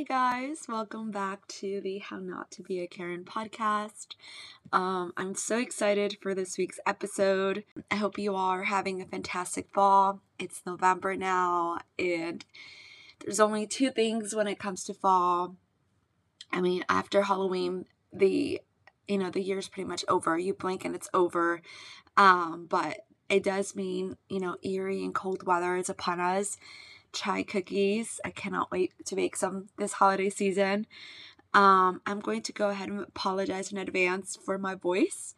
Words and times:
Hi, 0.00 0.04
guys. 0.04 0.64
Welcome 0.66 1.10
back 1.10 1.46
to 1.48 1.82
the 1.82 1.98
How 1.98 2.16
Not 2.16 2.50
to 2.52 2.62
Be 2.62 2.80
a 2.80 2.86
Karen 2.86 3.22
podcast. 3.22 4.14
Um, 4.72 5.12
I'm 5.14 5.34
so 5.34 5.58
excited 5.58 6.16
for 6.22 6.34
this 6.34 6.56
week's 6.56 6.80
episode. 6.86 7.64
I 7.90 7.96
hope 7.96 8.18
you 8.18 8.34
are 8.34 8.62
having 8.62 9.02
a 9.02 9.06
fantastic 9.06 9.68
fall. 9.74 10.22
It's 10.38 10.62
November 10.64 11.16
now, 11.16 11.80
and 11.98 12.42
there's 13.18 13.40
only 13.40 13.66
two 13.66 13.90
things 13.90 14.34
when 14.34 14.46
it 14.46 14.58
comes 14.58 14.84
to 14.84 14.94
fall. 14.94 15.56
I 16.50 16.62
mean, 16.62 16.82
after 16.88 17.20
Halloween, 17.20 17.84
the 18.10 18.62
you 19.06 19.18
know 19.18 19.28
the 19.28 19.42
year's 19.42 19.68
pretty 19.68 19.86
much 19.86 20.06
over. 20.08 20.38
You 20.38 20.54
blink 20.54 20.82
and 20.86 20.94
it's 20.94 21.10
over. 21.12 21.60
Um, 22.16 22.68
but 22.70 23.00
it 23.28 23.42
does 23.42 23.76
mean 23.76 24.16
you 24.30 24.40
know 24.40 24.56
eerie 24.62 25.04
and 25.04 25.14
cold 25.14 25.42
weather 25.42 25.76
is 25.76 25.90
upon 25.90 26.20
us 26.20 26.56
chai 27.12 27.42
cookies. 27.42 28.20
I 28.24 28.30
cannot 28.30 28.70
wait 28.70 28.92
to 29.06 29.16
make 29.16 29.36
some 29.36 29.68
this 29.78 29.94
holiday 29.94 30.30
season. 30.30 30.86
Um, 31.52 32.00
I'm 32.06 32.20
going 32.20 32.42
to 32.42 32.52
go 32.52 32.68
ahead 32.68 32.88
and 32.88 33.00
apologize 33.00 33.72
in 33.72 33.78
advance 33.78 34.36
for 34.36 34.56
my 34.56 34.76
voice. 34.76 35.34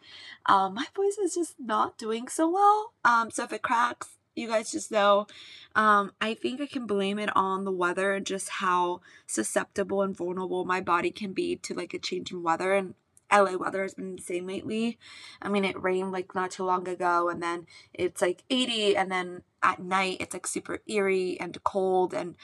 Um, 0.46 0.74
my 0.74 0.86
voice 0.94 1.16
is 1.16 1.34
just 1.34 1.54
not 1.58 1.96
doing 1.96 2.28
so 2.28 2.50
well. 2.50 2.92
Um, 3.04 3.30
so 3.30 3.44
if 3.44 3.52
it 3.52 3.62
cracks, 3.62 4.10
you 4.34 4.48
guys 4.48 4.70
just 4.70 4.90
know. 4.90 5.26
Um, 5.74 6.12
I 6.20 6.34
think 6.34 6.60
I 6.60 6.66
can 6.66 6.86
blame 6.86 7.18
it 7.18 7.34
on 7.36 7.64
the 7.64 7.72
weather 7.72 8.12
and 8.12 8.26
just 8.26 8.48
how 8.48 9.00
susceptible 9.26 10.02
and 10.02 10.16
vulnerable 10.16 10.64
my 10.64 10.80
body 10.80 11.10
can 11.10 11.32
be 11.32 11.56
to 11.56 11.74
like 11.74 11.94
a 11.94 11.98
change 11.98 12.30
in 12.30 12.42
weather. 12.42 12.74
And 12.74 12.94
LA 13.32 13.56
weather 13.56 13.82
has 13.82 13.94
been 13.94 14.12
insane 14.12 14.46
lately. 14.46 14.98
I 15.40 15.48
mean, 15.48 15.64
it 15.64 15.80
rained 15.82 16.12
like 16.12 16.34
not 16.34 16.52
too 16.52 16.64
long 16.64 16.86
ago, 16.88 17.28
and 17.28 17.42
then 17.42 17.66
it's 17.94 18.22
like 18.22 18.44
80, 18.50 18.96
and 18.96 19.10
then 19.10 19.42
at 19.62 19.80
night 19.80 20.18
it's 20.20 20.34
like 20.34 20.46
super 20.46 20.78
eerie 20.86 21.38
and 21.40 21.62
cold, 21.64 22.14
and 22.14 22.36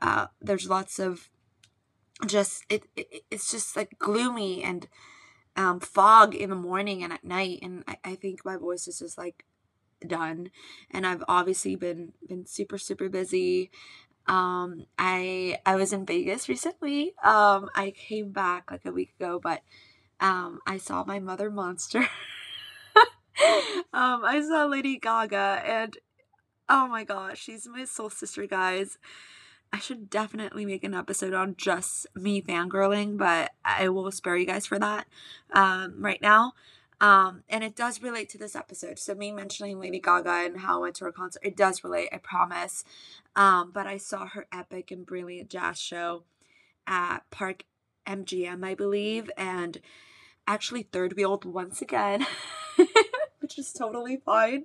uh, 0.00 0.26
there's 0.40 0.68
lots 0.68 0.98
of 0.98 1.30
just 2.26 2.64
it, 2.68 2.84
it 2.96 3.24
it's 3.30 3.50
just 3.50 3.76
like 3.76 3.98
gloomy 3.98 4.62
and 4.62 4.88
um, 5.56 5.80
fog 5.80 6.34
in 6.34 6.50
the 6.50 6.56
morning 6.56 7.02
and 7.02 7.12
at 7.12 7.24
night, 7.24 7.60
and 7.62 7.84
I, 7.86 7.98
I 8.04 8.14
think 8.14 8.44
my 8.44 8.56
voice 8.56 8.88
is 8.88 8.98
just 9.00 9.18
like 9.18 9.44
done. 10.06 10.50
And 10.90 11.06
i've 11.06 11.22
obviously 11.28 11.76
been 11.76 12.12
been 12.28 12.46
super 12.46 12.78
super 12.78 13.08
busy. 13.08 13.70
Um 14.26 14.86
i 14.98 15.58
i 15.66 15.76
was 15.76 15.92
in 15.92 16.06
vegas 16.06 16.48
recently. 16.48 17.14
Um 17.22 17.68
i 17.74 17.92
came 17.96 18.30
back 18.32 18.70
like 18.70 18.84
a 18.84 18.92
week 18.92 19.14
ago 19.18 19.40
but 19.42 19.62
um, 20.22 20.60
I 20.66 20.78
saw 20.78 21.04
my 21.04 21.18
mother 21.18 21.50
monster. 21.50 21.98
um, 23.92 24.24
I 24.24 24.40
saw 24.46 24.64
Lady 24.66 24.96
Gaga, 24.96 25.62
and 25.66 25.98
oh 26.68 26.86
my 26.86 27.02
gosh, 27.02 27.42
she's 27.42 27.66
my 27.66 27.84
soul 27.84 28.08
sister, 28.08 28.46
guys. 28.46 28.98
I 29.72 29.80
should 29.80 30.08
definitely 30.08 30.64
make 30.64 30.84
an 30.84 30.94
episode 30.94 31.34
on 31.34 31.56
just 31.56 32.06
me 32.14 32.40
fangirling, 32.40 33.18
but 33.18 33.50
I 33.64 33.88
will 33.88 34.10
spare 34.12 34.36
you 34.36 34.46
guys 34.46 34.64
for 34.64 34.78
that 34.78 35.06
um, 35.52 35.96
right 35.98 36.22
now. 36.22 36.52
Um, 37.00 37.42
and 37.48 37.64
it 37.64 37.74
does 37.74 38.00
relate 38.00 38.28
to 38.28 38.38
this 38.38 38.54
episode. 38.54 39.00
So 39.00 39.14
me 39.16 39.32
mentioning 39.32 39.80
Lady 39.80 39.98
Gaga 39.98 40.44
and 40.44 40.60
how 40.60 40.76
I 40.76 40.82
went 40.82 40.96
to 40.96 41.06
her 41.06 41.12
concert, 41.12 41.42
it 41.42 41.56
does 41.56 41.82
relate, 41.82 42.10
I 42.12 42.18
promise. 42.18 42.84
Um, 43.34 43.72
but 43.72 43.88
I 43.88 43.96
saw 43.96 44.26
her 44.28 44.46
epic 44.52 44.92
and 44.92 45.04
brilliant 45.04 45.50
jazz 45.50 45.80
show 45.80 46.22
at 46.86 47.28
Park 47.30 47.64
MGM, 48.06 48.64
I 48.64 48.74
believe, 48.74 49.30
and 49.36 49.80
actually 50.52 50.82
third 50.82 51.14
wheeled 51.14 51.44
once 51.44 51.80
again, 51.80 52.26
which 53.40 53.58
is 53.58 53.72
totally 53.72 54.18
fine. 54.18 54.64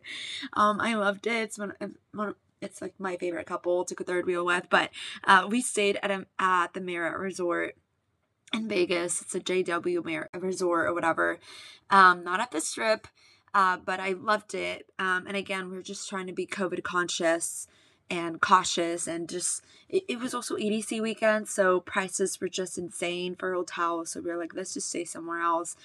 Um, 0.53 0.81
I 0.81 0.95
loved 0.95 1.27
it. 1.27 1.43
It's 1.43 1.57
one, 1.57 1.73
one 2.13 2.35
it's 2.61 2.81
like 2.81 2.93
my 2.99 3.15
favorite 3.17 3.45
couple 3.45 3.85
to 3.85 3.95
third 3.95 4.25
wheel 4.25 4.45
with. 4.45 4.67
But 4.69 4.89
uh, 5.23 5.47
we 5.49 5.61
stayed 5.61 5.97
at 6.03 6.11
a, 6.11 6.25
at 6.39 6.73
the 6.73 6.81
Marriott 6.81 7.17
Resort 7.17 7.75
in 8.53 8.67
Vegas. 8.67 9.21
It's 9.21 9.35
a 9.35 9.39
JW 9.39 10.03
Marriott 10.03 10.29
Resort 10.33 10.87
or 10.87 10.93
whatever. 10.93 11.39
Um, 11.89 12.23
not 12.23 12.39
at 12.41 12.51
the 12.51 12.59
Strip, 12.59 13.07
uh, 13.53 13.77
but 13.77 13.99
I 13.99 14.11
loved 14.11 14.55
it. 14.55 14.87
Um, 14.99 15.25
and 15.27 15.37
again, 15.37 15.69
we 15.71 15.77
are 15.77 15.83
just 15.83 16.09
trying 16.09 16.27
to 16.27 16.33
be 16.33 16.45
COVID 16.45 16.83
conscious 16.83 17.67
and 18.09 18.39
cautious 18.39 19.07
and 19.07 19.27
just 19.27 19.63
it, 19.89 20.03
it, 20.07 20.19
was 20.19 20.33
also 20.33 20.55
EDC 20.55 21.01
weekend 21.01 21.47
so 21.47 21.79
prices 21.81 22.39
were 22.39 22.47
just 22.49 22.77
insane 22.77 23.35
for 23.35 23.53
hotels. 23.53 24.11
So 24.11 24.21
we 24.21 24.29
were 24.29 24.37
like 24.37 24.53
let's 24.55 24.73
just 24.73 24.89
stay 24.89 25.03
somewhere 25.03 25.41
else. 25.41 25.75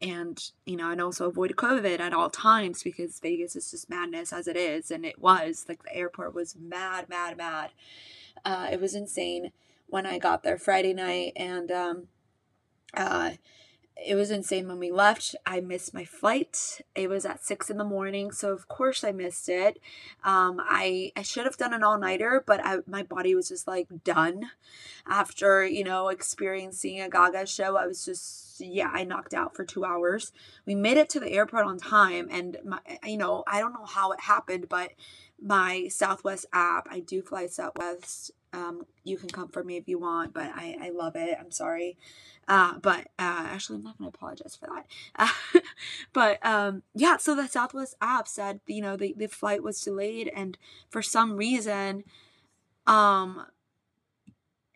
And 0.00 0.42
you 0.64 0.76
know 0.76 0.90
and 0.90 1.00
also 1.00 1.26
avoid 1.26 1.56
COVID 1.56 2.00
at 2.00 2.12
all 2.12 2.30
times 2.30 2.82
because 2.82 3.20
Vegas 3.20 3.56
is 3.56 3.70
just 3.70 3.90
madness 3.90 4.32
as 4.32 4.46
it 4.46 4.56
is 4.56 4.90
and 4.90 5.04
it 5.04 5.20
was. 5.20 5.66
Like 5.68 5.82
the 5.82 5.94
airport 5.94 6.34
was 6.34 6.56
mad 6.56 7.08
mad 7.08 7.36
mad. 7.36 7.70
Uh, 8.44 8.68
it 8.70 8.80
was 8.80 8.94
insane 8.94 9.52
when 9.88 10.06
I 10.06 10.18
got 10.18 10.42
there 10.42 10.58
Friday 10.58 10.94
night 10.94 11.32
and 11.36 11.70
um 11.70 12.08
uh 12.94 13.32
it 14.04 14.14
was 14.14 14.30
insane 14.30 14.68
when 14.68 14.78
we 14.78 14.90
left. 14.90 15.34
I 15.46 15.60
missed 15.60 15.94
my 15.94 16.04
flight. 16.04 16.82
It 16.94 17.08
was 17.08 17.24
at 17.24 17.44
six 17.44 17.70
in 17.70 17.78
the 17.78 17.84
morning, 17.84 18.30
so 18.30 18.52
of 18.52 18.68
course 18.68 19.02
I 19.02 19.12
missed 19.12 19.48
it. 19.48 19.80
Um, 20.22 20.60
I 20.60 21.12
I 21.16 21.22
should 21.22 21.44
have 21.44 21.56
done 21.56 21.72
an 21.72 21.82
all 21.82 21.98
nighter, 21.98 22.42
but 22.46 22.60
I, 22.64 22.78
my 22.86 23.02
body 23.02 23.34
was 23.34 23.48
just 23.48 23.66
like 23.66 23.88
done 24.04 24.50
after 25.06 25.64
you 25.64 25.82
know 25.82 26.08
experiencing 26.08 27.00
a 27.00 27.08
Gaga 27.08 27.46
show. 27.46 27.76
I 27.76 27.86
was 27.86 28.04
just 28.04 28.60
yeah, 28.60 28.90
I 28.92 29.04
knocked 29.04 29.34
out 29.34 29.54
for 29.56 29.64
two 29.64 29.84
hours. 29.84 30.32
We 30.66 30.74
made 30.74 30.96
it 30.98 31.08
to 31.10 31.20
the 31.20 31.32
airport 31.32 31.66
on 31.66 31.78
time, 31.78 32.28
and 32.30 32.58
my 32.64 32.80
you 33.04 33.16
know 33.16 33.44
I 33.46 33.60
don't 33.60 33.72
know 33.72 33.86
how 33.86 34.12
it 34.12 34.20
happened, 34.20 34.68
but 34.68 34.92
my 35.40 35.88
Southwest 35.88 36.46
app, 36.52 36.88
I 36.90 37.00
do 37.00 37.22
fly 37.22 37.46
Southwest. 37.46 38.30
Um, 38.52 38.86
you 39.04 39.18
can 39.18 39.28
come 39.28 39.48
for 39.48 39.62
me 39.62 39.76
if 39.76 39.86
you 39.88 39.98
want, 39.98 40.32
but 40.32 40.50
I 40.54 40.76
I 40.80 40.90
love 40.90 41.16
it. 41.16 41.36
I'm 41.38 41.50
sorry. 41.50 41.98
Uh, 42.48 42.78
but 42.78 43.00
uh, 43.18 43.46
actually, 43.50 43.76
I'm 43.76 43.84
not 43.84 43.98
going 43.98 44.10
to 44.10 44.16
apologize 44.16 44.56
for 44.56 44.68
that. 45.16 45.30
But 46.12 46.44
um, 46.44 46.82
yeah, 46.94 47.16
so 47.18 47.34
the 47.34 47.46
Southwest 47.48 47.96
app 48.00 48.28
said, 48.28 48.60
you 48.66 48.80
know, 48.80 48.96
the, 48.96 49.14
the 49.16 49.26
flight 49.26 49.62
was 49.62 49.80
delayed, 49.80 50.30
and 50.34 50.56
for 50.88 51.02
some 51.02 51.36
reason, 51.36 52.04
um, 52.86 53.46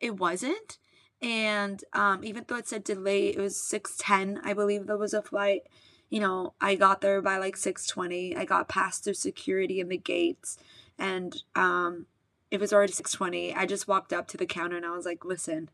it 0.01 0.19
wasn't. 0.19 0.79
And 1.23 1.85
um, 1.93 2.25
even 2.25 2.45
though 2.47 2.57
it 2.57 2.69
said 2.69 2.85
delay, 2.85 3.29
it 3.29 3.39
was 3.39 3.57
6:10, 3.57 4.41
I 4.45 4.55
believe 4.55 4.87
there 4.87 4.97
was 4.97 5.15
a 5.15 5.23
flight. 5.23 5.63
You 6.11 6.21
know, 6.21 6.55
I 6.61 6.75
got 6.75 7.01
there 7.01 7.23
by 7.23 7.39
like 7.39 7.57
6:20. 7.57 8.37
I 8.37 8.45
got 8.45 8.69
past 8.69 9.05
the 9.05 9.15
security 9.15 9.81
in 9.81 9.89
the 9.89 9.97
gates, 9.97 10.59
and 10.99 11.43
um, 11.55 12.07
it 12.51 12.61
was 12.61 12.73
already 12.73 12.93
6:20. 12.93 13.55
I 13.57 13.67
just 13.67 13.89
walked 13.89 14.13
up 14.13 14.27
to 14.29 14.37
the 14.37 14.47
counter 14.47 14.77
and 14.77 14.87
I 14.87 14.91
was 14.91 15.07
like, 15.07 15.25
"Listen, 15.25 15.71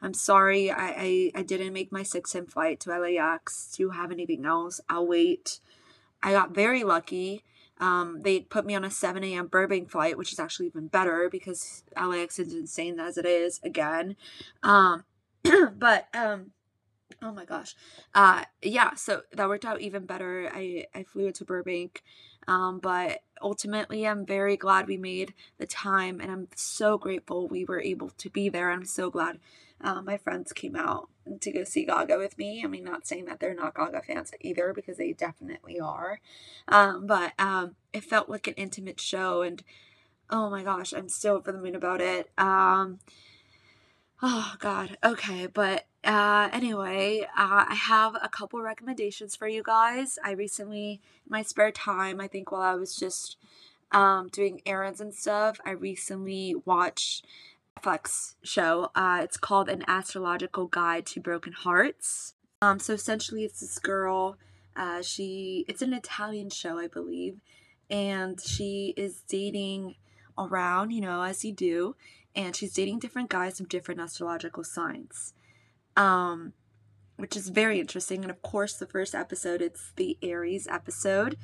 I'm 0.00 0.14
sorry 0.14 0.70
I, 0.70 0.88
I, 0.88 1.32
I 1.36 1.42
didn't 1.42 1.72
make 1.72 1.90
my 1.92 2.02
6 2.02 2.34
a.m. 2.34 2.46
flight 2.46 2.80
to 2.80 2.98
LAX. 2.98 3.72
Do 3.76 3.84
you 3.84 3.90
have 3.90 4.12
anything 4.12 4.44
else? 4.44 4.80
I'll 4.88 5.06
wait. 5.06 5.60
I 6.22 6.32
got 6.32 6.54
very 6.54 6.84
lucky. 6.84 7.42
Um, 7.78 8.22
they 8.22 8.40
put 8.40 8.66
me 8.66 8.74
on 8.74 8.84
a 8.84 8.90
7 8.90 9.22
a.m. 9.24 9.48
Burbank 9.48 9.90
flight, 9.90 10.16
which 10.16 10.32
is 10.32 10.38
actually 10.40 10.66
even 10.66 10.88
better 10.88 11.28
because 11.30 11.84
LAX 11.96 12.38
is 12.38 12.54
insane 12.54 12.98
as 12.98 13.18
it 13.18 13.26
is 13.26 13.60
again. 13.62 14.16
Um, 14.62 15.04
but 15.74 16.08
um, 16.14 16.52
oh 17.22 17.32
my 17.32 17.44
gosh, 17.44 17.74
uh, 18.14 18.44
yeah. 18.62 18.94
So 18.94 19.22
that 19.32 19.48
worked 19.48 19.64
out 19.64 19.80
even 19.80 20.06
better. 20.06 20.50
I 20.52 20.86
I 20.94 21.02
flew 21.04 21.26
into 21.26 21.44
Burbank, 21.44 22.02
um, 22.48 22.78
but 22.78 23.20
ultimately, 23.42 24.06
I'm 24.06 24.26
very 24.26 24.56
glad 24.56 24.86
we 24.86 24.96
made 24.96 25.34
the 25.58 25.66
time, 25.66 26.20
and 26.20 26.30
I'm 26.30 26.48
so 26.54 26.98
grateful 26.98 27.48
we 27.48 27.64
were 27.64 27.80
able 27.80 28.10
to 28.10 28.30
be 28.30 28.48
there. 28.48 28.70
I'm 28.70 28.84
so 28.84 29.10
glad 29.10 29.38
um, 29.80 30.04
my 30.04 30.16
friends 30.16 30.52
came 30.52 30.74
out 30.76 31.08
to 31.40 31.52
go 31.52 31.64
see 31.64 31.84
Gaga 31.84 32.16
with 32.18 32.38
me. 32.38 32.62
I 32.64 32.66
mean, 32.66 32.84
not 32.84 33.06
saying 33.06 33.26
that 33.26 33.40
they're 33.40 33.54
not 33.54 33.74
Gaga 33.74 34.02
fans 34.02 34.32
either, 34.40 34.72
because 34.72 34.96
they 34.96 35.12
definitely 35.12 35.78
are. 35.80 36.20
Um, 36.68 37.06
but 37.06 37.32
um, 37.38 37.76
it 37.92 38.04
felt 38.04 38.28
like 38.28 38.46
an 38.46 38.54
intimate 38.54 39.00
show, 39.00 39.42
and 39.42 39.62
oh 40.30 40.50
my 40.50 40.62
gosh, 40.62 40.92
I'm 40.92 41.08
still 41.08 41.36
over 41.36 41.52
the 41.52 41.58
moon 41.58 41.76
about 41.76 42.00
it. 42.00 42.30
Um, 42.38 43.00
oh 44.22 44.54
God, 44.58 44.96
okay, 45.04 45.46
but 45.46 45.86
uh, 46.06 46.48
anyway, 46.52 47.22
uh, 47.36 47.64
I 47.68 47.74
have 47.74 48.16
a 48.22 48.28
couple 48.28 48.60
recommendations 48.60 49.34
for 49.34 49.48
you 49.48 49.62
guys. 49.62 50.18
I 50.24 50.32
recently, 50.32 51.00
in 51.26 51.30
my 51.30 51.42
spare 51.42 51.72
time, 51.72 52.20
I 52.20 52.28
think 52.28 52.52
while 52.52 52.62
I 52.62 52.76
was 52.76 52.96
just 52.96 53.36
um, 53.90 54.28
doing 54.28 54.62
errands 54.64 55.00
and 55.00 55.12
stuff, 55.12 55.60
I 55.66 55.72
recently 55.72 56.54
watched 56.64 57.26
Netflix 57.76 58.34
show. 58.42 58.90
Uh, 58.94 59.20
it's 59.22 59.36
called 59.36 59.68
An 59.68 59.84
Astrological 59.88 60.66
Guide 60.66 61.06
to 61.06 61.20
Broken 61.20 61.52
Hearts. 61.52 62.34
Um, 62.62 62.78
so 62.78 62.94
essentially, 62.94 63.44
it's 63.44 63.60
this 63.60 63.78
girl. 63.78 64.36
Uh, 64.74 65.02
she 65.02 65.64
it's 65.68 65.82
an 65.82 65.92
Italian 65.92 66.50
show, 66.50 66.78
I 66.78 66.86
believe, 66.86 67.40
and 67.90 68.40
she 68.40 68.94
is 68.96 69.22
dating 69.28 69.96
around, 70.38 70.90
you 70.90 71.00
know, 71.00 71.22
as 71.22 71.44
you 71.44 71.52
do, 71.52 71.96
and 72.34 72.54
she's 72.54 72.74
dating 72.74 72.98
different 72.98 73.28
guys 73.30 73.56
from 73.56 73.66
different 73.66 74.00
astrological 74.00 74.64
signs. 74.64 75.32
Um, 75.96 76.52
which 77.16 77.36
is 77.36 77.48
very 77.48 77.80
interesting. 77.80 78.22
And 78.22 78.30
of 78.30 78.42
course, 78.42 78.74
the 78.74 78.86
first 78.86 79.14
episode, 79.14 79.62
it's 79.62 79.92
the 79.96 80.18
Aries 80.22 80.66
episode. 80.66 81.38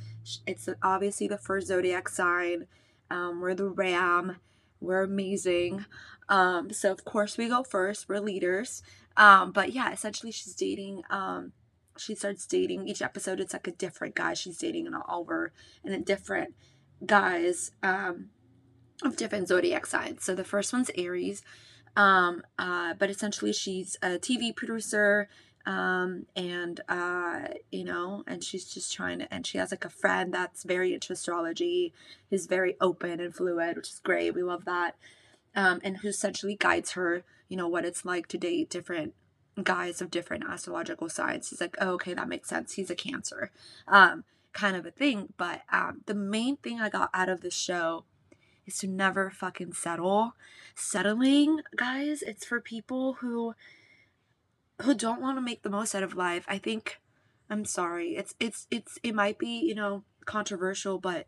It's 0.46 0.68
obviously 0.82 1.28
the 1.28 1.38
first 1.38 1.68
zodiac 1.68 2.08
sign. 2.08 2.66
Um, 3.10 3.40
we're 3.40 3.54
the 3.54 3.68
ram 3.68 4.36
We're 4.80 5.02
amazing. 5.02 5.86
Um, 6.28 6.72
so 6.72 6.90
of 6.92 7.04
course 7.04 7.38
we 7.38 7.48
go 7.48 7.62
first. 7.62 8.08
We're 8.08 8.20
leaders. 8.20 8.82
Um, 9.16 9.52
but 9.52 9.72
yeah, 9.72 9.92
essentially 9.92 10.32
she's 10.32 10.54
dating. 10.54 11.02
Um, 11.10 11.52
she 11.96 12.14
starts 12.14 12.46
dating 12.46 12.88
each 12.88 13.02
episode. 13.02 13.40
It's 13.40 13.52
like 13.52 13.66
a 13.66 13.72
different 13.72 14.14
guy 14.14 14.34
she's 14.34 14.58
dating 14.58 14.86
and 14.86 14.94
all 14.96 15.20
over, 15.20 15.52
and 15.84 15.94
a 15.94 15.98
different 15.98 16.54
guys 17.04 17.72
um, 17.82 18.30
of 19.02 19.16
different 19.16 19.48
zodiac 19.48 19.86
signs. 19.86 20.24
So 20.24 20.34
the 20.34 20.44
first 20.44 20.72
one's 20.72 20.90
Aries. 20.96 21.42
Um, 21.96 22.42
uh, 22.58 22.94
but 22.94 23.10
essentially 23.10 23.52
she's 23.52 23.96
a 24.02 24.18
TV 24.18 24.54
producer 24.54 25.28
um 25.66 26.26
and 26.34 26.80
uh 26.88 27.42
you 27.70 27.84
know 27.84 28.24
and 28.26 28.42
she's 28.42 28.64
just 28.64 28.92
trying 28.92 29.20
to 29.20 29.32
and 29.32 29.46
she 29.46 29.58
has 29.58 29.70
like 29.70 29.84
a 29.84 29.90
friend 29.90 30.34
that's 30.34 30.64
very 30.64 30.92
into 30.92 31.12
astrology 31.12 31.92
is 32.30 32.46
very 32.46 32.76
open 32.80 33.20
and 33.20 33.34
fluid 33.34 33.76
which 33.76 33.90
is 33.90 34.00
great 34.02 34.34
we 34.34 34.42
love 34.42 34.64
that 34.64 34.96
um 35.54 35.80
and 35.84 35.98
who 35.98 36.08
essentially 36.08 36.56
guides 36.56 36.92
her 36.92 37.22
you 37.48 37.56
know 37.56 37.68
what 37.68 37.84
it's 37.84 38.04
like 38.04 38.26
to 38.26 38.36
date 38.36 38.70
different 38.70 39.14
guys 39.62 40.00
of 40.00 40.10
different 40.10 40.44
astrological 40.48 41.10
signs. 41.10 41.50
He's 41.50 41.60
like 41.60 41.76
oh, 41.80 41.90
okay 41.92 42.14
that 42.14 42.28
makes 42.28 42.48
sense 42.48 42.72
he's 42.72 42.90
a 42.90 42.96
cancer 42.96 43.50
um 43.86 44.24
kind 44.52 44.76
of 44.76 44.84
a 44.84 44.90
thing 44.90 45.32
but 45.36 45.62
um 45.70 46.00
the 46.06 46.14
main 46.14 46.56
thing 46.56 46.80
i 46.80 46.88
got 46.88 47.08
out 47.14 47.28
of 47.28 47.40
the 47.40 47.50
show 47.50 48.04
is 48.66 48.78
to 48.78 48.86
never 48.86 49.30
fucking 49.30 49.72
settle 49.72 50.34
settling 50.74 51.60
guys 51.76 52.22
it's 52.22 52.44
for 52.44 52.60
people 52.60 53.14
who 53.14 53.54
who 54.82 54.94
don't 54.94 55.20
want 55.20 55.36
to 55.36 55.42
make 55.42 55.62
the 55.62 55.70
most 55.70 55.94
out 55.94 56.02
of 56.02 56.14
life. 56.14 56.44
I 56.48 56.58
think 56.58 57.00
I'm 57.48 57.64
sorry. 57.64 58.16
It's 58.16 58.34
it's 58.40 58.66
it's 58.70 58.98
it 59.02 59.14
might 59.14 59.38
be, 59.38 59.60
you 59.60 59.74
know, 59.74 60.04
controversial, 60.24 60.98
but 60.98 61.26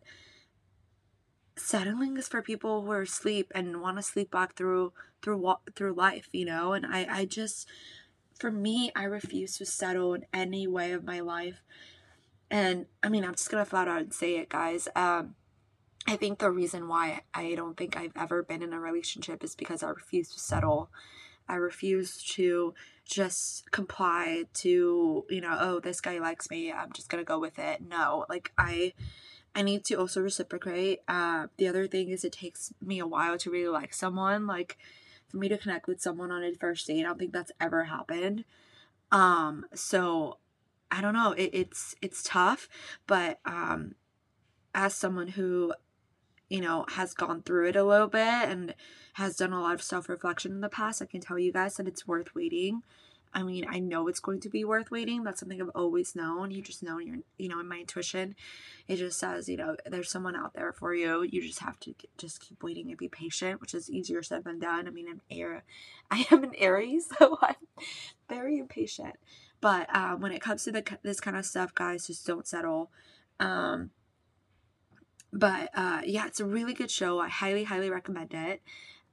settling 1.56 2.16
is 2.16 2.28
for 2.28 2.42
people 2.42 2.82
who 2.82 2.90
are 2.90 3.02
asleep 3.02 3.52
and 3.54 3.80
want 3.80 3.96
to 3.96 4.02
sleep 4.02 4.30
back 4.30 4.56
through 4.56 4.92
through 5.22 5.54
through 5.74 5.94
life, 5.94 6.28
you 6.32 6.44
know? 6.44 6.72
And 6.72 6.86
I 6.86 7.06
I 7.08 7.24
just 7.24 7.68
for 8.38 8.50
me, 8.50 8.90
I 8.96 9.04
refuse 9.04 9.58
to 9.58 9.66
settle 9.66 10.14
in 10.14 10.26
any 10.32 10.66
way 10.66 10.92
of 10.92 11.04
my 11.04 11.20
life. 11.20 11.62
And 12.50 12.86
I 13.02 13.08
mean, 13.08 13.24
I'm 13.24 13.34
just 13.34 13.50
going 13.50 13.64
to 13.64 13.70
flat 13.70 13.86
out 13.86 14.00
and 14.00 14.12
say 14.12 14.36
it, 14.36 14.48
guys. 14.48 14.88
Um 14.96 15.34
I 16.06 16.16
think 16.16 16.38
the 16.38 16.50
reason 16.50 16.86
why 16.88 17.22
I 17.32 17.54
don't 17.54 17.76
think 17.76 17.96
I've 17.96 18.16
ever 18.16 18.42
been 18.42 18.62
in 18.62 18.72
a 18.72 18.80
relationship 18.80 19.42
is 19.42 19.54
because 19.54 19.82
I 19.82 19.88
refuse 19.88 20.28
to 20.30 20.38
settle. 20.38 20.90
I 21.48 21.54
refuse 21.54 22.22
to 22.34 22.74
just 23.04 23.70
comply 23.70 24.44
to, 24.54 25.24
you 25.28 25.40
know, 25.40 25.56
oh, 25.60 25.80
this 25.80 26.00
guy 26.00 26.18
likes 26.18 26.50
me, 26.50 26.72
I'm 26.72 26.92
just 26.92 27.08
going 27.08 27.22
to 27.22 27.28
go 27.28 27.38
with 27.38 27.58
it. 27.58 27.82
No, 27.86 28.26
like 28.28 28.52
I 28.58 28.92
I 29.54 29.62
need 29.62 29.84
to 29.86 29.94
also 29.94 30.20
reciprocate. 30.20 31.00
Uh 31.08 31.46
the 31.58 31.68
other 31.68 31.86
thing 31.86 32.10
is 32.10 32.24
it 32.24 32.32
takes 32.32 32.72
me 32.82 32.98
a 32.98 33.06
while 33.06 33.38
to 33.38 33.50
really 33.50 33.68
like 33.68 33.94
someone, 33.94 34.46
like 34.46 34.76
for 35.28 35.38
me 35.38 35.48
to 35.48 35.58
connect 35.58 35.86
with 35.86 36.00
someone 36.00 36.30
on 36.30 36.42
a 36.42 36.54
first 36.54 36.86
date. 36.86 37.00
I 37.00 37.02
don't 37.04 37.18
think 37.18 37.32
that's 37.32 37.52
ever 37.60 37.84
happened. 37.84 38.44
Um 39.12 39.66
so 39.74 40.38
I 40.90 41.00
don't 41.00 41.14
know, 41.14 41.32
it, 41.32 41.50
it's 41.52 41.94
it's 42.02 42.22
tough, 42.22 42.68
but 43.06 43.38
um 43.44 43.94
as 44.74 44.94
someone 44.94 45.28
who 45.28 45.72
you 46.48 46.60
know 46.60 46.84
has 46.90 47.14
gone 47.14 47.42
through 47.42 47.68
it 47.68 47.76
a 47.76 47.84
little 47.84 48.08
bit 48.08 48.20
and 48.20 48.74
has 49.14 49.36
done 49.36 49.52
a 49.52 49.60
lot 49.60 49.74
of 49.74 49.82
self 49.82 50.08
reflection 50.08 50.52
in 50.52 50.60
the 50.60 50.68
past, 50.68 51.02
I 51.02 51.06
can 51.06 51.20
tell 51.20 51.38
you 51.38 51.52
guys 51.52 51.76
that 51.76 51.88
it's 51.88 52.06
worth 52.06 52.34
waiting. 52.34 52.82
I 53.34 53.42
mean, 53.42 53.66
I 53.68 53.80
know 53.80 54.06
it's 54.06 54.20
going 54.20 54.40
to 54.40 54.48
be 54.48 54.64
worth 54.64 54.92
waiting. 54.92 55.24
That's 55.24 55.40
something 55.40 55.60
I've 55.60 55.68
always 55.74 56.14
known. 56.14 56.52
You 56.52 56.62
just 56.62 56.84
know 56.84 56.98
you're, 56.98 57.18
you 57.36 57.48
know, 57.48 57.58
in 57.58 57.68
my 57.68 57.78
intuition, 57.78 58.36
it 58.86 58.96
just 58.96 59.18
says, 59.18 59.48
you 59.48 59.56
know, 59.56 59.76
there's 59.86 60.08
someone 60.08 60.36
out 60.36 60.54
there 60.54 60.72
for 60.72 60.94
you. 60.94 61.22
You 61.22 61.42
just 61.42 61.58
have 61.58 61.80
to 61.80 61.94
just 62.16 62.40
keep 62.40 62.62
waiting 62.62 62.88
and 62.90 62.96
be 62.96 63.08
patient, 63.08 63.60
which 63.60 63.74
is 63.74 63.90
easier 63.90 64.22
said 64.22 64.44
than 64.44 64.60
done. 64.60 64.86
I 64.86 64.90
mean, 64.90 65.08
I'm 65.08 65.20
air, 65.30 65.64
I 66.10 66.26
am 66.30 66.44
an 66.44 66.54
Aries, 66.56 67.08
so 67.18 67.36
I'm 67.42 67.56
very 68.28 68.58
impatient. 68.58 69.16
But 69.60 69.88
uh, 69.92 70.14
when 70.14 70.30
it 70.30 70.40
comes 70.40 70.62
to 70.64 70.72
the 70.72 70.84
this 71.02 71.20
kind 71.20 71.36
of 71.36 71.44
stuff, 71.44 71.74
guys, 71.74 72.06
just 72.06 72.26
don't 72.26 72.46
settle. 72.46 72.90
Um, 73.40 73.90
but 75.34 75.68
uh, 75.74 76.00
yeah, 76.06 76.26
it's 76.26 76.40
a 76.40 76.44
really 76.46 76.72
good 76.72 76.90
show. 76.90 77.18
I 77.18 77.28
highly, 77.28 77.64
highly 77.64 77.90
recommend 77.90 78.32
it. 78.32 78.62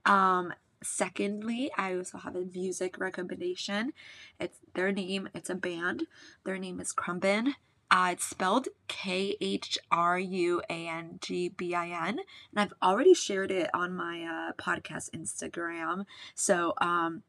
Um, 0.06 0.53
secondly, 0.83 1.71
I 1.77 1.95
also 1.95 2.19
have 2.19 2.35
a 2.35 2.45
music 2.45 3.00
recommendation. 3.00 3.94
It's 4.39 4.59
their 4.75 4.91
name, 4.91 5.29
it's 5.33 5.50
a 5.50 5.56
band. 5.56 6.03
Their 6.44 6.59
name 6.59 6.79
is 6.79 6.94
Khruangbin. 6.94 7.56
Uh, 7.89 8.09
it's 8.13 8.23
spelled 8.23 8.69
K 8.88 9.35
H 9.41 9.77
R 9.91 10.18
U 10.18 10.62
A 10.69 10.88
N 10.88 11.18
G 11.19 11.50
B 11.50 11.75
I 11.75 11.88
N, 11.88 12.19
and 12.19 12.56
I've 12.56 12.74
already 12.81 13.13
shared 13.13 13.51
it 13.51 13.69
on 13.74 13.94
my 13.94 14.24
uh, 14.24 14.53
podcast 14.53 15.09
Instagram. 15.12 16.06
So 16.33 16.74
um, 16.77 17.24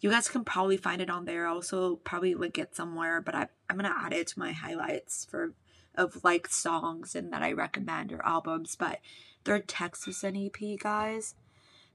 you 0.00 0.10
guys 0.10 0.28
can 0.28 0.44
probably 0.44 0.76
find 0.76 1.00
it 1.00 1.08
on 1.08 1.24
there. 1.24 1.46
Also 1.46 1.96
probably 1.96 2.34
link 2.34 2.58
it 2.58 2.76
somewhere, 2.76 3.22
but 3.22 3.34
I, 3.34 3.46
I'm 3.70 3.76
gonna 3.76 3.94
add 3.96 4.12
it 4.12 4.26
to 4.28 4.38
my 4.38 4.52
highlights 4.52 5.24
for 5.24 5.54
of 5.94 6.24
like 6.24 6.48
songs 6.48 7.14
and 7.14 7.32
that 7.32 7.42
I 7.42 7.52
recommend 7.52 8.12
or 8.12 8.24
albums. 8.24 8.76
But 8.76 9.00
they're 9.44 9.60
Texas 9.60 10.24
EP 10.24 10.78
guys 10.78 11.34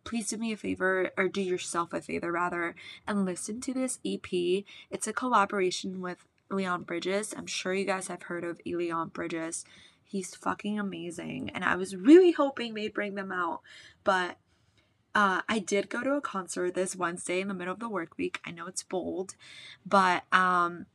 please 0.07 0.29
do 0.29 0.37
me 0.37 0.53
a 0.53 0.57
favor 0.57 1.11
or 1.17 1.27
do 1.27 1.41
yourself 1.41 1.91
a 1.91 1.99
favor 1.99 2.31
rather 2.31 2.73
and 3.05 3.25
listen 3.25 3.59
to 3.59 3.73
this 3.73 3.99
EP. 4.05 4.63
It's 4.89 5.05
a 5.05 5.11
collaboration 5.11 5.99
with 5.99 6.25
Leon 6.49 6.83
Bridges. 6.83 7.33
I'm 7.35 7.45
sure 7.45 7.73
you 7.73 7.83
guys 7.83 8.07
have 8.07 8.23
heard 8.23 8.45
of 8.45 8.61
Leon 8.65 9.09
Bridges. 9.09 9.65
He's 10.05 10.33
fucking 10.33 10.79
amazing. 10.79 11.51
And 11.53 11.65
I 11.65 11.75
was 11.75 11.93
really 11.93 12.31
hoping 12.31 12.73
they'd 12.73 12.93
bring 12.93 13.15
them 13.15 13.33
out. 13.33 13.59
But 14.05 14.37
uh, 15.13 15.41
I 15.49 15.59
did 15.59 15.89
go 15.89 16.01
to 16.03 16.13
a 16.13 16.21
concert 16.21 16.73
this 16.73 16.95
Wednesday 16.95 17.41
in 17.41 17.49
the 17.49 17.53
middle 17.53 17.73
of 17.73 17.81
the 17.81 17.89
work 17.89 18.17
week. 18.17 18.39
I 18.45 18.51
know 18.51 18.67
it's 18.67 18.83
bold, 18.83 19.35
but 19.85 20.23
um, 20.31 20.85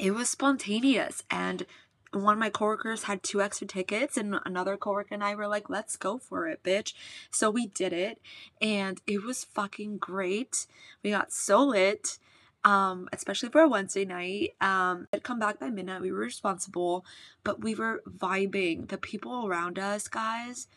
it 0.00 0.12
was 0.12 0.28
spontaneous. 0.28 1.24
And 1.28 1.66
one 2.12 2.34
of 2.34 2.38
my 2.38 2.50
coworkers 2.50 3.04
had 3.04 3.22
two 3.22 3.40
extra 3.40 3.66
tickets 3.66 4.16
and 4.16 4.36
another 4.44 4.76
coworker 4.76 5.14
and 5.14 5.24
I 5.24 5.34
were 5.34 5.48
like, 5.48 5.70
let's 5.70 5.96
go 5.96 6.18
for 6.18 6.46
it, 6.46 6.62
bitch. 6.62 6.92
So 7.30 7.50
we 7.50 7.66
did 7.66 7.92
it 7.92 8.20
and 8.60 9.00
it 9.06 9.22
was 9.24 9.44
fucking 9.44 9.98
great. 9.98 10.66
We 11.02 11.10
got 11.10 11.32
so 11.32 11.64
lit. 11.64 12.18
Um, 12.64 13.08
especially 13.12 13.48
for 13.48 13.62
a 13.62 13.68
Wednesday 13.68 14.04
night. 14.04 14.54
Um, 14.60 15.08
I'd 15.12 15.24
come 15.24 15.40
back 15.40 15.58
by 15.58 15.68
midnight. 15.68 16.00
We 16.00 16.12
were 16.12 16.20
responsible, 16.20 17.04
but 17.42 17.60
we 17.60 17.74
were 17.74 18.04
vibing. 18.08 18.86
The 18.86 18.98
people 18.98 19.48
around 19.48 19.80
us, 19.80 20.06
guys, 20.06 20.68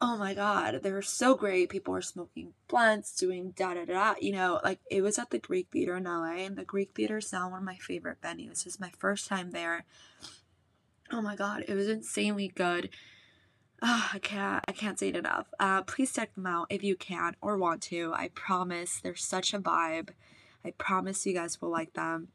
oh 0.00 0.16
my 0.16 0.34
god, 0.34 0.80
they 0.82 0.92
were 0.92 1.02
so 1.02 1.34
great. 1.34 1.68
People 1.68 1.92
were 1.92 2.02
smoking 2.02 2.54
blunts, 2.68 3.14
doing 3.14 3.52
da 3.56 3.74
da 3.74 3.84
da. 3.84 4.14
You 4.20 4.32
know, 4.32 4.60
like 4.64 4.80
it 4.90 5.02
was 5.02 5.18
at 5.18 5.30
the 5.30 5.38
Greek 5.38 5.68
Theater 5.72 5.96
in 5.96 6.04
LA, 6.04 6.44
and 6.44 6.56
the 6.56 6.64
Greek 6.64 6.92
Theater 6.94 7.18
is 7.18 7.32
now 7.32 7.50
one 7.50 7.58
of 7.58 7.64
my 7.64 7.76
favorite 7.76 8.20
venues. 8.22 8.66
It's 8.66 8.80
my 8.80 8.92
first 8.98 9.28
time 9.28 9.50
there. 9.50 9.84
Oh 11.12 11.20
my 11.20 11.36
god, 11.36 11.64
it 11.68 11.74
was 11.74 11.88
insanely 11.88 12.48
good. 12.48 12.90
Oh, 13.82 14.10
I 14.12 14.18
can't 14.18 14.64
I 14.68 14.72
can't 14.72 14.98
say 14.98 15.08
it 15.08 15.16
enough. 15.16 15.48
Uh, 15.58 15.82
please 15.82 16.12
check 16.12 16.34
them 16.34 16.46
out 16.46 16.66
if 16.70 16.82
you 16.82 16.96
can 16.96 17.36
or 17.40 17.58
want 17.58 17.82
to. 17.82 18.12
I 18.14 18.28
promise 18.28 19.00
they're 19.00 19.16
such 19.16 19.54
a 19.54 19.58
vibe. 19.58 20.10
I 20.64 20.72
promise 20.72 21.24
you 21.24 21.34
guys 21.34 21.60
will 21.60 21.70
like 21.70 21.94
them. 21.94 22.28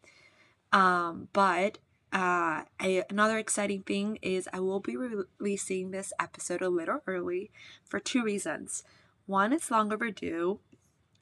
Um, 0.71 1.29
but 1.33 1.77
uh, 2.15 2.63
I, 2.79 3.03
another 3.09 3.37
exciting 3.37 3.81
thing 3.81 4.19
is 4.21 4.47
I 4.53 4.61
will 4.61 4.79
be 4.79 4.95
re- 4.95 5.25
releasing 5.37 5.91
this 5.91 6.13
episode 6.17 6.61
a 6.61 6.69
little 6.69 7.01
early 7.05 7.51
for 7.83 7.99
two 7.99 8.23
reasons. 8.23 8.85
One, 9.25 9.51
it's 9.51 9.69
long 9.69 9.91
overdue. 9.91 10.59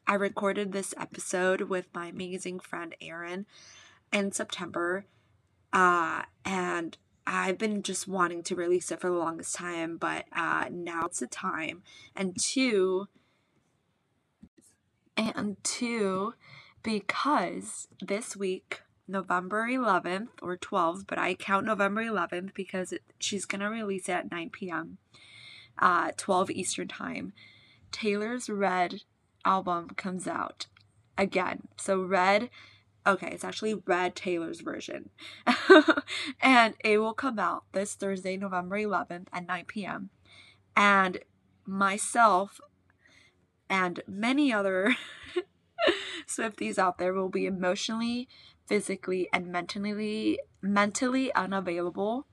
I 0.06 0.14
recorded 0.14 0.72
this 0.72 0.94
episode 0.96 1.62
with 1.62 1.88
my 1.96 2.08
amazing 2.08 2.60
friend 2.60 2.94
Erin 3.02 3.48
in 4.12 4.34
September, 4.34 5.06
uh, 5.72 6.26
and 6.46 6.96
I've 7.26 7.58
been 7.58 7.82
just 7.82 8.08
wanting 8.08 8.44
to 8.44 8.56
release 8.56 8.92
it 8.92 9.02
for 9.02 9.10
the 9.10 9.16
longest 9.16 9.56
time, 9.56 9.98
but 9.98 10.26
uh, 10.32 10.66
now 10.70 11.08
it's 11.08 11.22
the 11.22 11.28
time. 11.28 11.82
And 12.16 12.40
two, 12.40 13.08
and 15.18 15.58
two, 15.64 16.36
because 16.84 17.88
this 18.00 18.38
week 18.38 18.82
November 19.08 19.68
11th 19.68 20.30
or 20.42 20.58
12th, 20.58 21.06
but 21.08 21.18
I 21.18 21.34
count 21.34 21.66
November 21.66 22.04
11th 22.04 22.54
because 22.54 22.92
it, 22.92 23.02
she's 23.20 23.46
going 23.46 23.62
to 23.62 23.70
release 23.70 24.08
it 24.08 24.14
at 24.14 24.32
9 24.32 24.50
p.m. 24.50 24.98
Uh, 25.78 26.12
12 26.16 26.52
Eastern 26.52 26.88
Time. 26.88 27.34
Taylor's 27.92 28.50
Red 28.50 29.02
album 29.46 29.90
comes 29.90 30.28
out 30.28 30.68
again. 31.18 31.68
So, 31.78 32.02
Red, 32.02 32.50
okay, 33.06 33.30
it's 33.32 33.44
actually 33.44 33.76
Red 33.86 34.16
Taylor's 34.16 34.62
version. 34.62 35.10
and 36.42 36.76
it 36.84 37.00
will 37.00 37.14
come 37.14 37.40
out 37.40 37.66
this 37.74 37.96
Thursday, 37.96 38.38
November 38.38 38.78
11th 38.78 39.28
at 39.34 39.48
9 39.48 39.66
p.m. 39.68 40.10
And 40.76 41.20
myself 41.66 42.60
and 43.70 44.02
many 44.08 44.54
other 44.54 44.96
Swifties 46.28 46.78
out 46.78 46.98
there 46.98 47.14
will 47.14 47.30
be 47.30 47.46
emotionally 47.46 48.28
physically 48.74 49.30
and 49.32 49.51
mentally 49.51 50.39
mentally 50.60 51.32
unavailable 51.36 52.25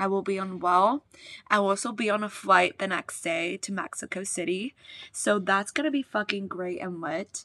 I 0.00 0.06
will 0.06 0.22
be 0.22 0.38
unwell. 0.38 1.04
I 1.50 1.58
will 1.58 1.70
also 1.70 1.90
be 1.90 2.08
on 2.08 2.22
a 2.22 2.28
flight 2.28 2.78
the 2.78 2.86
next 2.86 3.20
day 3.22 3.56
to 3.56 3.72
Mexico 3.72 4.22
City. 4.22 4.76
So 5.10 5.40
that's 5.40 5.72
gonna 5.72 5.90
be 5.90 6.02
fucking 6.02 6.46
great 6.46 6.80
and 6.80 7.00
lit. 7.00 7.44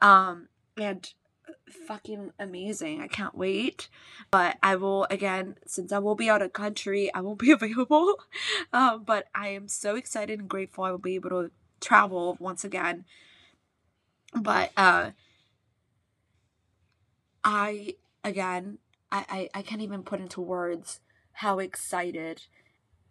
Um, 0.00 0.48
and 0.78 1.12
fucking 1.86 2.32
amazing. 2.38 3.02
I 3.02 3.06
can't 3.06 3.34
wait. 3.34 3.90
But 4.30 4.56
I 4.62 4.76
will 4.76 5.06
again, 5.10 5.56
since 5.66 5.92
I 5.92 5.98
will 5.98 6.14
be 6.14 6.30
out 6.30 6.40
of 6.40 6.54
country, 6.54 7.12
I 7.12 7.20
won't 7.20 7.38
be 7.38 7.50
available. 7.58 8.14
Um, 8.72 9.02
but 9.04 9.26
I 9.34 9.48
am 9.48 9.68
so 9.68 9.96
excited 9.96 10.38
and 10.38 10.48
grateful 10.48 10.84
I 10.84 10.92
will 10.92 10.98
be 10.98 11.16
able 11.16 11.30
to 11.30 11.50
travel 11.80 12.38
once 12.40 12.64
again. 12.64 13.04
But 14.32 14.72
uh 14.74 15.10
I 17.44 17.94
again 18.24 18.78
I, 19.12 19.24
I, 19.28 19.58
I 19.58 19.62
can't 19.62 19.82
even 19.82 20.02
put 20.02 20.20
into 20.20 20.40
words 20.40 21.00
how 21.32 21.58
excited 21.58 22.42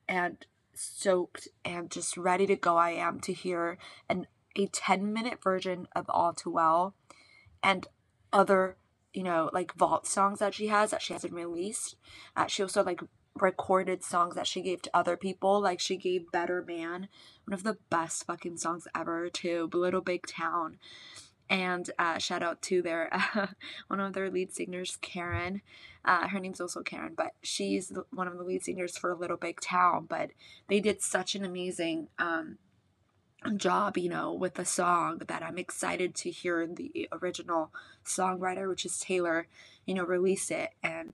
and 0.08 0.46
stoked 0.74 1.48
and 1.66 1.92
just 1.92 2.16
ready 2.16 2.48
to 2.48 2.56
go 2.56 2.78
I 2.78 2.92
am 2.92 3.20
to 3.22 3.34
hear 3.34 3.78
an 4.08 4.28
a 4.56 4.68
10 4.68 5.14
minute 5.14 5.42
version 5.42 5.88
of 5.96 6.06
All 6.10 6.34
Too 6.34 6.52
Well 6.52 6.96
and 7.64 7.88
other, 8.32 8.78
you 9.14 9.24
know, 9.24 9.50
like 9.54 9.76
vault 9.76 10.08
songs 10.08 10.40
that 10.40 10.54
she 10.54 10.68
has 10.68 10.92
that 10.92 11.02
she 11.02 11.14
hasn't 11.14 11.34
released. 11.34 11.96
Uh, 12.36 12.48
she 12.48 12.64
also 12.64 12.84
like 12.84 13.02
recorded 13.36 14.04
songs 14.04 14.36
that 14.36 14.48
she 14.48 14.62
gave 14.62 14.82
to 14.84 14.90
other 14.94 15.16
people. 15.18 15.62
Like 15.62 15.80
she 15.80 15.98
gave 15.98 16.32
Better 16.32 16.64
Man, 16.66 17.08
one 17.46 17.54
of 17.54 17.64
the 17.64 17.78
best 17.90 18.26
fucking 18.26 18.58
songs 18.58 18.88
ever, 18.96 19.30
to 19.30 19.70
Little 19.74 20.02
Big 20.02 20.28
Town. 20.28 20.80
And 21.50 21.90
uh, 21.98 22.20
shout 22.20 22.44
out 22.44 22.62
to 22.64 22.82
their 22.82 23.10
uh, 23.36 23.48
one 23.88 24.00
of 24.00 24.14
their 24.14 24.30
lead 24.30 24.54
singers, 24.54 24.98
Karen. 25.02 25.62
Uh, 26.06 26.28
her 26.28 26.40
name's 26.40 26.62
also 26.62 26.82
Karen, 26.82 27.14
but 27.16 27.34
she's 27.42 27.92
one 28.12 28.28
of 28.28 28.38
the 28.38 28.44
lead 28.44 28.64
singers 28.64 28.98
for 28.98 29.14
Little 29.16 29.38
Big 29.38 29.60
Town. 29.60 30.06
But 30.08 30.32
they 30.68 30.80
did 30.80 31.02
such 31.02 31.36
an 31.36 31.44
amazing 31.44 32.08
um, 32.18 32.58
job, 33.56 33.98
you 33.98 34.10
know, 34.10 34.34
with 34.34 34.56
the 34.56 34.66
song 34.66 35.22
that 35.28 35.44
I'm 35.44 35.58
excited 35.58 36.16
to 36.16 36.32
hear 36.32 36.68
the 36.68 37.10
original 37.12 37.72
songwriter, 38.06 38.68
which 38.68 38.86
is 38.86 39.00
Taylor, 39.00 39.48
you 39.86 39.94
know, 39.94 40.04
release 40.04 40.52
it. 40.52 40.70
And 40.84 41.14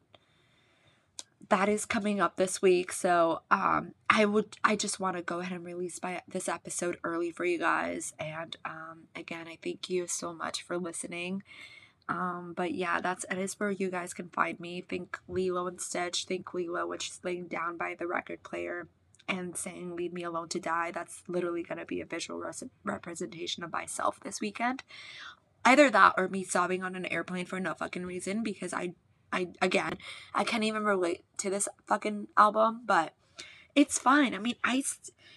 that 1.49 1.69
is 1.69 1.85
coming 1.85 2.19
up 2.19 2.37
this 2.37 2.61
week. 2.61 2.91
So 2.91 3.41
um, 3.51 3.93
I 4.09 4.25
would, 4.25 4.57
I 4.63 4.75
just 4.75 4.99
want 4.99 5.17
to 5.17 5.23
go 5.23 5.39
ahead 5.39 5.53
and 5.53 5.65
release 5.65 5.99
my 6.01 6.21
this 6.27 6.47
episode 6.47 6.97
early 7.03 7.31
for 7.31 7.45
you 7.45 7.59
guys. 7.59 8.13
And 8.19 8.55
um, 8.65 9.03
again, 9.15 9.47
I 9.47 9.57
thank 9.61 9.89
you 9.89 10.07
so 10.07 10.33
much 10.33 10.63
for 10.63 10.77
listening. 10.77 11.43
Um, 12.07 12.53
but 12.55 12.73
yeah, 12.73 13.01
that's 13.01 13.25
it 13.29 13.37
is 13.37 13.59
where 13.59 13.71
you 13.71 13.89
guys 13.89 14.13
can 14.13 14.29
find 14.29 14.59
me. 14.59 14.81
Think 14.81 15.19
Lilo 15.27 15.67
and 15.67 15.81
Stitch. 15.81 16.25
Think 16.25 16.53
Lilo, 16.53 16.85
which 16.87 17.09
is 17.09 17.19
laying 17.23 17.47
down 17.47 17.77
by 17.77 17.95
the 17.97 18.07
record 18.07 18.43
player 18.43 18.87
and 19.27 19.57
saying 19.57 19.95
leave 19.95 20.13
me 20.13 20.23
alone 20.23 20.47
to 20.49 20.59
die 20.59 20.91
that's 20.91 21.23
literally 21.27 21.63
going 21.63 21.77
to 21.77 21.85
be 21.85 22.01
a 22.01 22.05
visual 22.05 22.39
res- 22.39 22.63
representation 22.83 23.63
of 23.63 23.71
myself 23.71 24.19
this 24.19 24.39
weekend 24.39 24.83
either 25.63 25.89
that 25.89 26.13
or 26.15 26.27
me 26.27 26.43
sobbing 26.43 26.83
on 26.83 26.95
an 26.95 27.05
airplane 27.07 27.45
for 27.45 27.59
no 27.59 27.73
fucking 27.73 28.05
reason 28.05 28.43
because 28.43 28.73
i 28.73 28.93
i 29.31 29.47
again 29.61 29.97
i 30.33 30.43
can't 30.43 30.63
even 30.63 30.83
relate 30.83 31.23
to 31.37 31.49
this 31.49 31.67
fucking 31.87 32.27
album 32.37 32.81
but 32.85 33.13
it's 33.75 33.99
fine. 33.99 34.33
I 34.33 34.39
mean 34.39 34.55
i 34.63 34.83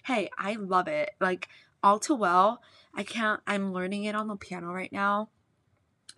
hey 0.04 0.30
i 0.38 0.54
love 0.54 0.88
it. 0.88 1.10
Like 1.20 1.48
all 1.82 1.98
too 1.98 2.14
well 2.14 2.62
i 2.94 3.02
can't 3.02 3.40
i'm 3.46 3.72
learning 3.72 4.04
it 4.04 4.14
on 4.14 4.28
the 4.28 4.36
piano 4.36 4.68
right 4.72 4.92
now. 4.92 5.28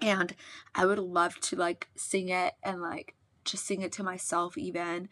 And 0.00 0.34
i 0.74 0.84
would 0.86 0.98
love 0.98 1.40
to 1.40 1.56
like 1.56 1.88
sing 1.96 2.28
it 2.28 2.54
and 2.62 2.80
like 2.80 3.14
just 3.44 3.64
sing 3.64 3.82
it 3.82 3.92
to 3.92 4.02
myself 4.02 4.58
even 4.58 5.08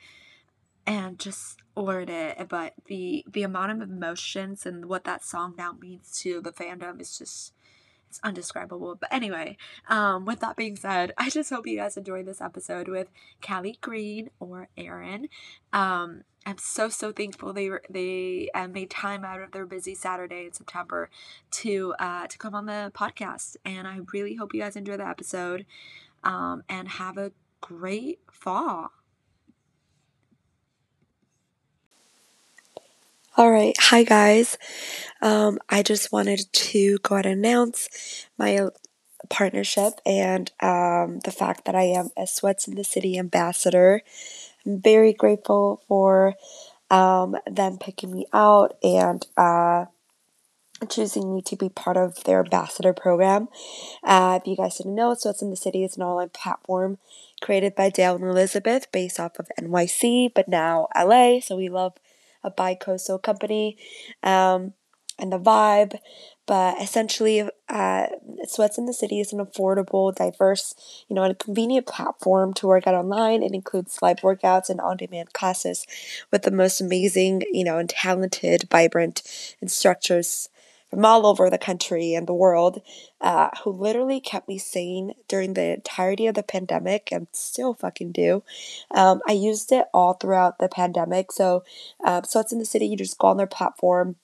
and 0.87 1.19
just 1.19 1.59
learn 1.77 2.09
it. 2.09 2.49
But 2.49 2.75
the 2.87 3.25
the 3.31 3.43
amount 3.43 3.73
of 3.73 3.89
emotions 3.89 4.65
and 4.67 4.87
what 4.87 5.05
that 5.05 5.25
song 5.25 5.55
now 5.57 5.73
means 5.73 6.19
to 6.23 6.41
the 6.41 6.53
fandom 6.53 7.01
is 7.01 7.19
just 7.19 7.53
it's 8.09 8.21
undescribable 8.23 8.95
but 8.95 9.13
anyway 9.13 9.57
um 9.89 10.25
with 10.25 10.41
that 10.41 10.57
being 10.57 10.77
said 10.77 11.13
i 11.19 11.29
just 11.29 11.51
hope 11.51 11.67
you 11.67 11.77
guys 11.77 11.97
enjoyed 11.97 12.27
this 12.27 12.41
episode 12.41 12.89
with 12.89 13.09
callie 13.43 13.79
green 13.81 14.31
or 14.41 14.69
aaron 14.77 15.29
um 15.73 16.23
i'm 16.47 16.59
so 16.59 16.89
so 16.89 17.13
thankful 17.13 17.53
they 17.53 17.69
were 17.69 17.83
they 17.91 18.49
uh, 18.55 18.67
made 18.69 18.91
time 18.91 19.25
out 19.25 19.41
of 19.41 19.53
their 19.53 19.67
busy 19.67 19.95
saturday 19.95 20.47
in 20.47 20.53
september 20.53 21.11
to 21.51 21.95
uh 21.99 22.27
to 22.27 22.39
come 22.39 22.55
on 22.55 22.67
the 22.67 22.91
podcast 22.95 23.57
and 23.65 23.87
i 23.87 23.99
really 24.13 24.35
hope 24.35 24.55
you 24.55 24.61
guys 24.61 24.77
enjoy 24.77 24.97
the 24.97 25.07
episode 25.07 25.67
um 26.25 26.63
and 26.69 26.89
have 26.89 27.19
a 27.19 27.33
great 27.61 28.21
fall 28.31 28.93
All 33.39 33.53
right, 33.53 33.77
hi 33.79 34.03
guys. 34.03 34.59
Um, 35.23 35.61
I 35.69 35.85
just 35.85 36.11
wanted 36.11 36.53
to 36.53 36.99
go 37.05 37.15
ahead 37.15 37.25
and 37.25 37.39
announce 37.39 38.27
my 38.37 38.67
partnership 39.31 39.93
and 40.05 40.51
um, 40.61 41.21
the 41.21 41.31
fact 41.31 41.65
that 41.67 41.77
I 41.77 41.85
am 41.85 42.09
a 42.17 42.27
Sweats 42.27 42.67
in 42.67 42.75
the 42.75 42.83
City 42.83 43.17
ambassador. 43.17 44.03
I'm 44.67 44.81
very 44.83 45.13
grateful 45.13 45.85
for 45.87 46.35
um, 46.91 47.37
them 47.49 47.79
picking 47.79 48.11
me 48.11 48.27
out 48.33 48.77
and 48.83 49.25
uh, 49.37 49.85
choosing 50.89 51.33
me 51.33 51.41
to 51.43 51.55
be 51.55 51.69
part 51.69 51.97
of 51.97 52.25
their 52.25 52.41
ambassador 52.41 52.93
program. 52.93 53.47
Uh, 54.03 54.41
if 54.43 54.49
you 54.49 54.57
guys 54.57 54.79
didn't 54.79 54.97
know, 54.97 55.15
Sweats 55.15 55.43
in 55.43 55.51
the 55.51 55.57
City 55.57 55.85
is 55.85 55.97
an 55.97 56.03
online 56.03 56.31
platform 56.31 56.99
created 57.41 57.77
by 57.77 57.89
Dale 57.89 58.17
and 58.17 58.25
Elizabeth 58.25 58.91
based 58.91 59.21
off 59.21 59.39
of 59.39 59.49
NYC, 59.61 60.29
but 60.35 60.49
now 60.49 60.89
LA. 60.97 61.39
So 61.39 61.57
we 61.57 61.69
love 61.69 61.93
a 62.49 62.51
bi-coastal 62.51 63.19
company 63.19 63.77
um, 64.23 64.73
and 65.19 65.33
the 65.33 65.39
vibe. 65.39 65.99
But 66.47 66.81
essentially, 66.81 67.47
uh, 67.69 68.07
Sweats 68.45 68.79
in 68.79 68.87
the 68.87 68.95
City 68.95 69.21
is 69.21 69.35
an 69.35 69.39
affordable, 69.39 70.15
diverse, 70.15 70.75
you 71.07 71.15
know, 71.15 71.23
and 71.23 71.39
convenient 71.39 71.87
platform 71.87 72.55
to 72.55 72.67
work 72.67 72.87
out 72.87 72.95
online. 72.95 73.43
It 73.43 73.53
includes 73.53 73.99
live 74.01 74.21
workouts 74.21 74.71
and 74.71 74.81
on-demand 74.81 75.35
classes 75.35 75.87
with 76.33 76.43
the 76.43 76.51
most 76.51 76.81
amazing, 76.81 77.43
you 77.53 77.65
know, 77.65 77.77
and 77.77 77.91
talented, 77.91 78.67
vibrant 78.71 79.23
instructors 79.61 80.49
from 80.91 81.05
all 81.05 81.27
over 81.27 81.51
the 81.51 81.59
country 81.59 82.15
and 82.15 82.27
the 82.27 82.35
world 82.35 82.81
uh, 83.21 83.51
who 83.63 83.71
literally 83.71 84.21
kept 84.21 84.49
me 84.49 84.59
sane 84.59 85.13
during 85.29 85.55
the 85.55 85.75
entirety 85.75 86.27
of 86.27 86.35
the 86.35 86.43
pandemic 86.43 87.09
and 87.13 87.27
still 87.33 87.75
fucking 87.75 88.13
do. 88.13 88.43
Um, 88.91 89.21
I 89.29 89.33
used 89.33 89.73
it 89.73 89.87
all 89.93 90.15
throughout 90.15 90.59
the 90.59 90.69
pandemic. 90.69 91.33
So, 91.33 91.65
uh, 92.05 92.23
it's 92.25 92.53
in 92.53 92.59
the 92.59 92.65
City. 92.65 92.87
You 92.87 92.97
just 92.97 93.19
go 93.19 93.29
on 93.29 93.37
their 93.37 93.47
platform 93.47 94.17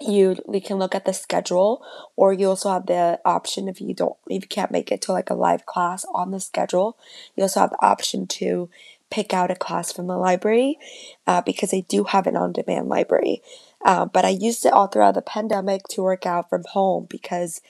you 0.00 0.36
we 0.46 0.60
can 0.60 0.78
look 0.78 0.94
at 0.94 1.04
the 1.04 1.12
schedule 1.12 1.84
or 2.16 2.32
you 2.32 2.48
also 2.48 2.70
have 2.70 2.86
the 2.86 3.20
option 3.24 3.68
if 3.68 3.80
you 3.80 3.92
don't 3.92 4.16
if 4.26 4.42
you 4.42 4.48
can't 4.48 4.70
make 4.70 4.90
it 4.90 5.02
to 5.02 5.12
like 5.12 5.28
a 5.28 5.34
live 5.34 5.66
class 5.66 6.06
on 6.14 6.30
the 6.30 6.40
schedule 6.40 6.96
you 7.36 7.42
also 7.42 7.60
have 7.60 7.70
the 7.70 7.84
option 7.84 8.26
to 8.26 8.70
pick 9.10 9.34
out 9.34 9.50
a 9.50 9.54
class 9.54 9.92
from 9.92 10.06
the 10.06 10.16
library 10.16 10.78
uh, 11.26 11.42
because 11.42 11.70
they 11.70 11.82
do 11.82 12.04
have 12.04 12.26
an 12.26 12.36
on-demand 12.36 12.88
library 12.88 13.42
uh, 13.84 14.04
but 14.06 14.24
i 14.24 14.28
used 14.28 14.64
it 14.64 14.72
all 14.72 14.86
throughout 14.86 15.14
the 15.14 15.22
pandemic 15.22 15.82
to 15.88 16.02
work 16.02 16.26
out 16.26 16.48
from 16.48 16.62
home 16.70 17.06
because 17.08 17.60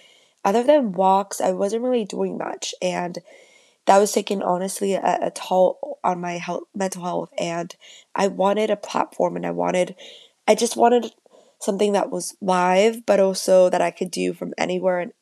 other 0.45 0.62
than 0.62 0.92
walks 0.92 1.40
i 1.40 1.50
wasn't 1.50 1.83
really 1.83 2.04
doing 2.04 2.38
much 2.38 2.75
and 2.81 3.19
that 3.87 3.99
was 3.99 4.12
taking 4.12 4.42
honestly 4.42 4.95
a, 4.95 5.19
a 5.23 5.31
toll 5.31 5.99
on 6.04 6.21
my 6.21 6.35
health 6.35 6.64
mental 6.75 7.02
health 7.02 7.31
and 7.38 7.76
i 8.14 8.26
wanted 8.26 8.71
a 8.71 8.76
platform 8.76 9.37
and 9.37 9.47
i 9.47 9.50
wanted 9.50 9.95
i 10.47 10.54
just 10.54 10.76
wanted 10.76 11.12
something 11.62 11.92
that 11.92 12.11
was 12.11 12.37
live, 12.40 13.07
but 13.07 13.21
also 13.21 13.71
that 13.71 13.81
I 13.81 13.90
could 13.90 14.11
do 14.11 14.33
from 14.33 14.52
anywhere 14.59 15.12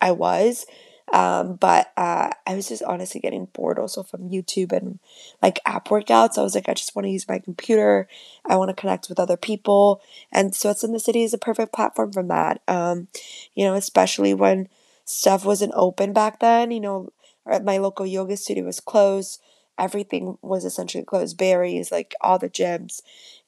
I 0.00 0.12
was. 0.12 0.66
Um, 1.14 1.54
but 1.54 1.92
uh, 1.96 2.30
I 2.44 2.56
was 2.56 2.68
just 2.68 2.82
honestly 2.82 3.20
getting 3.20 3.44
bored 3.52 3.78
also 3.78 4.02
from 4.02 4.30
YouTube 4.30 4.72
and 4.72 4.98
like 5.40 5.60
app 5.64 5.86
workouts. 5.86 6.36
I 6.36 6.42
was 6.42 6.56
like, 6.56 6.68
I 6.68 6.74
just 6.74 6.96
want 6.96 7.06
to 7.06 7.10
use 7.10 7.28
my 7.28 7.38
computer. 7.38 8.08
I 8.44 8.56
want 8.56 8.70
to 8.70 8.74
connect 8.74 9.08
with 9.08 9.20
other 9.20 9.36
people. 9.36 10.02
And 10.32 10.56
Sweats 10.56 10.82
in 10.82 10.92
the 10.92 10.98
City 10.98 11.22
is 11.22 11.32
a 11.32 11.38
perfect 11.38 11.72
platform 11.72 12.10
from 12.10 12.26
that. 12.28 12.62
Um, 12.66 13.06
you 13.54 13.64
know, 13.64 13.74
especially 13.74 14.34
when 14.34 14.68
stuff 15.04 15.44
wasn't 15.44 15.72
open 15.76 16.12
back 16.12 16.40
then, 16.40 16.72
you 16.72 16.80
know, 16.80 17.10
my 17.62 17.78
local 17.78 18.04
yoga 18.04 18.36
studio 18.36 18.64
was 18.64 18.80
closed. 18.80 19.40
Everything 19.78 20.36
was 20.42 20.64
essentially 20.64 21.04
closed. 21.04 21.38
Barry's, 21.38 21.92
like 21.92 22.16
all 22.22 22.40
the 22.40 22.50
gyms. 22.50 23.02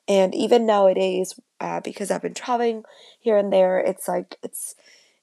And 0.07 0.33
even 0.37 0.67
nowadays, 0.67 1.35
uh, 1.61 1.81
because 1.81 2.13
I've 2.13 2.23
been 2.23 2.35
traveling 2.35 2.85
here 3.19 3.37
and 3.37 3.53
there, 3.53 3.81
it's 3.81 4.07
like 4.07 4.37
it's 4.45 4.77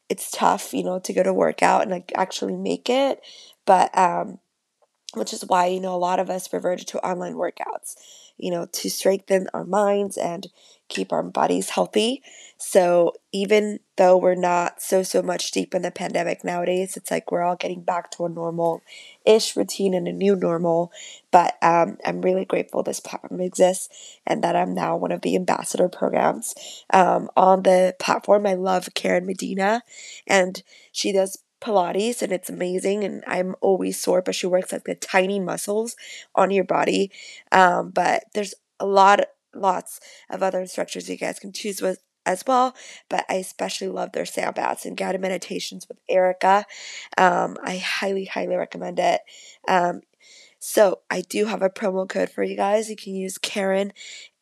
it's 0.10 0.32
tough, 0.32 0.74
you 0.74 0.84
know, 0.84 1.00
to 1.00 1.14
go 1.14 1.24
to 1.24 1.34
workout 1.34 1.84
and 1.84 1.92
like 1.92 2.12
actually 2.16 2.56
make 2.56 2.90
it. 2.90 3.22
But 3.66 3.96
um, 3.98 4.40
which 5.14 5.34
is 5.34 5.46
why 5.46 5.68
you 5.68 5.80
know 5.80 5.96
a 5.96 5.98
lot 5.98 6.20
of 6.20 6.30
us 6.30 6.52
reverted 6.52 6.88
to 6.88 7.06
online 7.06 7.36
workouts 7.36 7.96
you 8.38 8.52
know, 8.52 8.66
to 8.72 8.90
strengthen 8.90 9.48
our 9.54 9.64
minds 9.64 10.18
and 10.18 10.48
keep 10.94 11.12
our 11.12 11.24
bodies 11.24 11.72
healthy. 11.72 12.22
So 12.58 13.14
even 13.34 13.80
though 13.98 14.16
we're 14.18 14.36
not 14.36 14.82
so 14.82 15.04
so 15.04 15.22
much 15.22 15.52
deep 15.52 15.76
in 15.76 15.82
the 15.82 15.92
pandemic 15.92 16.44
nowadays, 16.44 16.96
it's 16.96 17.12
like 17.12 17.32
we're 17.32 17.42
all 17.42 17.56
getting 17.58 17.82
back 17.82 18.12
to 18.12 18.26
a 18.26 18.30
normal 18.30 18.82
ish 19.26 19.56
routine 19.58 19.94
and 19.94 20.08
a 20.08 20.14
new 20.14 20.36
normal. 20.36 20.92
But 21.32 21.58
um, 21.62 21.98
I'm 22.06 22.22
really 22.22 22.46
grateful 22.46 22.84
this 22.84 23.00
platform 23.00 23.42
exists 23.42 23.90
and 24.26 24.44
that 24.44 24.56
I'm 24.56 24.74
now 24.74 24.96
one 24.96 25.12
of 25.12 25.22
the 25.22 25.36
ambassador 25.36 25.90
programs 25.90 26.54
um, 26.94 27.30
on 27.36 27.64
the 27.64 27.96
platform. 28.00 28.46
I 28.46 28.54
love 28.54 28.90
Karen 28.94 29.26
Medina, 29.26 29.84
and 30.28 30.62
she 30.92 31.12
does 31.12 31.40
Pilates 31.62 32.22
and 32.22 32.32
it's 32.32 32.50
amazing. 32.50 33.04
And 33.04 33.24
I'm 33.26 33.56
always 33.62 34.00
sore, 34.00 34.22
but 34.22 34.36
she 34.36 34.48
works 34.48 34.72
like 34.72 34.84
the 34.84 34.96
tiny 34.96 35.40
muscles 35.40 35.96
on 36.36 36.52
your 36.52 36.66
body. 36.66 37.12
Um, 37.52 37.90
but 37.90 38.26
there's 38.34 38.54
a 38.80 38.86
lot, 38.86 39.22
lots 39.54 40.00
of 40.30 40.44
other 40.44 40.60
instructors 40.60 41.10
you 41.10 41.18
guys 41.18 41.40
can 41.40 41.54
choose 41.54 41.82
with 41.82 42.00
as 42.26 42.44
well. 42.48 42.76
But 43.10 43.26
I 43.30 43.36
especially 43.36 43.90
love 43.90 44.12
their 44.12 44.26
sound 44.26 44.56
baths 44.56 44.86
and 44.86 44.98
guided 44.98 45.22
meditations 45.22 45.88
with 45.88 46.00
Erica. 46.10 46.66
Um, 47.18 47.58
I 47.64 47.78
highly, 47.78 48.26
highly 48.26 48.56
recommend 48.56 49.00
it. 49.00 49.22
Um, 49.68 50.02
so 50.66 51.00
I 51.12 51.20
do 51.20 51.48
have 51.48 51.62
a 51.62 51.70
promo 51.70 52.08
code 52.08 52.30
for 52.30 52.42
you 52.42 52.56
guys. 52.56 52.90
You 52.90 52.96
can 52.96 53.16
use 53.16 53.38
Karen 53.38 53.92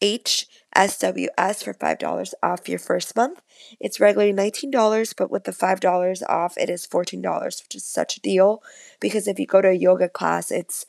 HSWS 0.03 1.63
for 1.63 1.74
$5 1.74 2.34
off 2.44 2.70
your 2.70 2.77
first 2.77 3.15
month. 3.15 3.41
It's 3.80 4.00
regularly 4.00 4.32
$19, 4.32 5.15
but 5.18 5.32
with 5.32 5.46
the 5.46 5.51
$5 5.51 6.22
off, 6.30 6.60
it 6.60 6.70
is 6.70 6.86
$14, 6.86 7.63
which 7.63 7.74
is 7.74 7.84
such 7.84 8.18
a 8.18 8.22
deal 8.22 8.62
because 9.00 9.27
if 9.27 9.39
you 9.39 9.48
go 9.48 9.62
to 9.62 9.70
a 9.70 9.74
yoga 9.74 10.08
class, 10.08 10.51
it's 10.51 10.86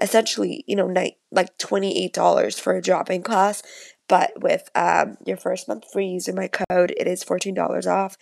essentially, 0.00 0.64
you 0.66 0.76
know, 0.76 0.86
night, 0.86 1.16
like 1.30 1.56
$28 1.58 2.60
for 2.60 2.74
a 2.74 2.82
drop-in 2.82 3.22
class. 3.22 3.62
But 4.08 4.32
with 4.42 4.68
um, 4.74 5.16
your 5.24 5.36
first 5.36 5.68
month 5.68 5.84
free 5.92 6.08
using 6.08 6.34
my 6.34 6.48
code, 6.48 6.92
it 6.96 7.06
is 7.06 7.22
$14 7.22 7.86
off. 7.86 8.16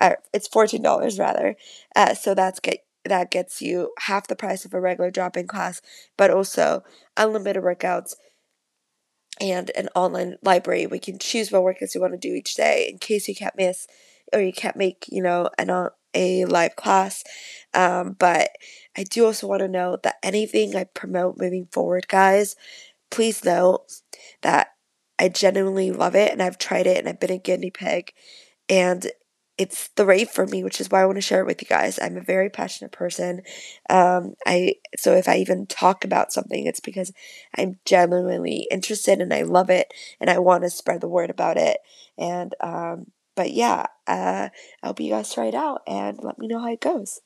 Uh, 0.00 0.14
it's 0.32 0.48
$14 0.48 1.18
rather. 1.18 1.56
Uh, 1.94 2.14
so 2.14 2.34
that's 2.34 2.60
get 2.60 2.84
that 3.04 3.30
gets 3.30 3.60
you 3.60 3.92
half 3.98 4.28
the 4.28 4.34
price 4.34 4.64
of 4.64 4.72
a 4.72 4.80
regular 4.80 5.10
drop-in 5.10 5.46
class, 5.46 5.82
but 6.16 6.30
also 6.30 6.82
unlimited 7.18 7.62
workouts 7.62 8.14
and 9.40 9.70
an 9.76 9.88
online 9.94 10.36
library. 10.42 10.86
We 10.86 10.98
can 10.98 11.18
choose 11.18 11.52
what 11.52 11.62
workouts 11.62 11.94
you 11.94 12.00
want 12.00 12.14
to 12.14 12.18
do 12.18 12.34
each 12.34 12.54
day 12.54 12.88
in 12.90 12.98
case 12.98 13.28
you 13.28 13.34
can't 13.34 13.56
miss 13.56 13.86
or 14.32 14.40
you 14.40 14.52
can't 14.52 14.76
make, 14.76 15.04
you 15.08 15.22
know, 15.22 15.50
an 15.58 15.68
a 16.14 16.44
live 16.46 16.76
class. 16.76 17.24
Um, 17.74 18.16
but 18.18 18.50
I 18.96 19.04
do 19.04 19.26
also 19.26 19.46
want 19.46 19.60
to 19.60 19.68
know 19.68 19.98
that 20.02 20.16
anything 20.22 20.76
I 20.76 20.84
promote 20.84 21.38
moving 21.38 21.66
forward, 21.72 22.08
guys, 22.08 22.56
please 23.10 23.44
know 23.44 23.84
that 24.42 24.68
I 25.18 25.28
genuinely 25.28 25.92
love 25.92 26.14
it 26.16 26.32
and 26.32 26.42
I've 26.42 26.58
tried 26.58 26.86
it 26.86 26.98
and 26.98 27.08
I've 27.08 27.20
been 27.20 27.30
a 27.32 27.38
guinea 27.38 27.70
pig 27.70 28.12
and 28.68 29.06
it's 29.56 29.88
the 29.96 30.04
right 30.04 30.28
for 30.28 30.46
me, 30.46 30.64
which 30.64 30.80
is 30.80 30.90
why 30.90 31.00
I 31.02 31.06
want 31.06 31.16
to 31.16 31.22
share 31.22 31.40
it 31.40 31.46
with 31.46 31.62
you 31.62 31.68
guys. 31.68 31.98
I'm 32.02 32.16
a 32.16 32.20
very 32.22 32.50
passionate 32.50 32.90
person. 32.90 33.42
Um, 33.88 34.34
I 34.44 34.74
so 34.96 35.12
if 35.14 35.28
I 35.28 35.36
even 35.36 35.66
talk 35.66 36.04
about 36.04 36.32
something, 36.32 36.66
it's 36.66 36.80
because 36.80 37.12
I'm 37.56 37.78
genuinely 37.84 38.66
interested 38.70 39.20
and 39.20 39.32
I 39.32 39.42
love 39.42 39.70
it 39.70 39.94
and 40.20 40.28
I 40.28 40.38
want 40.40 40.64
to 40.64 40.70
spread 40.70 41.00
the 41.00 41.08
word 41.08 41.30
about 41.30 41.56
it. 41.56 41.78
And 42.18 42.52
um, 42.60 43.06
but 43.34 43.52
yeah, 43.52 43.86
uh, 44.06 44.48
I 44.82 44.86
hope 44.86 45.00
you 45.00 45.10
guys 45.10 45.32
try 45.32 45.46
it 45.46 45.54
out 45.54 45.82
and 45.86 46.18
let 46.22 46.38
me 46.38 46.46
know 46.46 46.60
how 46.60 46.72
it 46.72 46.80
goes. 46.80 47.20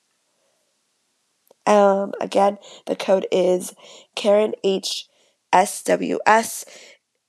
Um, 1.67 2.13
again, 2.21 2.59
the 2.87 2.97
code 2.97 3.27
is 3.31 3.75
Karen 4.15 4.55
H 4.65 5.07
S 5.53 5.83
W 5.83 6.19
S 6.27 6.65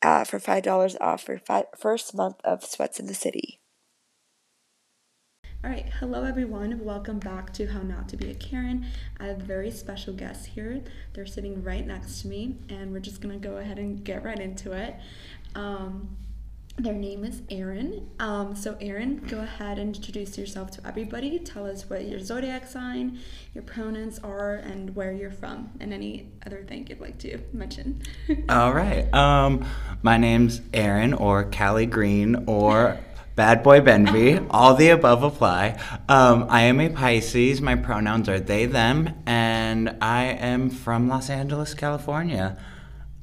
uh, 0.02 0.24
for 0.24 0.40
five 0.40 0.64
dollars 0.64 0.96
off 1.02 1.24
for 1.24 1.38
fi- 1.38 1.66
first 1.78 2.16
month 2.16 2.38
of 2.44 2.64
Sweats 2.64 3.00
in 3.00 3.08
the 3.08 3.14
City. 3.14 3.60
All 5.62 5.70
right, 5.70 5.90
hello 6.00 6.24
everyone. 6.24 6.86
Welcome 6.86 7.20
back 7.20 7.52
to 7.56 7.68
How 7.68 7.82
Not 7.82 8.08
to 8.10 8.18
Be 8.18 8.32
a 8.32 8.34
Karen. 8.34 8.86
I 9.20 9.26
have 9.26 9.40
very 9.40 9.72
special 9.72 10.14
guests 10.14 10.46
here. 10.46 10.82
They're 11.14 11.26
sitting 11.26 11.62
right 11.62 11.86
next 11.86 12.22
to 12.22 12.30
me, 12.30 12.56
and 12.70 12.94
we're 12.94 13.00
just 13.00 13.20
gonna 13.20 13.40
go 13.40 13.58
ahead 13.58 13.78
and 13.78 14.02
get 14.02 14.24
right 14.24 14.40
into 14.40 14.72
it. 14.72 14.96
Um, 15.56 16.16
their 16.80 16.94
name 16.94 17.26
is 17.26 17.42
Aaron. 17.50 18.10
Um, 18.20 18.56
so, 18.56 18.78
Aaron, 18.80 19.18
go 19.28 19.40
ahead 19.40 19.78
and 19.78 19.96
introduce 19.96 20.38
yourself 20.38 20.72
to 20.72 20.88
everybody. 20.88 21.38
Tell 21.40 21.66
us 21.66 21.90
what 21.90 22.06
your 22.06 22.20
zodiac 22.22 22.68
sign, 22.68 23.20
your 23.54 23.64
pronouns 23.64 24.18
are, 24.20 24.56
and 24.56 24.96
where 24.96 25.12
you're 25.12 25.32
from, 25.32 25.72
and 25.82 25.94
any 25.94 26.32
other 26.46 26.64
thing 26.64 26.88
you'd 26.88 27.02
like 27.02 27.18
to 27.20 27.40
mention. 27.52 28.02
All 28.50 28.74
right. 28.74 29.14
Um, 29.14 29.66
my 30.02 30.18
name's 30.18 30.62
Aaron, 30.74 31.14
or 31.14 31.44
Callie 31.44 31.86
Green, 31.86 32.46
or 32.48 32.98
Bad 33.36 33.62
Boy 33.62 33.82
Benvy. 33.82 34.46
All 34.50 34.74
the 34.76 34.90
above 34.90 35.24
apply. 35.24 35.80
Um, 36.08 36.46
I 36.50 36.62
am 36.62 36.80
a 36.80 36.90
Pisces. 36.90 37.62
My 37.62 37.76
pronouns 37.76 38.30
are 38.30 38.40
they, 38.40 38.66
them, 38.66 39.22
and 39.26 39.98
I 40.02 40.26
am 40.26 40.70
from 40.70 41.10
Los 41.10 41.30
Angeles, 41.30 41.74
California. 41.74 42.58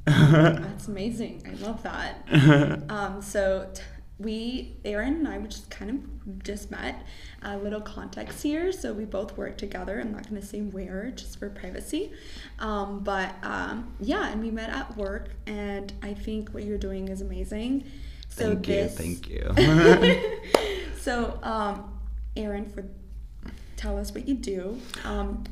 That's 0.10 0.86
amazing. 0.86 1.42
I 1.46 1.64
love 1.66 1.82
that. 1.82 2.28
um, 2.88 3.20
so 3.20 3.68
t- 3.74 3.82
we, 4.18 4.76
Aaron 4.84 5.14
and 5.14 5.28
I, 5.28 5.38
we 5.38 5.48
just 5.48 5.68
kind 5.68 5.90
of 5.90 6.42
just 6.44 6.70
met. 6.70 7.04
A 7.42 7.56
little 7.56 7.80
context 7.80 8.42
here. 8.42 8.72
So 8.72 8.92
we 8.92 9.04
both 9.04 9.36
work 9.36 9.58
together. 9.58 10.00
I'm 10.00 10.12
not 10.12 10.28
going 10.28 10.40
to 10.40 10.46
say 10.46 10.60
where, 10.60 11.12
just 11.14 11.38
for 11.38 11.50
privacy. 11.50 12.12
Um, 12.58 13.00
but 13.00 13.34
um, 13.42 13.94
yeah, 14.00 14.30
and 14.30 14.40
we 14.40 14.50
met 14.50 14.70
at 14.70 14.96
work, 14.96 15.30
and 15.46 15.92
I 16.02 16.14
think 16.14 16.50
what 16.50 16.64
you're 16.64 16.78
doing 16.78 17.08
is 17.08 17.20
amazing. 17.20 17.84
So 18.28 18.54
Thank 18.54 18.68
you. 18.68 18.88
Thank 18.88 19.28
you. 19.28 20.80
so, 21.00 21.38
um, 21.42 21.98
Aaron, 22.36 22.70
for 22.70 22.84
tell 23.76 23.98
us 23.98 24.12
what 24.12 24.26
you 24.26 24.34
do. 24.34 24.80
Um, 25.04 25.44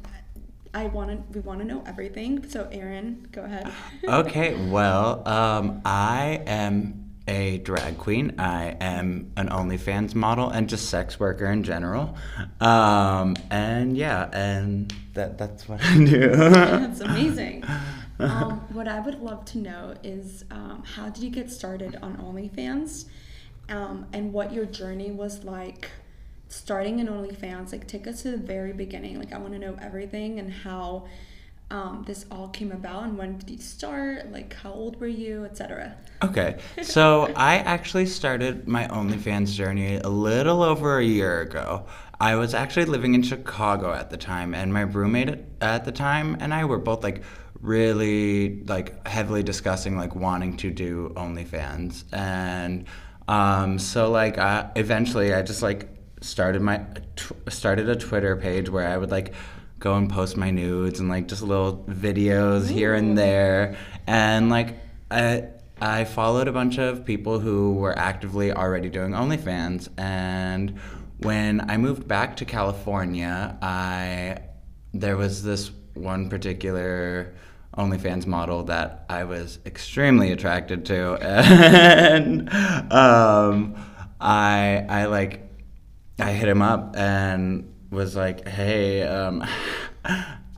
I 0.74 0.86
want 0.86 1.10
to. 1.10 1.38
We 1.38 1.40
want 1.40 1.60
to 1.60 1.64
know 1.64 1.82
everything. 1.86 2.48
So, 2.48 2.68
Aaron, 2.72 3.28
go 3.30 3.42
ahead. 3.42 3.72
okay, 4.08 4.54
well, 4.68 5.26
um, 5.26 5.80
I 5.84 6.42
am 6.46 7.12
a 7.28 7.58
drag 7.58 7.96
queen. 7.96 8.34
I 8.38 8.76
am 8.80 9.32
an 9.36 9.48
OnlyFans 9.48 10.14
model 10.14 10.50
and 10.50 10.68
just 10.68 10.90
sex 10.90 11.18
worker 11.18 11.46
in 11.46 11.62
general. 11.62 12.16
Um, 12.60 13.36
and 13.50 13.96
yeah, 13.96 14.28
and 14.32 14.92
that 15.14 15.38
that's 15.38 15.68
what 15.68 15.80
I 15.82 16.04
do. 16.04 16.28
That's 16.28 17.00
amazing. 17.00 17.64
Um, 18.16 18.60
what 18.72 18.86
I 18.86 19.00
would 19.00 19.20
love 19.20 19.44
to 19.46 19.58
know 19.58 19.94
is 20.04 20.44
um, 20.52 20.84
how 20.86 21.08
did 21.08 21.24
you 21.24 21.30
get 21.30 21.50
started 21.50 21.98
on 22.00 22.16
OnlyFans, 22.18 23.06
um, 23.68 24.06
and 24.12 24.32
what 24.32 24.52
your 24.52 24.66
journey 24.66 25.10
was 25.10 25.42
like 25.42 25.90
starting 26.48 26.98
in 26.98 27.08
OnlyFans. 27.08 27.72
Like, 27.72 27.86
take 27.86 28.06
us 28.06 28.22
to 28.22 28.30
the 28.30 28.36
very 28.36 28.72
beginning. 28.72 29.18
Like, 29.18 29.32
I 29.32 29.38
want 29.38 29.52
to 29.52 29.58
know 29.58 29.76
everything 29.80 30.38
and 30.38 30.52
how 30.52 31.06
um, 31.70 32.04
this 32.06 32.26
all 32.30 32.48
came 32.48 32.72
about, 32.72 33.04
and 33.04 33.18
when 33.18 33.38
did 33.38 33.50
you 33.50 33.58
start? 33.58 34.30
Like, 34.30 34.52
how 34.54 34.72
old 34.72 35.00
were 35.00 35.06
you, 35.06 35.44
etc. 35.44 35.96
Okay, 36.22 36.58
so 36.82 37.32
I 37.36 37.56
actually 37.56 38.06
started 38.06 38.68
my 38.68 38.86
OnlyFans 38.88 39.52
journey 39.54 39.96
a 39.96 40.08
little 40.08 40.62
over 40.62 40.98
a 40.98 41.04
year 41.04 41.40
ago. 41.40 41.86
I 42.20 42.36
was 42.36 42.54
actually 42.54 42.84
living 42.84 43.14
in 43.14 43.22
Chicago 43.22 43.92
at 43.92 44.10
the 44.10 44.16
time, 44.16 44.54
and 44.54 44.72
my 44.72 44.82
roommate 44.82 45.38
at 45.60 45.84
the 45.84 45.92
time 45.92 46.36
and 46.40 46.54
I 46.54 46.64
were 46.64 46.78
both 46.78 47.02
like 47.02 47.22
really 47.60 48.62
like 48.64 49.06
heavily 49.06 49.42
discussing 49.42 49.96
like 49.96 50.14
wanting 50.14 50.56
to 50.58 50.70
do 50.70 51.12
OnlyFans, 51.16 52.04
and 52.12 52.84
um, 53.26 53.78
so 53.78 54.10
like 54.10 54.38
I, 54.38 54.70
eventually 54.76 55.34
I 55.34 55.42
just 55.42 55.62
like 55.62 55.88
started 56.24 56.62
my 56.62 56.84
started 57.48 57.88
a 57.88 57.96
Twitter 57.96 58.36
page 58.36 58.68
where 58.68 58.88
I 58.88 58.96
would 58.96 59.10
like 59.10 59.34
go 59.78 59.94
and 59.94 60.10
post 60.10 60.36
my 60.36 60.50
nudes 60.50 61.00
and 61.00 61.08
like 61.08 61.28
just 61.28 61.42
little 61.42 61.84
videos 61.88 62.68
here 62.68 62.94
and 62.94 63.16
there, 63.16 63.76
and 64.06 64.50
like 64.50 64.78
I. 65.10 65.48
I 65.80 66.04
followed 66.04 66.46
a 66.46 66.52
bunch 66.52 66.78
of 66.78 67.04
people 67.04 67.40
who 67.40 67.74
were 67.74 67.98
actively 67.98 68.52
already 68.52 68.88
doing 68.88 69.10
OnlyFans, 69.10 69.88
and 69.98 70.78
when 71.18 71.68
I 71.68 71.76
moved 71.78 72.06
back 72.06 72.36
to 72.36 72.44
California, 72.44 73.58
I 73.60 74.38
there 74.94 75.16
was 75.16 75.42
this 75.42 75.72
one 75.94 76.30
particular 76.30 77.34
OnlyFans 77.76 78.26
model 78.26 78.62
that 78.64 79.04
I 79.08 79.24
was 79.24 79.58
extremely 79.66 80.30
attracted 80.32 80.86
to, 80.86 81.14
and 81.20 82.48
um, 82.92 83.74
I 84.20 84.86
I 84.88 85.06
like 85.06 85.43
I 86.18 86.32
hit 86.32 86.48
him 86.48 86.62
up 86.62 86.96
and 86.96 87.72
was 87.90 88.14
like, 88.16 88.46
hey. 88.46 89.02
Um, 89.02 89.44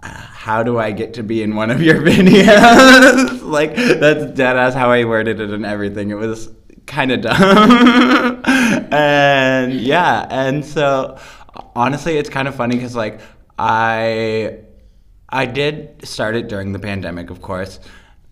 how 0.03 0.63
do 0.63 0.79
I 0.79 0.93
get 0.93 1.15
to 1.15 1.23
be 1.23 1.43
in 1.43 1.57
one 1.57 1.71
of 1.71 1.83
your 1.83 1.97
videos? 2.03 3.43
like 3.49 3.75
that's 3.75 4.33
dead 4.33 4.57
ass 4.57 4.75
how 4.75 4.91
I 4.91 5.05
worded 5.05 5.41
it 5.41 5.51
and 5.51 5.67
everything. 5.67 6.11
It 6.11 6.15
was 6.17 6.51
kind 6.87 7.13
of 7.13 7.21
dumb. 7.23 8.43
and 8.93 9.73
yeah, 9.73 10.27
and 10.31 10.65
so 10.65 11.19
honestly, 11.75 12.17
it's 12.17 12.31
kind 12.31 12.49
of 12.49 12.55
funny 12.55 12.77
because 12.77 12.95
like 12.95 13.21
I 13.59 14.61
I 15.29 15.47
did 15.47 16.07
start 16.07 16.37
it 16.37 16.49
during 16.49 16.73
the 16.73 16.79
pandemic, 16.79 17.31
of 17.31 17.43
course. 17.43 17.81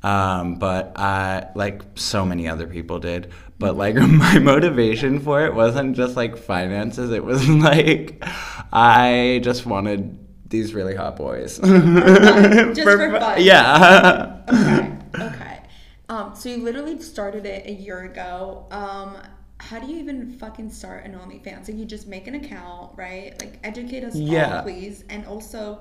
Um, 0.03 0.57
but 0.57 0.93
I 0.97 1.49
like 1.55 1.83
so 1.95 2.27
many 2.27 2.47
other 2.47 2.67
people 2.67 2.99
did. 2.99 3.33
But 3.65 3.79
like 3.79 3.95
my 4.25 4.39
motivation 4.41 5.21
for 5.21 5.47
it 5.47 5.55
wasn't 5.55 5.97
just 5.97 6.17
like 6.17 6.37
finances. 6.37 7.11
It 7.11 7.25
was 7.25 7.49
like 7.71 8.23
I 8.71 9.41
just 9.43 9.65
wanted 9.65 10.19
these 10.51 10.75
really 10.75 10.95
hot 10.95 11.17
boys. 11.17 11.59
Just 11.59 12.83
for 12.83 13.19
fun. 13.19 13.43
Yeah. 13.43 14.43
Okay. 14.47 14.99
Okay. 15.19 15.63
Um, 16.11 16.37
so 16.37 16.51
you 16.51 16.59
literally 16.59 17.01
started 17.01 17.47
it 17.47 17.67
a 17.67 17.73
year 17.73 18.03
ago. 18.03 18.67
Um, 18.71 19.17
how 19.59 19.79
do 19.79 19.87
you 19.91 19.97
even 19.97 20.31
fucking 20.39 20.69
start 20.69 21.07
an 21.07 21.15
OnlyFans? 21.15 21.67
Like 21.67 21.79
you 21.79 21.87
just 21.87 22.07
make 22.07 22.27
an 22.27 22.35
account, 22.35 22.93
right? 22.99 23.35
Like 23.41 23.59
educate 23.65 24.05
us 24.05 24.15
Yeah. 24.15 24.59
all, 24.59 24.63
please. 24.63 25.05
And 25.09 25.25
also, 25.27 25.81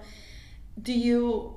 do 0.82 0.94
you 0.94 1.54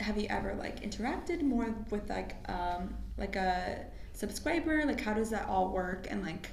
have 0.00 0.18
you 0.18 0.26
ever 0.30 0.52
like 0.54 0.80
interacted 0.82 1.42
more 1.42 1.72
with 1.90 2.10
like 2.10 2.34
um 2.50 2.96
like 3.16 3.36
a 3.36 3.86
subscriber? 4.20 4.84
Like 4.84 5.00
how 5.00 5.14
does 5.14 5.30
that 5.30 5.48
all 5.48 5.70
work? 5.70 6.06
And 6.10 6.22
like 6.22 6.50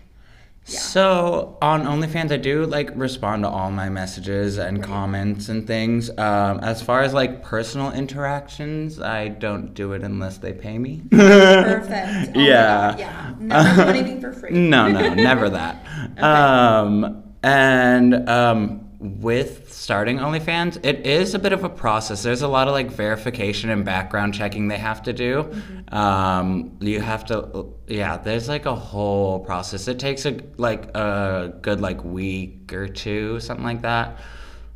yeah. 0.66 0.80
So 0.80 1.58
on 1.62 1.84
OnlyFans, 1.84 2.30
I 2.32 2.38
do 2.38 2.66
like 2.66 2.92
respond 2.94 3.44
to 3.44 3.50
all 3.50 3.72
my 3.72 3.88
messages 3.88 4.58
and 4.58 4.84
comments 4.84 5.48
and 5.48 5.66
things. 5.66 6.10
Um, 6.10 6.60
as 6.60 6.82
far 6.82 7.04
as 7.04 7.14
like 7.14 7.42
personal 7.42 7.94
interactions, 7.94 9.00
I 9.00 9.30
don't 9.30 9.74
do 9.74 9.94
it 9.94 10.04
unless 10.04 10.40
they 10.40 10.52
pay 10.52 10.78
me. 10.78 11.04
Perfect. 11.12 11.88
Oh 12.36 12.40
Yeah. 12.40 12.98
Yeah. 12.98 13.34
Never 13.40 13.84
do 13.84 13.90
anything 13.90 14.20
for 14.22 14.34
free. 14.34 14.52
no, 14.52 14.90
no, 14.90 15.14
never 15.14 15.50
that. 15.50 15.86
Um, 16.22 17.24
and 17.44 18.28
um, 18.30 18.87
with 19.00 19.72
starting 19.72 20.18
OnlyFans, 20.18 20.84
it 20.84 21.06
is 21.06 21.36
a 21.36 21.40
bit 21.40 21.54
of 21.54 21.64
a 21.64 21.70
process. 21.70 22.24
There's 22.24 22.42
a 22.42 22.48
lot 22.48 22.68
of 22.68 22.74
like 22.74 22.90
verification 22.92 23.70
and 23.70 23.86
background 23.86 24.34
checking 24.34 24.68
they 24.68 24.78
have 24.78 25.04
to 25.04 25.14
do. 25.14 25.44
Mm-hmm. 25.44 25.96
Um, 25.96 26.78
you 26.82 27.00
have 27.00 27.26
to, 27.26 27.74
yeah. 27.88 28.18
There's 28.18 28.50
like 28.50 28.66
a 28.66 28.76
whole 28.76 29.40
process. 29.40 29.88
It 29.88 30.00
takes 30.00 30.26
a 30.26 30.40
like 30.58 30.96
a 30.96 31.54
good 31.62 31.80
like 31.80 32.04
week 32.04 32.74
or 32.74 32.88
two, 32.88 33.40
something 33.40 33.66
like 33.66 33.84
that. 33.84 34.20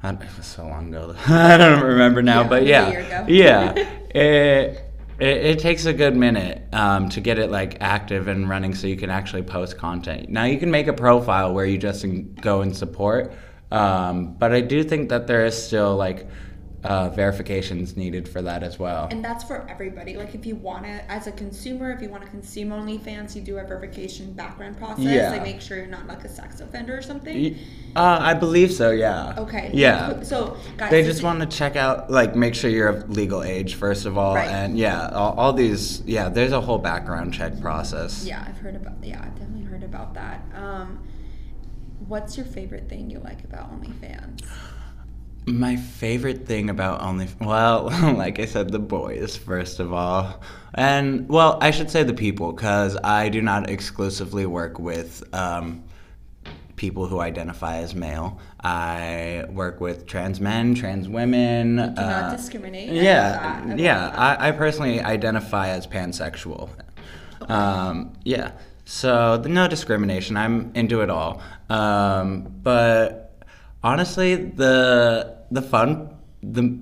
I, 0.04 0.12
it 0.12 0.38
was 0.38 0.46
so 0.46 0.66
long 0.66 0.94
ago. 0.94 1.16
I 1.28 1.58
don't 1.58 1.84
remember 1.84 2.22
now, 2.22 2.42
Yeah, 2.42 2.48
but 2.48 2.66
yeah, 2.66 3.26
yeah. 3.28 3.98
It, 4.14 4.92
it, 5.22 5.38
it 5.46 5.60
takes 5.60 5.86
a 5.86 5.94
good 5.94 6.18
minute 6.18 6.68
um, 6.74 7.08
to 7.10 7.22
get 7.22 7.40
it 7.40 7.50
like 7.52 7.78
active 7.80 8.28
and 8.28 8.50
running 8.50 8.74
so 8.74 8.88
you 8.88 8.98
can 8.98 9.10
actually 9.10 9.44
post 9.44 9.78
content. 9.78 10.30
Now 10.30 10.46
you 10.46 10.58
can 10.58 10.72
make 10.72 10.88
a 10.88 10.94
profile 10.94 11.54
where 11.54 11.66
you 11.66 11.78
just 11.78 12.06
go 12.42 12.62
and 12.62 12.76
support, 12.76 13.32
um, 13.72 14.34
but 14.34 14.52
I 14.52 14.62
do 14.62 14.84
think 14.84 15.10
that 15.10 15.28
there 15.28 15.46
is 15.46 15.62
still 15.62 15.96
like 15.96 16.28
uh, 16.84 17.10
verifications 17.10 17.96
needed 17.96 18.28
for 18.28 18.42
that 18.42 18.64
as 18.64 18.80
well. 18.80 19.08
And 19.12 19.24
that's 19.24 19.44
for 19.44 19.68
everybody. 19.70 20.18
Like, 20.18 20.34
if 20.34 20.46
you 20.46 20.56
want 20.56 20.84
to, 20.86 21.12
as 21.12 21.28
a 21.28 21.32
consumer, 21.32 21.92
if 21.92 22.02
you 22.02 22.10
want 22.10 22.24
to 22.24 22.30
consume 22.30 22.70
OnlyFans, 22.70 23.36
you 23.36 23.42
do 23.44 23.60
a 23.60 23.64
verification 23.64 24.34
background 24.34 24.78
process. 24.78 25.06
Yeah. 25.06 25.30
Like, 25.30 25.44
make 25.44 25.62
sure 25.62 25.78
you're 25.78 25.86
not 25.86 26.08
like 26.08 26.24
a 26.24 26.30
sex 26.30 26.60
offender 26.60 26.98
or 26.98 27.02
something. 27.04 27.56
Uh, 27.96 28.18
I 28.22 28.34
believe 28.34 28.72
so. 28.72 28.90
Yeah. 28.92 29.36
Okay. 29.38 29.70
Yeah. 29.74 30.24
So, 30.24 30.58
guys, 30.78 30.90
They 30.90 31.04
just 31.04 31.22
want 31.22 31.40
to 31.42 31.46
check 31.46 31.76
out, 31.76 32.10
like, 32.10 32.36
make 32.36 32.56
sure 32.56 32.70
you're 32.72 32.88
of 32.90 33.10
legal 33.12 33.44
age 33.44 33.76
first 33.76 34.08
of 34.08 34.18
all, 34.18 34.34
Right. 34.34 34.48
and 34.48 34.76
yeah, 34.78 35.10
all, 35.10 35.34
all 35.38 35.54
these, 35.54 36.02
yeah. 36.08 36.30
There's 36.30 36.52
a 36.52 36.62
whole 36.62 36.80
background 36.80 37.34
check 37.34 37.62
process. 37.62 38.26
Yeah, 38.26 38.44
I've 38.48 38.58
heard 38.58 38.76
about. 38.76 38.94
Yeah, 39.04 39.22
I've 39.24 39.38
definitely 39.38 39.66
heard 39.66 39.84
about 39.84 40.16
that. 40.16 40.44
Um, 40.56 41.00
what's 42.08 42.38
your 42.38 42.46
favorite 42.46 42.90
thing 42.90 43.10
you 43.10 43.20
like 43.20 43.44
about 43.44 43.72
OnlyFans? 43.72 44.46
My 45.48 45.76
favorite 45.76 46.46
thing 46.46 46.70
about 46.70 47.02
Only 47.02 47.28
well, 47.40 47.86
like 48.16 48.40
I 48.40 48.46
said, 48.46 48.72
the 48.72 48.80
boys 48.80 49.36
first 49.36 49.80
of 49.80 49.92
all, 49.92 50.42
and 50.76 51.28
well, 51.28 51.58
I 51.62 51.72
should 51.72 51.90
say 51.90 52.04
the 52.04 52.14
people 52.14 52.52
because 52.52 52.96
I 53.04 53.30
do 53.30 53.42
not 53.42 53.70
exclusively 53.70 54.46
work 54.46 54.78
with 54.78 55.24
um, 55.34 55.84
people 56.76 57.08
who 57.08 57.20
identify 57.20 57.78
as 57.78 57.96
male. 57.96 58.40
I 58.64 59.46
work 59.50 59.82
with 59.82 60.06
trans 60.06 60.40
men, 60.40 60.76
trans 60.76 61.10
women. 61.10 61.78
Do 61.78 61.86
not 61.88 61.98
uh, 61.98 62.36
discriminate. 62.36 62.90
Yeah. 62.90 63.64
I 63.66 63.76
yeah. 63.76 64.14
I, 64.16 64.50
I 64.50 64.52
personally 64.52 65.00
identify 65.02 65.70
as 65.70 65.88
pansexual. 65.88 66.70
Um, 67.50 68.14
yeah. 68.24 68.52
So 68.92 69.38
the, 69.38 69.48
no 69.48 69.70
discrimination. 69.70 70.36
I'm 70.36 70.72
into 70.76 71.00
it 71.00 71.10
all. 71.10 71.42
Um, 71.70 72.54
but 72.62 73.42
honestly, 73.82 74.36
the 74.36 75.38
the 75.50 75.62
fun 75.62 76.10
the 76.44 76.78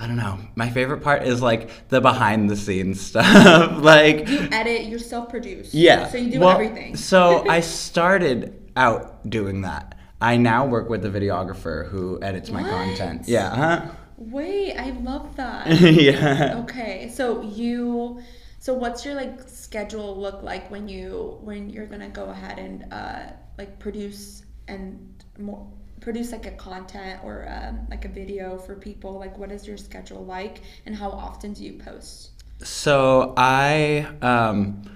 I 0.00 0.08
don't 0.08 0.16
know. 0.16 0.38
My 0.56 0.68
favorite 0.68 1.00
part 1.02 1.22
is 1.22 1.40
like 1.40 1.88
the 1.90 2.00
behind 2.00 2.50
the 2.50 2.56
scenes 2.56 3.00
stuff. 3.08 3.78
like 3.82 4.26
you 4.28 4.48
edit. 4.50 4.86
You're 4.86 4.98
self-produced. 4.98 5.72
yeah. 5.74 6.08
So 6.08 6.18
you 6.18 6.32
do 6.32 6.40
Well, 6.40 6.50
everything. 6.50 6.96
so 6.96 7.44
I 7.48 7.60
started 7.60 8.60
out 8.74 9.28
doing 9.30 9.62
that. 9.62 9.96
I 10.20 10.36
now 10.38 10.66
work 10.66 10.88
with 10.88 11.04
a 11.04 11.08
videographer 11.08 11.88
who 11.88 12.18
edits 12.20 12.50
my 12.50 12.62
What? 12.62 12.70
content. 12.70 13.28
Yeah. 13.28 13.54
Huh? 13.54 13.90
Wait, 14.16 14.74
I 14.76 14.90
love 14.90 15.36
that. 15.36 15.68
yeah. 15.80 16.60
Okay, 16.64 17.10
so 17.14 17.42
you, 17.42 18.20
so 18.62 18.72
what's 18.72 19.04
your 19.04 19.14
like 19.14 19.40
schedule 19.48 20.16
look 20.16 20.44
like 20.44 20.70
when 20.70 20.86
you 20.88 21.36
when 21.40 21.68
you're 21.68 21.84
gonna 21.84 22.08
go 22.08 22.26
ahead 22.26 22.60
and 22.60 22.86
uh, 22.92 23.24
like 23.58 23.80
produce 23.80 24.44
and 24.68 25.20
more 25.36 25.66
produce 26.00 26.30
like 26.30 26.46
a 26.46 26.52
content 26.52 27.18
or 27.24 27.44
um, 27.50 27.84
like 27.90 28.04
a 28.04 28.08
video 28.08 28.56
for 28.58 28.76
people? 28.76 29.18
Like, 29.18 29.36
what 29.36 29.50
is 29.50 29.66
your 29.66 29.76
schedule 29.76 30.24
like, 30.24 30.60
and 30.86 30.94
how 30.94 31.10
often 31.10 31.54
do 31.54 31.64
you 31.64 31.72
post? 31.72 32.30
So 32.62 33.34
I 33.36 34.06
um 34.22 34.88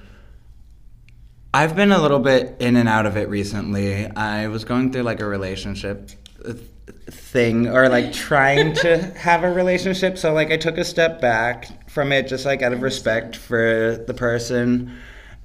I've 1.52 1.74
been 1.74 1.90
a 1.90 2.00
little 2.00 2.20
bit 2.20 2.58
in 2.60 2.76
and 2.76 2.88
out 2.88 3.04
of 3.04 3.16
it 3.16 3.28
recently. 3.28 4.06
I 4.06 4.46
was 4.46 4.64
going 4.64 4.92
through 4.92 5.02
like 5.02 5.18
a 5.18 5.26
relationship 5.26 6.10
thing 7.10 7.68
or 7.68 7.88
like 7.88 8.12
trying 8.12 8.72
to 8.74 8.98
have 9.16 9.42
a 9.44 9.50
relationship, 9.52 10.16
so 10.18 10.32
like 10.32 10.50
I 10.50 10.56
took 10.56 10.78
a 10.78 10.84
step 10.84 11.20
back 11.20 11.88
from 11.90 12.12
it 12.12 12.28
just 12.28 12.44
like 12.44 12.62
out 12.62 12.72
of 12.72 12.82
respect 12.82 13.36
for 13.36 14.02
the 14.06 14.14
person 14.14 14.92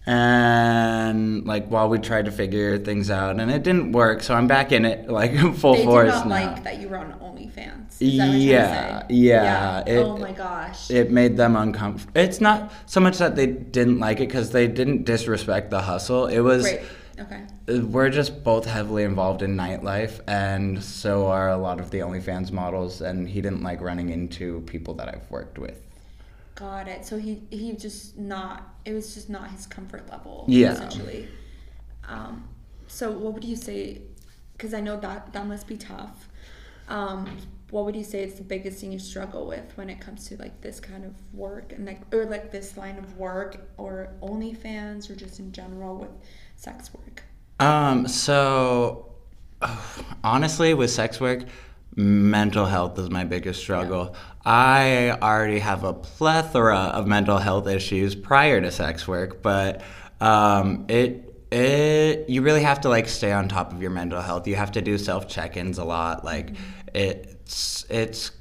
and 0.06 1.45
like 1.45 1.67
while 1.67 1.88
we 1.89 1.97
tried 1.99 2.25
to 2.25 2.32
figure 2.32 2.77
things 2.77 3.10
out 3.12 3.39
and 3.39 3.49
it 3.51 3.63
didn't 3.63 3.91
work, 3.91 4.21
so 4.23 4.34
I'm 4.34 4.47
back 4.47 4.71
in 4.71 4.86
it 4.86 5.10
like 5.10 5.34
full 5.56 5.75
They 5.75 5.84
force 5.86 6.08
did 6.13 6.17
not 6.19 6.27
now. 6.27 6.51
like 6.54 6.63
that 6.63 6.80
you 6.80 6.89
were 6.89 6.97
on 6.97 7.13
OnlyFans. 7.13 8.01
Is 8.01 8.17
that 8.17 8.27
what 8.30 8.38
Yeah, 8.38 8.99
say? 9.01 9.06
yeah, 9.10 9.84
it- 9.86 9.97
oh 10.06 10.17
my 10.17 10.32
gosh. 10.32 10.89
it 10.89 11.12
made 11.12 11.38
them 11.38 11.56
uncomfortable. 11.56 12.19
It's 12.19 12.41
not 12.41 12.71
so 12.86 12.99
much 12.99 13.17
that 13.19 13.36
they 13.36 13.47
didn't 13.47 13.99
like 13.99 14.19
it 14.19 14.27
because 14.27 14.51
they 14.51 14.67
didn't 14.67 15.06
disrespect 15.06 15.69
the 15.69 15.82
hustle. 15.82 16.27
It 16.27 16.39
was 16.39 16.63
Great. 16.63 16.82
Okay. 17.22 17.82
we're 17.82 18.10
just 18.10 18.44
both 18.44 18.66
heavily 18.66 19.04
involved 19.04 19.42
in 19.42 19.56
nightlife, 19.56 20.22
and 20.28 20.84
so 20.84 21.28
are 21.28 21.50
a 21.50 21.58
lot 21.58 21.80
of 21.80 21.92
the 21.92 22.00
OnlyFans 22.00 22.52
models. 22.52 23.02
And 23.02 23.28
he 23.28 23.42
didn't 23.42 23.64
like 23.64 23.82
running 23.82 24.10
into 24.10 24.62
people 24.62 24.94
that 24.96 25.08
I've 25.08 25.30
worked 25.30 25.60
with. 25.60 25.82
Got 26.56 26.88
it. 26.88 27.06
So 27.06 27.18
he 27.18 27.42
he 27.50 27.74
just 27.74 28.18
not. 28.18 28.76
It 28.86 28.94
was 28.94 29.14
just 29.14 29.30
not 29.30 29.52
his 29.52 29.68
comfort 29.68 30.10
level. 30.10 30.46
Yeah. 30.48 30.74
Essentially. 30.74 31.28
Um. 32.08 32.48
So 32.88 33.12
what 33.12 33.34
would 33.34 33.44
you 33.44 33.56
say? 33.56 34.02
Because 34.54 34.74
I 34.74 34.82
know 34.82 35.00
that 35.00 35.34
that 35.34 35.46
must 35.48 35.68
be 35.68 35.78
tough. 35.78 36.30
Um. 36.88 37.38
What 37.72 37.86
would 37.86 37.96
you 37.96 38.04
say 38.04 38.24
is 38.24 38.34
the 38.34 38.44
biggest 38.44 38.82
thing 38.82 38.92
you 38.92 39.00
struggle 39.00 39.48
with 39.48 39.72
when 39.78 39.90
it 39.90 40.02
comes 40.02 40.28
to 40.28 40.36
like 40.36 40.60
this 40.60 40.82
kind 40.82 41.06
of 41.06 41.14
work 41.34 41.72
and 41.72 41.86
like 41.86 42.02
or 42.14 42.26
like 42.26 42.52
this 42.52 42.76
line 42.76 42.98
of 42.98 43.18
work 43.18 43.56
or 43.78 44.10
OnlyFans 44.22 45.10
or 45.10 45.16
just 45.16 45.40
in 45.40 45.54
general 45.54 45.96
with 45.98 46.10
sex 46.62 46.93
work? 46.93 47.24
Um, 47.60 48.08
so 48.08 49.13
honestly, 50.24 50.74
with 50.74 50.91
sex 50.91 51.19
work, 51.19 51.43
mental 51.95 52.65
health 52.65 52.97
is 53.00 53.10
my 53.10 53.24
biggest 53.24 53.60
struggle. 53.60 54.15
I 54.45 55.12
already 55.21 55.60
have 55.60 55.84
a 55.84 55.93
plethora 55.93 56.78
of 56.78 57.08
mental 57.08 57.38
health 57.38 57.67
issues 57.67 58.15
prior 58.15 58.62
to 58.62 58.71
sex 58.71 59.08
work, 59.08 59.41
but 59.41 59.82
um, 60.19 60.86
it 60.88 61.28
it 61.52 62.30
you 62.30 62.41
really 62.41 62.62
have 62.62 62.82
to 62.82 62.89
like 62.89 63.08
stay 63.10 63.32
on 63.32 63.47
top 63.50 63.74
of 63.74 63.82
your 63.82 63.91
mental 63.91 64.21
health. 64.21 64.47
You 64.47 64.56
have 64.56 64.71
to 64.74 64.82
do 64.82 64.97
self 64.97 65.28
check-ins 65.28 65.80
a 65.80 65.84
lot. 65.84 66.24
Like 66.24 66.56
it's 66.93 67.86
it's 67.89 68.32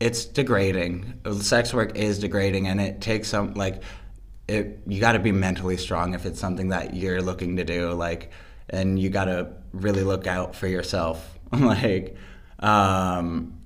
it's 0.00 0.24
degrading. 0.24 1.20
Sex 1.40 1.74
work 1.74 1.96
is 1.96 2.18
degrading, 2.18 2.68
and 2.68 2.80
it 2.80 3.00
takes 3.00 3.28
some 3.28 3.54
like 3.54 3.82
it. 4.48 4.80
You 4.86 5.00
got 5.00 5.12
to 5.12 5.18
be 5.18 5.32
mentally 5.32 5.76
strong 5.76 6.14
if 6.14 6.26
it's 6.26 6.40
something 6.40 6.68
that 6.68 6.94
you're 6.94 7.22
looking 7.22 7.56
to 7.56 7.64
do. 7.64 7.92
Like, 7.92 8.30
and 8.70 8.98
you 8.98 9.10
got 9.10 9.26
to 9.26 9.52
really 9.72 10.02
look 10.02 10.26
out 10.26 10.54
for 10.54 10.66
yourself. 10.66 11.38
like, 11.52 12.16
um, 12.58 13.58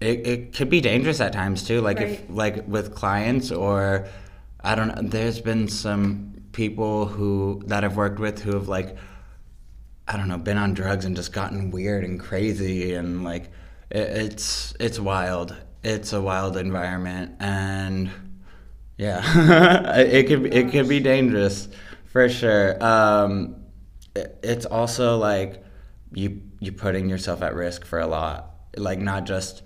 it 0.00 0.26
it 0.26 0.52
could 0.54 0.70
be 0.70 0.80
dangerous 0.80 1.20
at 1.20 1.32
times 1.32 1.66
too. 1.66 1.80
Like 1.80 2.00
if 2.00 2.22
like 2.28 2.66
with 2.66 2.94
clients 2.94 3.50
or 3.50 4.08
I 4.62 4.74
don't 4.74 4.88
know. 4.88 5.02
There's 5.02 5.40
been 5.40 5.68
some 5.68 6.42
people 6.52 7.06
who 7.06 7.62
that 7.66 7.84
I've 7.84 7.96
worked 7.96 8.18
with 8.18 8.40
who 8.42 8.54
have 8.54 8.68
like 8.68 8.96
I 10.08 10.16
don't 10.16 10.26
know, 10.26 10.38
been 10.38 10.56
on 10.56 10.74
drugs 10.74 11.04
and 11.04 11.14
just 11.14 11.32
gotten 11.32 11.70
weird 11.70 12.02
and 12.02 12.18
crazy 12.18 12.94
and 12.94 13.22
like 13.22 13.44
it, 13.90 13.98
it's 13.98 14.74
it's 14.80 14.98
wild. 14.98 15.54
It's 15.82 16.12
a 16.12 16.20
wild 16.20 16.56
environment 16.56 17.36
and 17.40 18.10
Yeah, 19.00 19.96
it 19.98 20.26
could 20.26 20.52
it 20.54 20.70
could 20.70 20.88
be 20.88 21.00
dangerous 21.00 21.68
for 22.12 22.28
sure. 22.28 22.82
Um, 22.84 23.56
it- 24.14 24.38
it's 24.42 24.66
also 24.66 25.16
like 25.16 25.64
you 26.12 26.42
you 26.60 26.72
putting 26.72 27.08
yourself 27.08 27.40
at 27.42 27.54
risk 27.54 27.84
for 27.86 27.98
a 28.00 28.06
lot, 28.06 28.54
like 28.76 28.98
not 28.98 29.24
just 29.24 29.62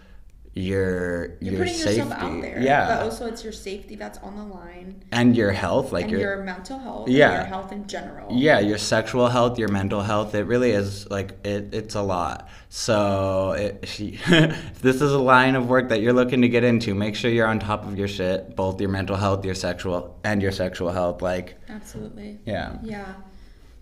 your 0.56 1.36
You're 1.40 1.52
your 1.52 1.58
putting 1.58 1.74
safety, 1.74 2.00
yourself 2.00 2.12
out 2.22 2.40
there. 2.40 2.60
yeah, 2.60 2.86
But 2.86 3.02
also 3.04 3.26
it's 3.26 3.42
your 3.42 3.52
safety 3.52 3.96
that's 3.96 4.18
on 4.18 4.36
the 4.36 4.44
line. 4.44 5.02
and 5.10 5.36
your 5.36 5.50
health, 5.50 5.90
like 5.90 6.04
and 6.04 6.12
your 6.12 6.20
your 6.20 6.44
mental 6.44 6.78
health. 6.78 7.08
Yeah. 7.08 7.30
And 7.30 7.36
your 7.38 7.44
health 7.46 7.72
in 7.72 7.86
general. 7.88 8.28
yeah, 8.32 8.60
your 8.60 8.78
sexual 8.78 9.28
health, 9.28 9.58
your 9.58 9.68
mental 9.68 10.00
health. 10.00 10.34
It 10.34 10.44
really 10.44 10.70
is 10.70 11.10
like 11.10 11.32
it, 11.44 11.74
it's 11.74 11.96
a 11.96 12.02
lot. 12.02 12.48
So 12.68 13.52
it, 13.52 13.78
if 13.82 14.74
this 14.80 14.96
is 15.02 15.12
a 15.12 15.18
line 15.18 15.56
of 15.56 15.68
work 15.68 15.88
that 15.88 16.00
you're 16.00 16.12
looking 16.12 16.42
to 16.42 16.48
get 16.48 16.62
into, 16.62 16.94
make 16.94 17.16
sure 17.16 17.30
you're 17.30 17.46
on 17.48 17.58
top 17.58 17.84
of 17.86 17.98
your 17.98 18.08
shit, 18.08 18.54
both 18.54 18.80
your 18.80 18.90
mental 18.90 19.16
health, 19.16 19.44
your 19.44 19.54
sexual, 19.56 20.18
and 20.22 20.40
your 20.40 20.52
sexual 20.52 20.90
health. 20.92 21.20
Like 21.20 21.56
Absolutely. 21.68 22.38
yeah. 22.46 22.76
Yeah. 22.82 23.14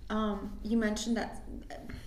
Um, 0.08 0.52
you 0.62 0.76
mentioned 0.76 1.16
that 1.16 1.42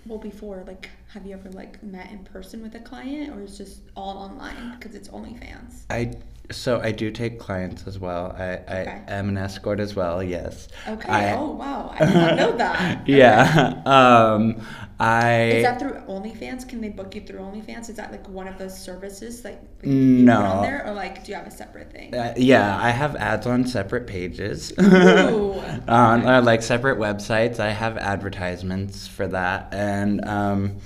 well 0.06 0.20
before, 0.20 0.64
like 0.68 0.90
have 1.16 1.26
you 1.26 1.34
ever 1.34 1.50
like 1.52 1.82
met 1.82 2.12
in 2.12 2.20
person 2.26 2.62
with 2.62 2.76
a 2.76 2.80
client 2.80 3.34
or 3.34 3.42
is 3.42 3.58
just 3.58 3.80
all 3.96 4.18
online 4.18 4.76
because 4.78 4.96
it's 4.96 5.08
OnlyFans? 5.08 5.84
I 5.90 6.12
so 6.52 6.82
I 6.82 6.92
do 6.92 7.10
take 7.10 7.40
clients 7.40 7.88
as 7.88 7.98
well. 7.98 8.36
I, 8.38 8.60
I 8.72 9.02
am 9.08 9.30
an 9.30 9.38
escort 9.38 9.80
as 9.80 9.96
well. 9.96 10.22
Yes. 10.22 10.68
Okay. 10.86 11.08
I- 11.10 11.36
oh 11.38 11.52
wow. 11.52 11.90
I 11.98 12.06
did 12.06 12.14
not 12.16 12.36
know 12.36 12.58
that. 12.58 13.08
Yeah. 13.08 13.82
Um. 13.86 14.62
I. 15.00 15.44
Is 15.44 15.64
that 15.64 15.80
through 15.80 15.94
OnlyFans? 16.08 16.68
Can 16.68 16.82
they 16.82 16.90
book 16.90 17.16
you 17.16 17.22
through 17.22 17.40
OnlyFans? 17.40 17.90
Is 17.90 17.96
that 17.96 18.12
like 18.12 18.28
one 18.30 18.48
of 18.50 18.58
those 18.58 18.78
services 18.78 19.44
like, 19.46 19.60
like 19.78 19.86
you 19.86 19.94
No. 19.94 20.36
put 20.36 20.46
on 20.46 20.64
there, 20.64 20.86
or 20.86 20.94
like 20.94 21.24
do 21.24 21.32
you 21.32 21.38
have 21.38 21.48
a 21.48 21.52
separate 21.52 21.92
thing? 21.94 22.14
Uh, 22.14 22.34
yeah, 22.36 22.78
I 22.78 22.90
have 22.92 23.16
ads 23.16 23.48
on 23.48 23.66
separate 23.66 24.06
pages. 24.06 24.74
Ooh. 24.78 25.62
on 25.88 26.26
uh, 26.28 26.42
like 26.44 26.62
separate 26.62 27.00
websites. 27.00 27.60
I 27.62 27.70
have 27.72 27.98
advertisements 27.98 29.08
for 29.08 29.28
that, 29.28 29.70
and 29.74 30.24
um, 30.26 30.78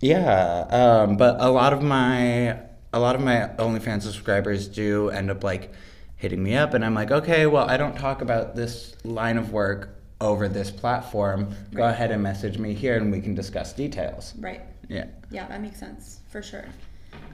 yeah, 0.00 0.66
um, 0.70 1.16
but 1.16 1.36
a 1.40 1.48
lot 1.50 1.72
of 1.72 1.82
my 1.82 2.58
a 2.92 2.98
lot 3.00 3.14
of 3.14 3.20
my 3.20 3.50
OnlyFans 3.58 4.02
subscribers 4.02 4.68
do 4.68 5.10
end 5.10 5.30
up 5.30 5.44
like 5.44 5.72
hitting 6.16 6.42
me 6.42 6.54
up, 6.56 6.72
and 6.74 6.84
I'm 6.84 6.94
like, 6.94 7.10
okay, 7.10 7.46
well, 7.46 7.68
I 7.68 7.76
don't 7.76 7.96
talk 7.96 8.22
about 8.22 8.56
this 8.56 8.94
line 9.04 9.36
of 9.36 9.52
work 9.52 9.90
over 10.20 10.48
this 10.48 10.70
platform. 10.70 11.54
Go 11.74 11.82
Right. 11.82 11.90
ahead 11.90 12.10
and 12.10 12.22
message 12.22 12.56
me 12.58 12.72
here, 12.72 12.96
and 12.96 13.12
we 13.12 13.20
can 13.20 13.34
discuss 13.34 13.72
details. 13.74 14.32
Right. 14.38 14.62
Yeah. 14.88 15.06
Yeah, 15.30 15.46
that 15.48 15.60
makes 15.60 15.78
sense 15.78 16.20
for 16.30 16.40
sure. 16.42 16.64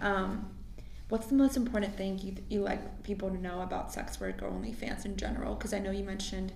Um, 0.01 0.51
what's 1.11 1.27
the 1.27 1.35
most 1.37 1.57
important 1.57 1.96
thing 1.96 2.18
you, 2.18 2.35
you 2.48 2.61
like 2.61 3.05
people 3.05 3.31
to 3.31 3.37
know 3.40 3.61
about 3.61 3.92
sex 3.92 4.18
work 4.18 4.42
or 4.42 4.51
OnlyFans 4.51 5.05
in 5.05 5.16
general? 5.16 5.55
Because 5.55 5.72
I 5.72 5.79
know 5.79 5.92
you 5.92 6.03
mentioned, 6.03 6.53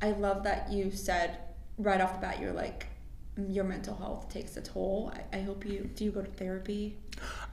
I 0.00 0.10
love 0.12 0.42
that 0.44 0.72
you 0.72 0.90
said 0.90 1.38
right 1.78 2.00
off 2.00 2.14
the 2.14 2.18
bat, 2.26 2.40
you're 2.40 2.52
like, 2.52 2.80
"Mm, 2.80 2.91
your 3.48 3.64
mental 3.64 3.96
health 3.96 4.28
takes 4.28 4.56
a 4.56 4.60
toll. 4.60 5.12
I, 5.32 5.38
I 5.38 5.40
hope 5.40 5.64
you 5.64 5.90
do 5.94 6.04
you 6.04 6.10
go 6.10 6.22
to 6.22 6.30
therapy? 6.30 6.98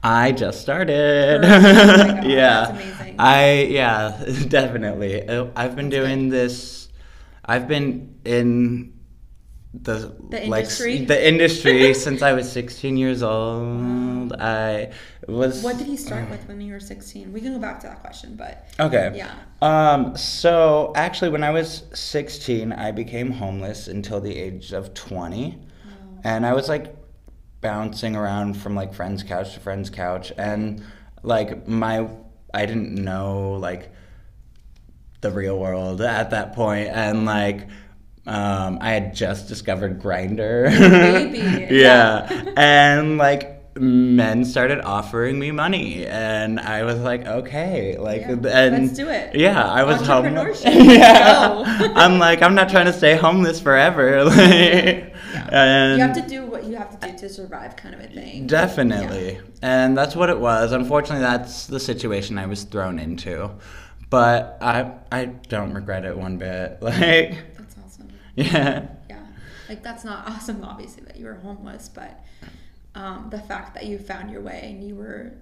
I 0.02 0.32
just 0.32 0.60
started. 0.60 1.40
Oh 1.44 1.48
God, 1.48 2.24
yeah. 2.24 2.64
that's 2.66 2.70
amazing. 2.70 3.16
I 3.18 3.62
yeah, 3.62 4.24
definitely. 4.48 5.26
Uh, 5.26 5.46
I've 5.56 5.76
been 5.76 5.88
doing 5.88 6.28
this. 6.28 6.88
I've 7.44 7.66
been 7.66 8.14
in 8.24 8.92
the 9.72 10.12
The 10.30 10.46
like, 10.48 10.64
industry? 10.64 10.98
s- 11.02 11.08
the 11.08 11.28
industry 11.28 11.94
since 12.04 12.22
I 12.22 12.32
was 12.32 12.50
16 12.50 12.96
years 12.96 13.22
old. 13.22 14.32
I 14.34 14.92
was. 15.28 15.62
What 15.62 15.78
did 15.78 15.86
he 15.86 15.96
start 15.96 16.28
with 16.30 16.46
when 16.46 16.60
you 16.60 16.72
were 16.72 16.80
16? 16.80 17.32
We 17.32 17.40
can 17.40 17.52
go 17.54 17.58
back 17.58 17.80
to 17.80 17.86
that 17.86 18.00
question, 18.00 18.36
but 18.36 18.66
Okay. 18.78 19.12
yeah. 19.14 19.32
Um, 19.62 20.16
so 20.16 20.92
actually, 20.96 21.30
when 21.30 21.42
I 21.44 21.50
was 21.50 21.84
16, 21.94 22.72
I 22.72 22.90
became 22.90 23.30
homeless 23.30 23.88
until 23.88 24.20
the 24.20 24.36
age 24.36 24.72
of 24.72 24.92
20. 24.94 25.58
And 26.24 26.44
I 26.46 26.52
was 26.54 26.68
like 26.68 26.94
bouncing 27.60 28.16
around 28.16 28.54
from 28.54 28.74
like 28.74 28.94
friend's 28.94 29.22
couch 29.22 29.54
to 29.54 29.60
friend's 29.60 29.90
couch. 29.90 30.32
And 30.36 30.82
like 31.22 31.66
my, 31.68 32.08
I 32.54 32.66
didn't 32.66 32.94
know 32.94 33.52
like 33.60 33.90
the 35.20 35.30
real 35.30 35.58
world 35.58 36.00
at 36.00 36.30
that. 36.30 36.56
And 36.58 37.24
like, 37.26 37.68
um, 38.26 38.78
I 38.80 38.90
had 38.92 39.14
just 39.14 39.48
discovered 39.48 40.00
Grindr. 40.00 40.70
Yeah. 41.70 42.52
and 42.56 43.18
like, 43.18 43.56
men 43.78 44.44
started 44.44 44.80
offering 44.80 45.38
me 45.38 45.52
money 45.52 46.04
and 46.04 46.58
i 46.58 46.82
was 46.82 46.98
like 46.98 47.24
okay 47.24 47.96
like 47.96 48.22
Yeah, 48.22 48.30
and 48.66 48.86
let's 48.86 48.92
do 48.98 49.08
it. 49.08 49.34
yeah 49.36 49.64
i 49.64 49.84
was 49.84 50.04
homeless 50.04 50.62
yeah 50.66 51.62
i'm 51.94 52.18
like 52.18 52.42
i'm 52.42 52.56
not 52.56 52.68
trying 52.68 52.86
to 52.86 52.92
stay 52.92 53.14
homeless 53.16 53.60
forever 53.60 54.24
like 54.36 55.09
and 55.50 55.98
You 55.98 56.06
have 56.06 56.16
to 56.22 56.28
do 56.28 56.44
what 56.46 56.64
you 56.64 56.76
have 56.76 56.98
to 56.98 57.10
do 57.10 57.18
to 57.18 57.28
survive, 57.28 57.76
kind 57.76 57.94
of 57.94 58.00
a 58.00 58.08
thing. 58.08 58.46
definitely. 58.46 59.40
And 59.62 59.96
that's 59.96 60.14
what 60.16 60.30
it 60.30 60.38
was. 60.38 60.72
Unfortunately 60.72 61.22
that's 61.22 61.66
the 61.66 61.80
situation 61.80 62.38
i 62.38 62.46
was 62.46 62.64
thrown 62.64 62.98
into. 62.98 63.50
But 64.10 64.58
i 64.60 64.92
i 65.12 65.26
don't 65.26 65.72
regret 65.74 66.04
it 66.04 66.16
one 66.16 66.38
bit. 66.38 66.78
Like 66.82 67.56
That's 67.56 67.76
awesome. 67.84 68.08
yeah. 68.36 68.88
Yeah. 69.08 69.26
Like 69.68 69.82
that's 69.82 70.04
not 70.04 70.26
awesome 70.28 70.64
obviously 70.64 71.04
that 71.04 71.16
you 71.16 71.26
were 71.26 71.34
homeless, 71.34 71.88
but 71.88 72.24
um, 72.94 73.28
the 73.30 73.38
fact 73.38 73.74
that 73.74 73.86
you 73.86 73.98
found 73.98 74.30
your 74.32 74.40
way 74.40 74.60
and 74.64 74.82
you 74.82 74.96
were 74.96 75.32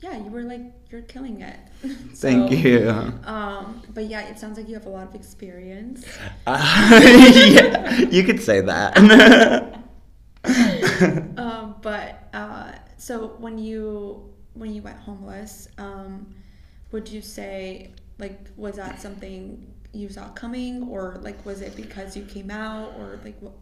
yeah, 0.00 0.16
you 0.16 0.30
were 0.30 0.42
like 0.42 0.60
you're 0.90 1.02
killing 1.02 1.40
it. 1.40 1.58
thank 2.14 2.50
you 2.50 2.90
Um, 3.24 3.82
but 3.94 4.06
yeah, 4.06 4.28
it 4.28 4.38
sounds 4.38 4.58
like 4.58 4.68
you 4.68 4.74
have 4.74 4.86
a 4.86 4.90
lot 4.90 5.08
of 5.08 5.14
experience. 5.14 6.04
Uh, 6.46 7.00
yeah, 7.34 7.98
you 7.98 8.22
could 8.24 8.42
say 8.42 8.60
that 8.60 8.96
um, 11.36 11.74
but 11.82 12.28
uh, 12.32 12.72
so 12.96 13.28
when 13.38 13.58
you 13.58 14.32
when 14.54 14.72
you 14.72 14.82
went 14.82 14.98
homeless, 14.98 15.68
um, 15.78 16.34
would 16.92 17.08
you 17.08 17.20
say 17.20 17.90
like 18.18 18.38
was 18.56 18.76
that 18.76 19.00
something 19.00 19.72
you 19.92 20.08
saw 20.08 20.28
coming, 20.30 20.88
or 20.88 21.18
like 21.22 21.44
was 21.44 21.60
it 21.62 21.74
because 21.76 22.16
you 22.16 22.24
came 22.24 22.50
out, 22.50 22.94
or 22.98 23.18
like 23.24 23.36
what? 23.40 23.52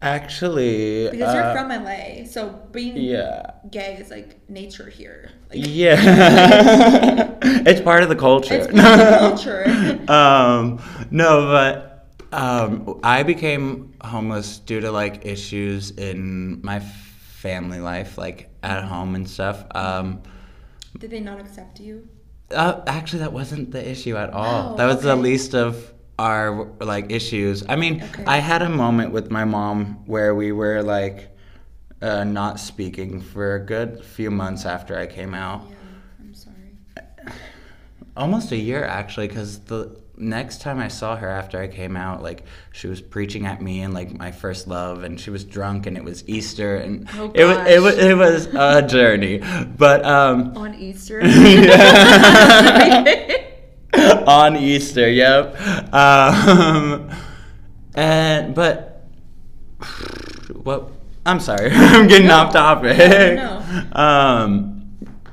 Actually, 0.00 1.08
Because 1.10 1.34
you're 1.34 1.42
uh, 1.42 1.54
from 1.54 1.84
LA, 1.84 2.24
so 2.24 2.50
being 2.70 2.96
yeah. 2.96 3.50
gay 3.68 3.96
is 3.96 4.10
like 4.10 4.48
nature 4.48 4.88
here. 4.88 5.30
Like, 5.50 5.58
Yeah, 5.66 7.36
it's 7.42 7.80
part 7.80 8.04
of 8.04 8.08
the 8.08 8.14
culture. 8.14 8.54
It's 8.54 8.66
part 8.68 9.00
of 9.00 9.10
the 9.10 9.18
culture. 9.18 9.64
um, 10.12 10.80
no, 11.10 11.46
but 11.46 12.06
um, 12.32 13.00
I 13.02 13.24
became 13.24 13.92
homeless 14.00 14.58
due 14.58 14.80
to 14.80 14.92
like 14.92 15.26
issues 15.26 15.90
in 15.90 16.62
my 16.62 16.78
family 16.78 17.80
life, 17.80 18.16
like 18.16 18.50
at 18.62 18.84
home 18.84 19.16
and 19.16 19.28
stuff. 19.28 19.64
Um, 19.74 20.22
Did 20.96 21.10
they 21.10 21.20
not 21.20 21.40
accept 21.40 21.80
you? 21.80 22.08
uh, 22.54 22.82
actually, 22.86 23.20
that 23.20 23.32
wasn't 23.32 23.70
the 23.72 23.88
issue 23.88 24.16
at 24.16 24.30
all. 24.30 24.74
Oh, 24.74 24.76
that 24.76 24.86
was 24.86 25.02
the 25.02 25.16
least 25.16 25.54
of 25.54 25.92
our 26.18 26.66
like 26.80 27.10
issues. 27.12 27.64
I 27.68 27.76
mean, 27.76 28.02
Okay. 28.02 28.24
I 28.26 28.38
had 28.38 28.62
a 28.62 28.68
moment 28.68 29.12
with 29.12 29.30
my 29.30 29.44
mom 29.44 30.04
where 30.06 30.34
we 30.34 30.52
were 30.52 30.82
like 30.82 31.30
uh, 32.02 32.24
not 32.24 32.58
speaking 32.60 33.20
for 33.20 33.54
a 33.56 33.60
good 33.64 34.04
few 34.04 34.30
months 34.30 34.64
after 34.66 34.98
I 34.98 35.06
came 35.06 35.34
out. 35.34 35.62
Yeah, 35.68 35.76
I'm 36.20 36.34
sorry. 36.34 37.34
almost 38.16 38.52
a 38.52 38.56
year 38.56 38.84
actually 38.84 39.28
because 39.28 39.60
the 39.60 39.96
next 40.20 40.60
time 40.60 40.80
i 40.80 40.88
saw 40.88 41.14
her 41.14 41.28
after 41.28 41.60
i 41.60 41.68
came 41.68 41.96
out 41.96 42.20
like 42.24 42.42
she 42.72 42.88
was 42.88 43.00
preaching 43.00 43.46
at 43.46 43.62
me 43.62 43.82
and 43.82 43.94
like 43.94 44.12
my 44.18 44.32
first 44.32 44.66
love 44.66 45.04
and 45.04 45.20
she 45.20 45.30
was 45.30 45.44
drunk 45.44 45.86
and 45.86 45.96
it 45.96 46.02
was 46.02 46.28
easter 46.28 46.74
and 46.74 47.08
Oh, 47.14 47.30
it 47.32 47.44
was 47.44 47.56
it 47.68 47.80
was 47.80 47.96
it 47.96 48.16
was 48.16 48.46
a 48.52 48.82
journey 48.84 49.38
but 49.76 50.04
um 50.04 50.56
On 50.56 50.74
Easter. 50.74 51.20
on 54.28 54.56
easter 54.56 55.08
yep. 55.08 55.56
Um 55.92 57.08
and 57.94 58.54
but 58.54 59.08
what 60.62 60.90
i'm 61.24 61.40
sorry 61.40 61.70
i'm 61.72 62.06
getting 62.06 62.28
No. 62.28 62.36
off 62.46 62.52
topic. 62.52 62.96
No, 63.36 63.62
um 63.92 64.50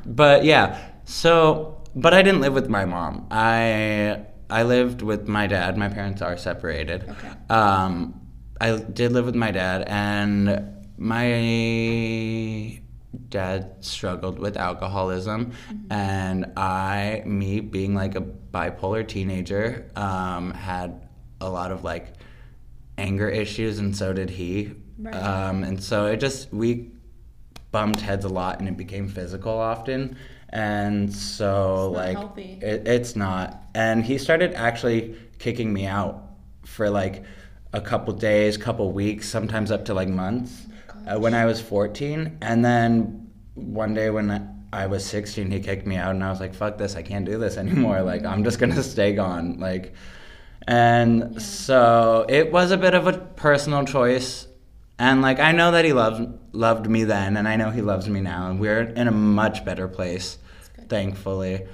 but 0.05 0.45
yeah 0.45 0.79
so 1.03 1.81
but 1.95 2.13
i 2.13 2.21
didn't 2.21 2.41
live 2.41 2.53
with 2.53 2.69
my 2.69 2.86
mom. 2.86 3.27
I 3.31 4.21
i 4.49 4.62
lived 4.63 5.01
with 5.01 5.27
my 5.27 5.47
dad. 5.47 5.75
My 5.77 5.89
parents 5.89 6.21
are 6.21 6.38
separated. 6.38 7.03
Okay. 7.10 7.31
um 7.49 8.19
i 8.62 8.77
did 8.77 9.12
live 9.12 9.25
with 9.25 9.36
my 9.36 9.51
dad 9.51 9.84
and 9.88 10.71
my 10.97 11.27
dad 13.30 13.75
struggled 13.82 14.39
with 14.39 14.58
alcoholism 14.58 15.51
and 15.89 16.51
i 16.58 17.21
me 17.25 17.60
being 17.60 17.93
like 17.95 18.15
a 18.15 18.21
bipolar 18.21 19.08
teenager 19.08 19.89
um 19.95 20.51
had 20.51 21.08
a 21.41 21.49
lot 21.49 21.71
of 21.71 21.84
like 21.84 22.13
anger 22.97 23.30
issues 23.30 23.80
and 23.80 23.95
so 23.95 24.13
did 24.13 24.30
he 24.30 24.71
Right. 24.97 25.13
um 25.13 25.63
and 25.65 25.84
so 25.84 26.06
it 26.06 26.17
just 26.21 26.54
we 26.54 26.89
bumped 27.71 27.99
heads 27.99 28.23
a 28.23 28.30
lot 28.30 28.60
and 28.60 28.69
it 28.69 28.78
became 28.78 29.08
physical 29.10 29.51
often 29.51 30.15
and 30.49 31.13
so 31.13 31.88
It's 31.89 31.95
like 31.97 32.17
healthy. 32.17 32.60
it, 32.62 32.88
it's 32.88 33.13
not. 33.17 33.62
And 33.73 34.06
he 34.06 34.17
started 34.17 34.54
actually 34.54 35.15
kicking 35.38 35.73
me 35.73 35.86
out 35.86 36.21
for 36.63 36.89
like 36.89 37.23
a 37.73 37.82
couple 37.82 38.13
days, 38.13 38.56
couple 38.56 38.89
weeks, 38.93 39.28
sometimes 39.28 39.69
up 39.69 39.84
to 39.86 39.93
like 39.93 40.08
months. 40.08 40.65
Uh, 41.07 41.19
when 41.19 41.33
I 41.33 41.45
was 41.45 41.61
14, 41.61 42.37
and 42.41 42.65
then 42.65 43.31
one 43.53 43.93
day 43.93 44.09
when 44.09 44.65
I 44.73 44.87
was 44.87 45.05
16, 45.05 45.51
he 45.51 45.59
kicked 45.59 45.85
me 45.85 45.95
out, 45.95 46.11
and 46.11 46.23
I 46.23 46.29
was 46.29 46.39
like, 46.39 46.53
"Fuck 46.53 46.77
this! 46.77 46.95
I 46.95 47.01
can't 47.01 47.25
do 47.25 47.37
this 47.37 47.57
anymore. 47.63 48.01
Like, 48.01 48.25
I'm 48.25 48.43
just 48.43 48.59
gonna 48.59 48.83
stay 48.95 49.13
gone." 49.13 49.59
Like, 49.59 49.93
and 50.67 51.41
so 51.41 52.25
it 52.27 52.51
was 52.51 52.71
a 52.71 52.77
bit 52.77 52.93
of 52.93 53.07
a 53.07 53.13
personal 53.13 53.85
choice, 53.85 54.47
and 54.97 55.21
like 55.21 55.39
I 55.39 55.51
know 55.51 55.71
that 55.71 55.85
he 55.85 55.93
loved 55.93 56.27
loved 56.53 56.89
me 56.89 57.03
then, 57.03 57.37
and 57.37 57.47
I 57.47 57.55
know 57.55 57.69
he 57.69 57.81
loves 57.81 58.09
me 58.09 58.21
now, 58.21 58.49
and 58.49 58.59
we're 58.59 58.81
in 58.81 59.07
a 59.07 59.11
much 59.11 59.63
better 59.63 59.87
place, 59.87 60.37
thankfully. 60.89 61.67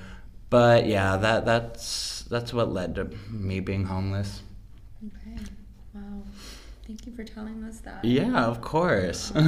But 0.50 0.86
yeah, 0.88 1.16
that 1.18 1.46
that's 1.46 2.24
that's 2.24 2.54
what 2.54 2.72
led 2.72 2.96
to 2.96 3.06
me 3.30 3.62
being 3.62 3.86
homeless. 3.86 4.42
Thank 6.92 7.06
you 7.06 7.14
for 7.14 7.24
telling 7.24 7.64
us 7.64 7.80
that. 7.86 8.04
Yeah, 8.04 8.44
of 8.44 8.60
course. 8.62 9.32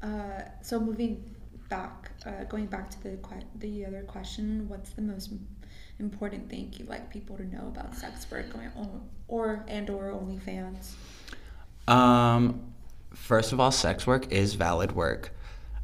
Uh, 0.00 0.42
so 0.62 0.78
moving 0.78 1.34
back, 1.68 2.12
uh, 2.24 2.44
going 2.44 2.66
back 2.66 2.88
to 2.88 3.02
the 3.02 3.16
que- 3.16 3.48
the 3.56 3.84
other 3.84 4.02
question, 4.02 4.68
what's 4.68 4.90
the 4.90 5.02
most 5.02 5.32
important 5.98 6.48
thing 6.48 6.72
you'd 6.78 6.88
like 6.88 7.10
people 7.10 7.36
to 7.36 7.44
know 7.44 7.66
about 7.66 7.96
sex 7.96 8.24
work 8.30 8.48
going 8.52 8.70
on, 8.76 9.02
or 9.26 9.64
and 9.66 9.90
or 9.90 10.12
OnlyFans? 10.12 10.94
um, 11.88 12.60
first 13.12 13.52
of 13.52 13.58
all, 13.58 13.72
sex 13.72 14.06
work 14.06 14.30
is 14.32 14.54
valid 14.54 14.92
work. 14.92 15.32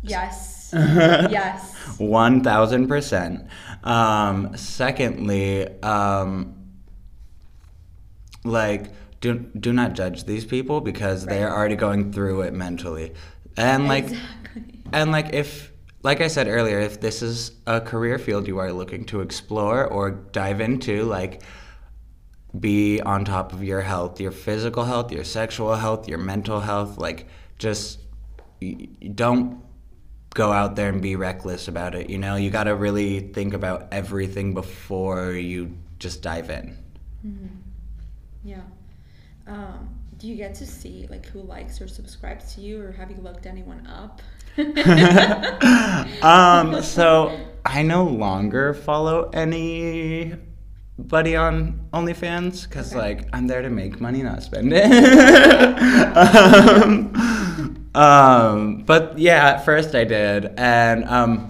Yes. 0.00 0.70
yes. 0.72 1.74
One 1.98 2.40
thousand 2.44 2.86
percent. 2.86 3.48
Um, 3.82 4.56
secondly, 4.56 5.66
um, 5.82 6.54
like 8.44 8.92
do 9.24 9.38
do 9.58 9.72
not 9.72 9.94
judge 9.94 10.24
these 10.24 10.44
people 10.44 10.80
because 10.80 11.24
they 11.24 11.42
are 11.42 11.50
already 11.56 11.76
going 11.76 12.12
through 12.12 12.42
it 12.42 12.52
mentally, 12.52 13.14
and 13.56 13.88
like 13.88 14.04
exactly. 14.04 14.82
and 14.92 15.10
like 15.10 15.32
if 15.32 15.72
like 16.02 16.20
I 16.20 16.28
said 16.28 16.46
earlier, 16.48 16.78
if 16.80 17.00
this 17.00 17.22
is 17.22 17.52
a 17.66 17.80
career 17.80 18.18
field 18.18 18.46
you 18.46 18.58
are 18.58 18.70
looking 18.70 19.06
to 19.06 19.22
explore 19.22 19.86
or 19.86 20.10
dive 20.10 20.60
into, 20.60 21.04
like 21.04 21.42
be 22.58 23.00
on 23.00 23.24
top 23.24 23.54
of 23.54 23.64
your 23.64 23.80
health, 23.80 24.20
your 24.20 24.30
physical 24.30 24.84
health, 24.84 25.10
your 25.10 25.24
sexual 25.24 25.74
health, 25.74 26.06
your 26.06 26.18
mental 26.18 26.60
health. 26.60 26.98
Like, 26.98 27.26
just 27.58 28.00
don't 29.14 29.62
go 30.34 30.52
out 30.52 30.76
there 30.76 30.90
and 30.90 31.00
be 31.00 31.16
reckless 31.16 31.68
about 31.68 31.94
it. 31.94 32.10
You 32.10 32.18
know, 32.18 32.36
you 32.36 32.50
got 32.50 32.64
to 32.64 32.74
really 32.74 33.20
think 33.20 33.54
about 33.54 33.88
everything 33.90 34.52
before 34.52 35.32
you 35.32 35.76
just 35.98 36.20
dive 36.20 36.50
in. 36.50 36.76
Mm-hmm. 37.26 37.46
Yeah. 38.44 38.60
Um, 39.46 39.90
do 40.18 40.28
you 40.28 40.36
get 40.36 40.54
to 40.56 40.66
see 40.66 41.06
like 41.10 41.26
who 41.26 41.42
likes 41.42 41.80
or 41.80 41.88
subscribes 41.88 42.54
to 42.54 42.60
you, 42.60 42.80
or 42.82 42.92
have 42.92 43.10
you 43.10 43.16
looked 43.18 43.46
anyone 43.46 43.86
up? 43.86 44.22
um, 46.22 46.82
so 46.82 47.38
I 47.64 47.82
no 47.82 48.04
longer 48.04 48.72
follow 48.74 49.28
anybody 49.30 50.38
on 51.36 51.88
OnlyFans 51.92 52.68
because 52.68 52.92
Okay. 52.92 53.00
like 53.00 53.28
I'm 53.32 53.46
there 53.46 53.62
to 53.62 53.70
make 53.70 54.00
money, 54.00 54.22
not 54.22 54.42
spend 54.42 54.72
it. 54.72 54.84
um, 56.16 57.90
um, 57.94 58.82
but 58.84 59.18
yeah, 59.18 59.48
at 59.50 59.64
first 59.64 59.94
I 59.94 60.04
did, 60.04 60.46
and 60.56 61.04
um, 61.06 61.48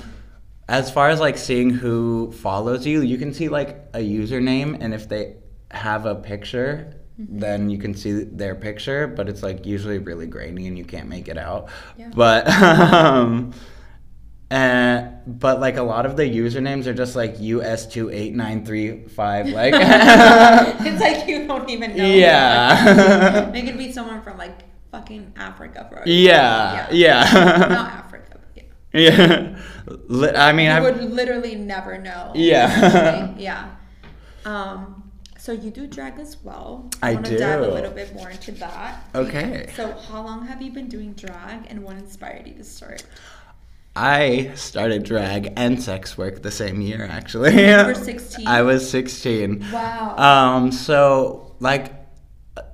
as 0.68 0.90
far 0.90 1.10
as 1.10 1.20
like 1.20 1.36
seeing 1.38 1.70
who 1.70 2.32
follows 2.32 2.86
you, 2.86 3.02
you 3.02 3.18
can 3.18 3.32
see 3.34 3.48
like 3.48 3.76
a 3.94 3.98
username, 3.98 4.78
and 4.80 4.94
if 4.94 5.08
they 5.08 5.36
have 5.70 6.06
a 6.06 6.14
picture. 6.14 6.94
Then 7.16 7.70
you 7.70 7.78
can 7.78 7.94
see 7.94 8.24
their 8.24 8.56
picture, 8.56 9.06
but 9.06 9.28
it's 9.28 9.42
like 9.42 9.64
usually 9.64 9.98
really 9.98 10.26
grainy 10.26 10.66
and 10.66 10.76
you 10.76 10.84
can't 10.84 11.08
make 11.08 11.28
it 11.28 11.38
out. 11.38 11.68
Yeah. 11.96 12.10
But 12.12 12.48
um, 12.50 13.52
and 14.50 15.14
but 15.26 15.60
like 15.60 15.76
a 15.76 15.82
lot 15.82 16.06
of 16.06 16.16
the 16.16 16.24
usernames 16.24 16.86
are 16.86 16.94
just 16.94 17.14
like 17.14 17.36
US 17.40 17.86
two 17.86 18.10
eight 18.10 18.34
nine 18.34 18.64
three 18.64 19.06
five 19.08 19.48
like 19.60 19.74
it's 19.76 21.00
like 21.00 21.28
you 21.28 21.46
don't 21.46 21.68
even 21.70 21.96
know. 21.96 22.04
Yeah. 22.04 23.50
They 23.50 23.62
could 23.62 23.78
be 23.78 23.92
someone 23.92 24.22
from 24.22 24.36
like 24.36 24.58
fucking 24.90 25.34
Africa, 25.36 25.86
bro. 25.90 26.02
yeah 26.06 26.82
Not 26.82 26.94
yeah 26.94 28.02
Africa, 28.04 28.38
but 28.40 28.64
yeah. 28.92 29.56
yeah. 30.10 30.36
I 30.36 30.52
mean 30.52 30.70
I 30.70 30.80
would 30.80 31.00
literally 31.12 31.54
never 31.54 31.96
know. 31.96 32.32
Yeah. 32.34 33.34
Yeah. 33.38 33.70
Um, 34.44 35.03
so 35.44 35.52
you 35.52 35.70
do 35.70 35.86
drag 35.86 36.18
as 36.18 36.38
well. 36.42 36.88
I 37.02 37.12
want 37.12 37.26
to 37.26 37.36
dive 37.36 37.60
a 37.60 37.68
little 37.68 37.90
bit 37.90 38.14
more 38.14 38.30
into 38.30 38.50
that. 38.52 39.06
Okay. 39.14 39.70
So 39.76 39.92
how 39.92 40.22
long 40.22 40.46
have 40.46 40.62
you 40.62 40.72
been 40.72 40.88
doing 40.88 41.12
drag, 41.12 41.66
and 41.68 41.84
what 41.84 41.98
inspired 41.98 42.46
you 42.46 42.54
to 42.54 42.64
start? 42.64 43.04
I 43.94 44.52
started 44.54 45.02
drag 45.02 45.52
and 45.58 45.82
sex 45.82 46.16
work 46.16 46.40
the 46.40 46.50
same 46.50 46.80
year 46.80 47.04
actually. 47.04 47.60
You 47.60 47.84
were 47.84 47.94
16? 48.12 48.46
I 48.46 48.62
was 48.62 48.88
16. 48.88 49.70
Wow. 49.70 50.16
Um, 50.16 50.72
so 50.72 51.54
like 51.60 51.92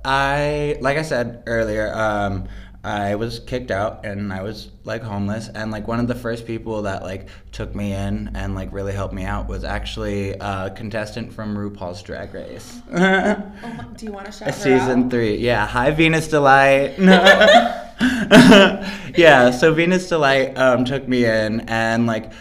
I 0.05 0.77
like 0.79 0.97
I 0.97 1.01
said 1.01 1.43
earlier, 1.47 1.93
um, 1.93 2.47
I 2.83 3.13
was 3.15 3.39
kicked 3.39 3.69
out 3.69 4.05
and 4.05 4.33
I 4.33 4.41
was 4.41 4.69
like 4.85 5.03
homeless 5.03 5.49
and 5.49 5.71
like 5.71 5.87
one 5.87 5.99
of 5.99 6.07
the 6.07 6.15
first 6.15 6.47
people 6.47 6.81
that 6.83 7.03
like 7.03 7.27
took 7.51 7.75
me 7.75 7.93
in 7.93 8.31
and 8.35 8.55
like 8.55 8.73
really 8.73 8.93
helped 8.93 9.13
me 9.13 9.23
out 9.23 9.47
was 9.47 9.63
actually 9.63 10.31
a 10.31 10.71
contestant 10.75 11.31
from 11.31 11.55
RuPaul's 11.55 12.01
Drag 12.01 12.33
Race. 12.33 12.81
oh 12.91 12.97
my, 12.97 13.85
do 13.95 14.05
you 14.05 14.11
want 14.11 14.25
to 14.25 14.31
shout 14.45 14.53
Season 14.55 15.03
out? 15.03 15.11
three. 15.11 15.37
Yeah. 15.37 15.67
Hi, 15.67 15.91
Venus 15.91 16.27
D-Lite. 16.27 16.97
yeah. 19.15 19.51
So 19.51 19.73
Venus 19.73 20.09
D-Lite 20.09 20.57
um, 20.57 20.83
took 20.85 21.07
me 21.07 21.25
in, 21.25 21.61
and 21.61 22.07
like, 22.07 22.31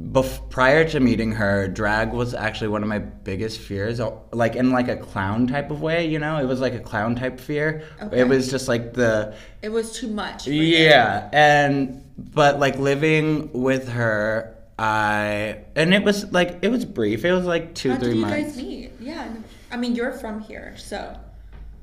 bef- 0.00 0.48
prior 0.50 0.88
to 0.90 1.00
meeting 1.00 1.32
her, 1.32 1.68
drag 1.68 2.12
was 2.12 2.34
actually 2.34 2.68
one 2.68 2.82
of 2.82 2.88
my 2.88 2.98
biggest 2.98 3.60
fears. 3.60 4.00
Like 4.32 4.56
in 4.56 4.70
like 4.70 4.88
a 4.88 4.96
clown 4.96 5.46
type 5.46 5.70
of 5.70 5.80
way, 5.80 6.06
you 6.06 6.18
know. 6.18 6.38
It 6.38 6.46
was 6.46 6.60
like 6.60 6.74
a 6.74 6.80
clown 6.80 7.14
type 7.16 7.40
fear. 7.40 7.84
Okay. 8.02 8.20
It 8.20 8.28
was 8.28 8.50
just 8.50 8.68
like 8.68 8.94
the 8.94 9.34
It 9.62 9.70
was 9.70 9.92
too 9.92 10.08
much. 10.08 10.46
yeah, 10.46 11.28
and 11.32 12.02
but 12.16 12.58
like 12.58 12.78
living 12.78 13.50
with 13.52 13.88
her, 13.88 14.56
I 14.78 15.58
and 15.76 15.94
it 15.94 16.02
was 16.04 16.30
like 16.32 16.58
it 16.62 16.68
was 16.68 16.84
brief. 16.84 17.24
It 17.24 17.32
was 17.32 17.44
like 17.46 17.74
two 17.74 17.90
How 17.90 17.98
three 17.98 18.08
did 18.08 18.16
you 18.16 18.20
months. 18.22 18.36
guys 18.36 18.56
meet? 18.56 18.90
Yeah. 19.00 19.34
I 19.70 19.76
mean, 19.76 19.94
you're 19.96 20.12
from 20.12 20.40
here, 20.40 20.74
so. 20.76 21.18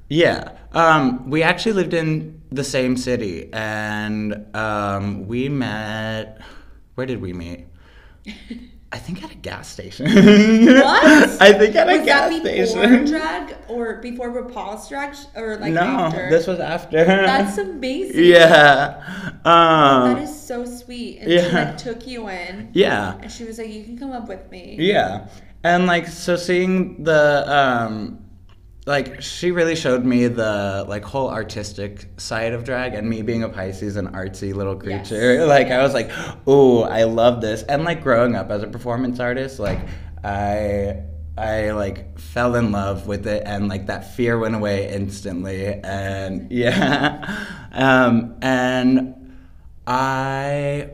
Yeah. 0.07 0.51
Um, 0.73 1.29
we 1.29 1.41
actually 1.43 1.73
lived 1.73 1.93
in 1.93 2.41
the 2.51 2.63
same 2.65 2.97
city 2.97 3.49
and 3.53 4.45
um, 4.55 5.25
we 5.27 5.47
met. 5.49 6.41
Where 6.95 7.05
did 7.07 7.21
we 7.21 7.31
meet? 7.31 7.65
I 8.93 8.97
think 8.97 9.23
at 9.23 9.31
a 9.31 9.35
gas 9.35 9.69
station. 9.69 10.05
What? 10.05 10.13
I 11.41 11.53
think 11.53 11.75
at 11.75 11.89
a 11.89 11.97
was 11.97 12.05
gas 12.05 12.29
that 12.29 12.43
before 12.43 12.65
station. 12.67 13.05
drag 13.05 13.55
or 13.69 13.95
before 14.01 14.29
RuPaul's 14.31 14.89
drag 14.89 15.15
sh- 15.15 15.25
or 15.35 15.55
like 15.57 15.71
no, 15.73 15.81
after? 15.81 16.29
this 16.29 16.45
was 16.45 16.59
after. 16.59 17.05
That's 17.05 17.57
amazing. 17.57 18.25
Yeah. 18.25 19.01
Um, 19.45 20.13
That 20.15 20.23
is 20.23 20.41
so 20.47 20.65
sweet. 20.65 21.19
And 21.19 21.29
she 21.31 21.35
yeah. 21.37 21.63
like 21.69 21.77
took 21.77 22.05
you 22.05 22.27
in. 22.27 22.69
yeah. 22.73 23.17
And 23.21 23.31
she 23.31 23.45
was 23.45 23.57
like, 23.59 23.69
"You 23.69 23.83
can 23.85 23.97
come 23.97 24.11
up 24.11 24.27
with 24.27 24.51
me." 24.51 24.75
Yeah. 24.77 25.29
And 25.63 25.85
like 25.87 26.07
so 26.07 26.35
seeing 26.35 27.03
the 27.03 27.45
um 27.49 28.20
like 28.85 29.21
she 29.21 29.51
really 29.51 29.75
showed 29.75 30.03
me 30.03 30.27
the 30.27 30.85
like 30.87 31.03
whole 31.05 31.29
artistic 31.29 32.07
side 32.17 32.53
of 32.53 32.63
drag 32.63 32.95
and 32.95 33.07
me 33.07 33.21
being 33.21 33.43
a 33.43 33.49
Pisces 33.49 33.95
an 33.95 34.07
artsy 34.09 34.53
little 34.53 34.75
creature. 34.75 35.33
Yes. 35.33 35.47
Like 35.51 35.67
I 35.67 35.83
was 35.83 35.93
like, 35.93 36.09
"Oh, 36.47 36.83
I 36.83 37.03
love 37.03 37.41
this." 37.41 37.61
And 37.63 37.83
like 37.83 38.01
growing 38.01 38.35
up 38.35 38.49
as 38.49 38.63
a 38.63 38.67
performance 38.67 39.19
artist, 39.19 39.59
like 39.59 39.79
I 40.23 41.03
I 41.37 41.71
like 41.71 42.17
fell 42.19 42.55
in 42.55 42.71
love 42.71 43.07
with 43.07 43.27
it 43.27 43.43
and 43.45 43.67
like 43.67 43.87
that 43.87 44.15
fear 44.15 44.37
went 44.37 44.55
away 44.55 44.91
instantly 44.91 45.65
and 45.67 46.51
yeah. 46.51 47.45
Um 47.71 48.35
and 48.41 49.35
I 49.85 50.89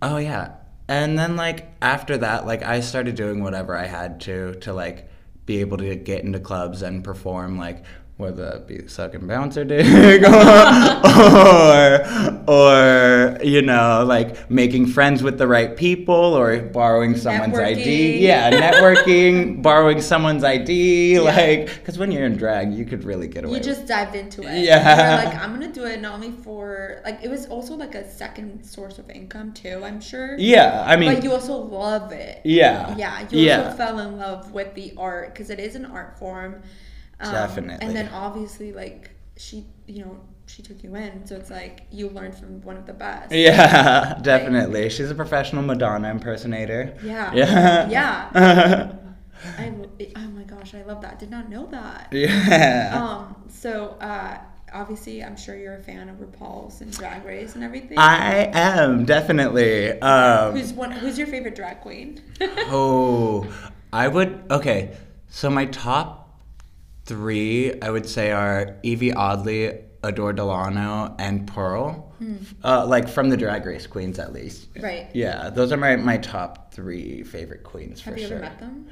oh 0.00 0.18
yeah. 0.18 0.52
And 0.88 1.18
then 1.18 1.34
like 1.36 1.68
after 1.82 2.18
that, 2.18 2.46
like 2.46 2.62
I 2.62 2.80
started 2.80 3.16
doing 3.16 3.42
whatever 3.42 3.76
I 3.76 3.86
had 3.86 4.20
to 4.22 4.54
to 4.60 4.72
like 4.72 5.08
be 5.46 5.60
able 5.60 5.78
to 5.78 5.94
get 5.94 6.24
into 6.24 6.40
clubs 6.40 6.82
and 6.82 7.02
perform 7.02 7.56
like 7.56 7.84
whether 8.16 8.46
that 8.50 8.66
be 8.66 8.86
sucking 8.88 9.26
bouncer 9.26 9.62
dick 9.62 9.84
or 10.26 12.06
or 12.48 13.38
you 13.44 13.60
know 13.60 14.02
like 14.06 14.50
making 14.50 14.86
friends 14.86 15.22
with 15.22 15.36
the 15.36 15.46
right 15.46 15.76
people 15.76 16.14
or 16.14 16.58
borrowing 16.62 17.14
someone's 17.14 17.58
ID. 17.58 18.18
Yeah, 18.26 18.50
networking, 18.50 19.60
borrowing 19.68 20.00
someone's 20.00 20.44
ID. 20.44 21.20
Like 21.20 21.66
because 21.66 21.98
when 21.98 22.10
you're 22.10 22.24
in 22.24 22.36
drag, 22.36 22.72
you 22.72 22.86
could 22.86 23.04
really 23.04 23.28
get 23.28 23.44
away. 23.44 23.58
You 23.58 23.62
just 23.62 23.86
dived 23.86 24.14
into 24.14 24.42
it. 24.42 24.64
Yeah. 24.64 25.22
Like, 25.24 25.34
I'm 25.34 25.52
gonna 25.52 25.72
do 25.72 25.84
it 25.84 26.00
not 26.00 26.14
only 26.14 26.30
for 26.30 27.02
like 27.04 27.20
it 27.22 27.28
was 27.30 27.46
also 27.46 27.74
like 27.74 27.94
a 27.94 28.10
second 28.10 28.64
source 28.64 28.98
of 28.98 29.10
income 29.10 29.52
too. 29.52 29.82
I'm 29.84 30.00
sure. 30.00 30.36
Yeah, 30.38 30.84
I 30.86 30.96
mean, 30.96 31.12
But 31.14 31.22
you 31.22 31.32
also 31.32 31.54
love 31.56 32.12
it. 32.12 32.40
yeah, 32.44 32.96
Yeah, 32.96 33.26
you 33.30 33.40
yeah. 33.40 33.62
also 33.64 33.76
fell 33.76 33.98
in 34.00 34.16
love 34.16 34.52
with 34.52 34.74
the 34.74 34.94
art 34.96 35.34
because 35.34 35.50
it 35.50 35.60
is 35.60 35.74
an 35.74 35.84
art 35.84 36.18
form. 36.18 36.62
Um, 37.20 37.32
Definitely. 37.32 37.86
And 37.86 37.96
then 37.96 38.08
obviously, 38.10 38.72
like 38.72 39.10
she, 39.36 39.66
you 39.86 40.04
know, 40.04 40.18
she 40.46 40.62
took 40.62 40.82
you 40.82 40.94
in, 40.94 41.26
so 41.26 41.36
it's 41.36 41.50
like 41.50 41.86
you 41.90 42.08
learned 42.10 42.34
from 42.34 42.60
one 42.62 42.76
of 42.76 42.86
the 42.86 42.92
best. 42.92 43.32
Yeah, 43.32 44.18
definitely. 44.22 44.88
She's 44.90 45.10
a 45.10 45.14
professional 45.14 45.62
Madonna 45.62 46.10
impersonator. 46.10 46.96
Yeah. 47.02 47.32
Yeah. 47.34 47.88
Yeah. 47.88 48.92
I, 49.58 49.72
oh 50.16 50.28
my 50.28 50.42
gosh, 50.44 50.74
I 50.74 50.82
love 50.82 51.02
that. 51.02 51.18
Did 51.18 51.30
not 51.30 51.48
know 51.50 51.66
that. 51.66 52.08
yeah. 52.12 53.00
Um. 53.02 53.36
So, 53.48 53.96
uh, 54.00 54.38
obviously, 54.72 55.22
I'm 55.22 55.36
sure 55.36 55.56
you're 55.56 55.76
a 55.76 55.82
fan 55.82 56.08
of 56.08 56.16
RuPaul's 56.16 56.80
and 56.80 56.90
Drag 56.92 57.24
Race 57.24 57.54
and 57.54 57.64
everything. 57.64 57.98
I 57.98 58.50
am 58.52 59.04
definitely. 59.04 60.00
Um, 60.00 60.52
who's 60.56 60.72
one? 60.72 60.90
Who's 60.90 61.18
your 61.18 61.26
favorite 61.26 61.54
drag 61.54 61.80
queen? 61.80 62.22
oh, 62.40 63.46
I 63.92 64.08
would. 64.08 64.44
Okay, 64.50 64.96
so 65.28 65.50
my 65.50 65.66
top 65.66 66.25
three, 67.06 67.80
I 67.80 67.90
would 67.90 68.08
say, 68.08 68.30
are 68.32 68.76
Yvie 68.84 69.14
Oddly, 69.14 69.80
Adore 70.02 70.32
Delano, 70.32 71.14
and 71.18 71.46
Pearl. 71.46 72.02
Uh, 72.64 72.86
like 72.86 73.08
from 73.08 73.28
the 73.28 73.36
Drag 73.36 73.64
Race 73.66 73.86
queens, 73.86 74.18
at 74.18 74.32
least. 74.32 74.68
Hmm. 74.76 74.84
Right. 74.84 75.08
Yeah, 75.14 75.50
those 75.50 75.70
are 75.72 75.76
my, 75.76 75.96
my 75.96 76.16
top 76.18 76.72
three 76.72 77.22
favorite 77.22 77.62
queens 77.62 78.00
for 78.00 78.10
Have 78.10 78.18
you 78.18 78.26
sure. 78.26 78.36
ever 78.38 78.44
met 78.46 78.58
them? 78.58 78.88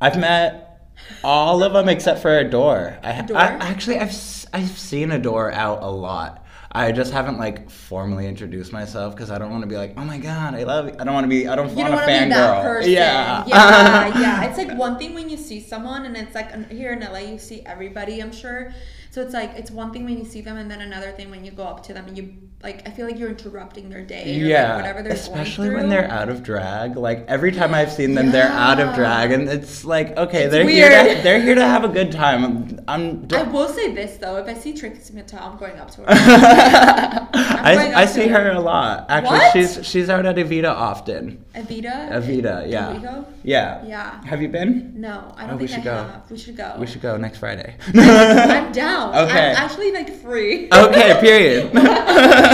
I've 0.00 0.18
met 0.18 0.92
all 1.22 1.62
of 1.62 1.72
them 1.72 1.88
except 1.88 2.20
for 2.20 2.36
Adore. 2.36 2.98
I, 3.02 3.12
Adore? 3.12 3.36
I 3.36 3.44
actually 3.68 3.98
I've 3.98 4.14
I've 4.52 4.76
seen 4.78 5.10
Adore 5.12 5.52
out 5.52 5.82
a 5.82 5.90
lot. 5.90 6.44
I 6.70 6.92
just 6.92 7.12
haven't 7.12 7.38
like 7.38 7.70
formally 7.70 8.26
introduced 8.26 8.72
myself 8.72 9.14
because 9.14 9.30
I 9.30 9.38
don't 9.38 9.50
want 9.50 9.62
to 9.62 9.66
be 9.66 9.76
like, 9.76 9.94
oh 9.96 10.04
my 10.04 10.18
god, 10.18 10.54
I 10.54 10.64
love 10.64 10.88
you. 10.88 10.96
I 10.98 11.04
don't 11.04 11.14
want 11.14 11.24
to 11.24 11.28
be. 11.28 11.48
I 11.48 11.56
don't 11.56 11.74
want 11.74 11.94
to 11.94 12.00
fangirl. 12.00 12.86
Yeah. 12.86 13.44
yeah, 13.46 14.20
yeah. 14.20 14.44
It's 14.44 14.58
like 14.58 14.76
one 14.76 14.98
thing 14.98 15.14
when 15.14 15.30
you 15.30 15.38
see 15.38 15.60
someone, 15.60 16.04
and 16.04 16.16
it's 16.16 16.34
like 16.34 16.70
here 16.70 16.92
in 16.92 17.00
LA, 17.00 17.20
you 17.20 17.38
see 17.38 17.62
everybody. 17.64 18.20
I'm 18.20 18.32
sure. 18.32 18.72
So 19.10 19.22
it's 19.22 19.32
like 19.32 19.52
it's 19.56 19.70
one 19.70 19.92
thing 19.92 20.04
when 20.04 20.18
you 20.18 20.24
see 20.24 20.42
them, 20.42 20.58
and 20.58 20.70
then 20.70 20.82
another 20.82 21.10
thing 21.12 21.30
when 21.30 21.42
you 21.44 21.52
go 21.52 21.64
up 21.64 21.82
to 21.84 21.94
them 21.94 22.06
and 22.06 22.16
you 22.16 22.47
like. 22.62 22.86
I 22.86 22.90
feel 22.90 23.06
like 23.06 23.18
you're 23.18 23.28
interrupting 23.30 23.88
their 23.88 24.02
day. 24.04 24.24
Or 24.40 24.44
yeah, 24.46 24.68
like 24.74 24.76
whatever 24.76 25.02
they're 25.02 25.12
especially 25.12 25.70
when 25.70 25.88
they're 25.88 26.10
out 26.10 26.28
of 26.28 26.42
drag. 26.42 26.96
Like 26.96 27.24
every 27.28 27.52
time 27.52 27.74
I've 27.74 27.92
seen 27.92 28.14
them, 28.14 28.30
they're 28.30 28.48
out 28.50 28.80
of 28.80 28.94
drag, 28.94 29.32
and 29.32 29.48
it's 29.48 29.84
like 29.84 30.16
okay, 30.16 30.44
It's 30.44 30.52
they're 30.52 30.68
here. 30.68 30.88
To, 31.16 31.22
they're 31.22 31.40
here 31.40 31.54
to 31.54 31.64
have 31.66 31.84
a 31.84 31.88
good 31.88 32.10
time. 32.12 32.44
I'm. 32.44 32.80
I'm 32.88 33.28
I 33.34 33.42
will 33.42 33.68
say 33.68 33.92
this 33.94 34.16
though: 34.16 34.36
if 34.36 34.46
I 34.48 34.54
see 34.54 34.72
Trixie 34.74 35.12
Mattel, 35.14 35.40
I'm 35.42 35.56
going 35.58 35.78
up 35.78 35.90
to 35.92 36.00
her. 36.02 36.06
I, 36.08 37.92
I 37.94 38.04
see 38.06 38.28
her. 38.28 38.44
her 38.44 38.50
a 38.52 38.60
lot. 38.60 39.06
Actually, 39.08 39.38
What? 39.38 39.52
she's 39.52 39.86
she's 39.86 40.08
out 40.10 40.26
at 40.26 40.36
Evita 40.36 40.70
often. 40.70 41.44
Evita. 41.54 42.10
Evita, 42.12 42.70
yeah. 42.70 43.24
Yeah. 43.42 43.84
Yeah. 43.84 44.24
Have 44.24 44.40
you 44.42 44.48
been? 44.48 45.00
No, 45.00 45.32
I 45.36 45.42
don't 45.46 45.54
Oh, 45.54 45.56
we 45.56 45.66
think 45.66 45.82
should 45.84 45.92
I 45.92 46.02
go. 46.04 46.08
have. 46.10 46.30
We 46.30 46.38
should 46.38 46.56
go. 46.56 46.76
We 46.78 46.86
should 46.86 47.02
go 47.02 47.16
next 47.16 47.38
Friday. 47.38 47.76
I'm 47.94 48.72
down. 48.72 49.14
Okay. 49.28 49.50
I'm 49.50 49.56
actually 49.56 49.92
like 49.92 50.10
free. 50.22 50.68
okay, 50.72 51.18
period. 51.20 51.72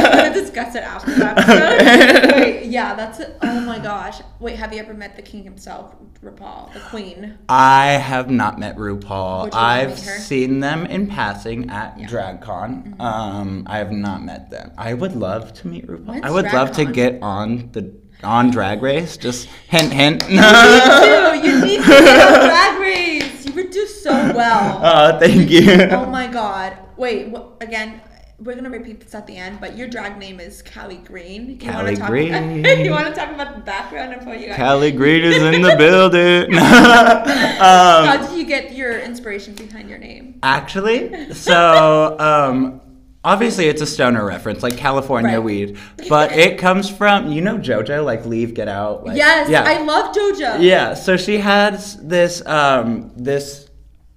We're 0.02 0.10
gonna 0.22 0.34
discuss 0.40 0.74
it 0.74 0.82
after 0.82 1.14
that. 1.16 1.38
episode. 1.38 2.36
Wait, 2.40 2.66
yeah, 2.66 2.94
that's 2.94 3.20
it. 3.20 3.36
Oh 3.42 3.60
my 3.60 3.78
gosh. 3.78 4.20
Wait, 4.40 4.56
have 4.56 4.72
you 4.72 4.80
ever 4.80 4.94
met 4.94 5.16
the 5.16 5.22
king 5.22 5.44
himself, 5.44 5.94
RuPaul, 6.22 6.72
the 6.72 6.80
queen? 6.80 7.38
I 7.48 7.92
have 7.92 8.30
not 8.30 8.58
met 8.58 8.76
RuPaul. 8.76 9.44
Would 9.44 9.52
you 9.54 9.58
wanna 9.58 9.82
I've 9.82 9.98
seen 9.98 10.60
them 10.60 10.86
in 10.86 11.06
passing 11.06 11.70
at 11.70 11.98
Yeah. 11.98 12.06
DragCon. 12.06 13.00
Um, 13.00 13.64
I 13.68 13.78
have 13.78 13.92
not 13.92 14.22
met 14.24 14.50
them. 14.50 14.72
I 14.78 14.94
would 14.94 15.14
love 15.16 15.52
to 15.54 15.68
meet 15.68 15.86
RuPaul. 15.86 16.04
When's 16.06 16.24
I 16.24 16.30
would 16.30 16.52
love 16.52 16.72
to 16.72 16.84
get 16.84 17.22
on 17.22 17.70
the 17.72 17.92
on 18.22 18.50
Drag 18.50 18.80
Race. 18.80 19.16
Just 19.18 19.46
hint, 19.68 19.92
hint. 19.92 20.22
You 20.30 20.40
do. 20.40 21.48
You 21.48 21.64
need 21.64 21.80
to 21.82 21.86
get 21.88 22.32
on 22.32 22.48
Drag 22.48 22.80
Race. 22.80 23.46
You 23.46 23.52
would 23.54 23.70
do 23.70 23.86
so 23.86 24.12
well. 24.34 24.80
oh, 24.82 25.18
thank 25.18 25.50
you. 25.50 25.70
Oh 25.90 26.06
my 26.06 26.26
god. 26.28 26.78
Wait, 26.96 27.28
what, 27.28 27.56
again, 27.60 28.00
we're 28.38 28.54
gonna 28.56 28.70
repeat 28.70 29.00
this 29.00 29.14
at 29.14 29.26
the 29.26 29.36
end, 29.36 29.60
but 29.60 29.76
your 29.76 29.86
drag 29.88 30.18
name 30.18 30.40
is 30.40 30.62
Callie 30.62 30.96
Green. 30.96 31.58
You 31.60 31.70
wanna 31.70 31.78
Callie 31.82 31.96
talk, 31.96 32.08
Green. 32.08 32.64
you 32.84 32.90
want 32.90 33.06
to 33.06 33.14
talk 33.14 33.30
about 33.32 33.54
the 33.54 33.60
background 33.62 34.12
of 34.12 34.24
how 34.24 34.32
you 34.32 34.48
got 34.48 34.56
Callie 34.56 34.90
Green 34.92 35.24
is 35.24 35.40
in 35.40 35.62
the 35.62 35.76
building. 35.78 36.52
How 36.52 38.16
um, 38.18 38.26
did 38.28 38.36
you 38.38 38.44
get 38.44 38.74
your 38.74 38.98
inspiration 38.98 39.54
behind 39.54 39.88
your 39.88 39.98
name? 39.98 40.38
actually, 40.42 41.32
so 41.32 42.16
um, 42.18 42.80
obviously 43.22 43.66
it's 43.66 43.80
a 43.80 43.86
stoner 43.86 44.24
reference, 44.26 44.62
like 44.62 44.76
California 44.76 45.32
Right. 45.32 45.38
weed, 45.38 45.78
but 46.08 46.32
it 46.32 46.58
comes 46.58 46.90
from 46.90 47.30
you 47.30 47.40
know 47.40 47.56
JoJo, 47.58 48.04
like 48.04 48.26
Leave, 48.26 48.54
Get 48.54 48.68
Out. 48.68 49.04
Like, 49.06 49.16
yes, 49.16 49.48
yeah, 49.48 49.62
I 49.64 49.82
love 49.82 50.14
JoJo. 50.14 50.60
yeah. 50.60 50.94
So 50.94 51.16
she 51.16 51.38
had 51.38 51.78
this 52.02 52.44
um, 52.46 53.12
this 53.16 53.68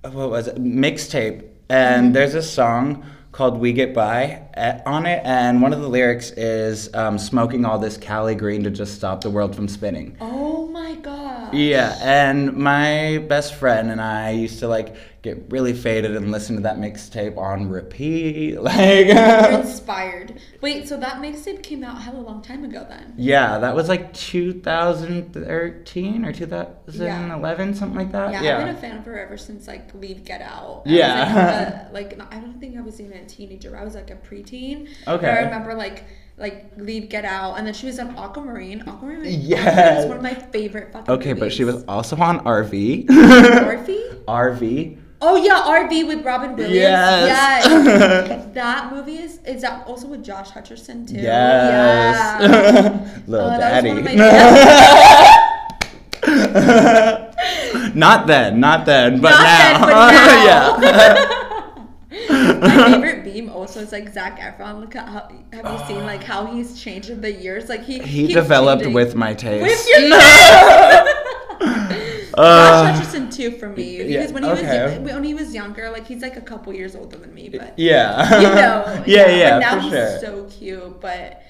what 0.02 0.32
was 0.32 0.48
it 0.48 0.56
mixtape, 0.58 1.48
and 1.70 2.16
there's 2.16 2.34
a 2.34 2.42
song 2.44 3.06
called 3.38 3.60
"We 3.60 3.72
Get 3.72 3.94
By" 3.94 4.42
eh, 4.56 4.82
on 4.88 5.06
it, 5.06 5.22
and 5.24 5.62
one 5.62 5.72
of 5.72 5.80
the 5.80 5.88
lyrics 5.88 6.32
is 6.32 6.92
um, 6.96 7.20
smoking 7.20 7.66
all 7.66 7.78
this 7.78 7.96
Cali 7.96 8.34
green 8.34 8.64
to 8.64 8.72
just 8.72 8.96
stop 8.96 9.22
the 9.22 9.30
world 9.30 9.56
from 9.56 9.68
spinning. 9.68 10.18
Oh 10.20 10.68
my. 10.70 10.87
Yeah, 11.54 11.98
and 12.02 12.54
my 12.54 13.24
best 13.30 13.54
friend 13.56 13.90
and 13.92 14.02
I 14.02 14.32
used 14.32 14.60
to 14.60 14.68
like 14.68 14.96
get 15.24 15.46
really 15.50 15.74
faded 15.74 16.16
and 16.16 16.32
listen 16.32 16.56
to 16.58 16.62
that 16.62 16.78
mixtape 16.78 17.38
on 17.38 17.70
repeat. 17.70 18.62
Like, 18.68 19.08
You're 19.08 19.52
inspired. 19.62 20.40
Wait, 20.62 20.88
so 20.88 20.96
that 20.98 21.22
mixtape 21.22 21.64
came 21.64 21.84
out 21.84 22.02
hell 22.02 22.18
a 22.18 22.22
long 22.22 22.42
time 22.42 22.64
ago 22.64 22.86
then. 22.88 23.14
yeah, 23.18 23.58
that 23.60 23.76
was 23.76 23.90
like 23.90 24.14
2013 24.14 26.26
or 26.26 26.32
2011, 26.34 27.76
something 27.76 27.98
like 27.98 28.12
that. 28.12 28.32
Yeah, 28.32 28.42
Yeah, 28.44 28.58
I've 28.58 28.66
been 28.68 28.76
a 28.76 28.80
fan 28.80 28.98
of 28.98 29.06
her 29.06 29.20
ever 29.20 29.38
since 29.38 29.68
like 29.68 29.94
Leave 29.94 30.24
Get 30.26 30.42
Out. 30.42 30.84
I 30.86 30.90
Yeah. 30.90 31.84
was, 31.86 31.94
like, 31.94 32.14
a- 32.14 32.18
like 32.18 32.34
I 32.34 32.40
don't 32.40 32.60
think 32.60 32.78
I 32.78 32.82
was 32.82 33.00
even 33.02 33.18
a 33.18 33.26
teenager. 33.26 33.76
I 33.78 33.84
was 33.84 33.96
like 33.96 34.10
a 34.12 34.16
preteen. 34.16 34.88
Okay. 35.08 35.26
But 35.26 35.26
I 35.26 35.42
remember 35.42 35.74
like 35.74 36.04
like 36.38 36.72
Leave 36.78 37.10
Get 37.10 37.26
Out, 37.26 37.56
and 37.58 37.66
then 37.66 37.74
she 37.74 37.88
was 37.88 37.98
on 38.00 38.16
Aquamarine. 38.16 38.82
Aquamarine. 38.82 39.26
Yes. 39.42 40.04
is 40.04 40.08
one 40.08 40.18
of 40.18 40.24
my 40.24 40.34
favorite 40.36 40.94
fucking. 40.94 41.14
Okay, 41.16 41.34
but 41.34 41.52
she 41.52 41.64
was 41.64 41.84
also 41.86 42.16
on 42.18 42.40
RV. 42.42 43.08
Orphe. 43.08 44.24
RV. 44.28 44.98
Oh 45.20 45.36
yeah, 45.36 45.64
RV 45.66 46.08
with 46.08 46.24
Robin 46.24 46.56
Williams. 46.56 46.76
Yes. 46.76 47.66
Yes. 47.68 48.46
that 48.54 48.94
movie 48.94 49.18
is 49.18 49.40
is 49.48 49.64
that 49.64 49.88
also 49.88 50.06
with 50.08 50.24
Josh 50.24 50.52
Hutcherson 50.52 51.08
too? 51.08 51.16
Yes. 51.16 52.40
Yeah. 52.40 53.22
Little 53.28 53.48
Oh, 53.50 53.58
daddy. 53.58 53.90
one 53.90 53.98
of 53.98 54.06
my- 54.06 55.34
not 57.96 58.28
then, 58.28 58.60
not 58.60 58.86
then, 58.86 59.20
but 59.22 59.32
Not 59.32 59.42
now. 59.42 60.78
then, 60.78 60.82
but 60.82 60.94
yeah. 60.94 61.44
My 62.60 62.92
favorite 62.92 63.17
also 63.78 63.86
is 63.86 63.92
like 63.92 64.14
Zac 64.14 64.40
Efron. 64.40 64.80
Look 64.82 64.96
at 64.96 65.08
how 65.08 65.30
have 65.54 65.80
you 65.80 65.88
seen 65.88 66.06
like 66.06 66.24
how 66.24 66.46
he's 66.46 66.82
changed 66.82 67.10
over 67.12 67.22
the 67.22 67.32
years? 67.32 67.70
Like 67.70 67.84
he 67.84 68.00
He 68.00 68.28
developed 68.28 68.82
changing. 68.84 68.94
with 68.94 69.16
my 69.16 69.34
taste. 69.34 69.64
with 69.64 69.88
your 69.90 70.18
Uh, 72.38 72.94
Josh 72.94 73.08
Hutcherson 73.08 73.34
too 73.36 73.50
for 73.58 73.68
me 73.70 73.98
because 73.98 74.30
yeah, 74.30 74.32
when 74.32 74.44
he 74.44 74.50
okay. 74.50 75.00
was 75.00 75.12
when 75.12 75.24
he 75.24 75.34
was 75.34 75.56
younger, 75.56 75.90
like 75.90 76.06
he's 76.06 76.22
like 76.22 76.38
a 76.38 76.42
couple 76.42 76.72
years 76.72 76.96
older 76.96 77.18
than 77.18 77.34
me, 77.34 77.50
but 77.50 77.74
yeah. 77.80 78.40
you 78.40 78.48
know, 78.50 79.04
yeah, 79.08 79.30
yeah, 79.30 79.50
But 79.54 79.60
now 79.60 79.76
for 79.78 79.82
he's 79.82 79.92
sure. 79.92 80.20
so 80.20 80.44
cute. 80.46 81.02
But 81.02 81.42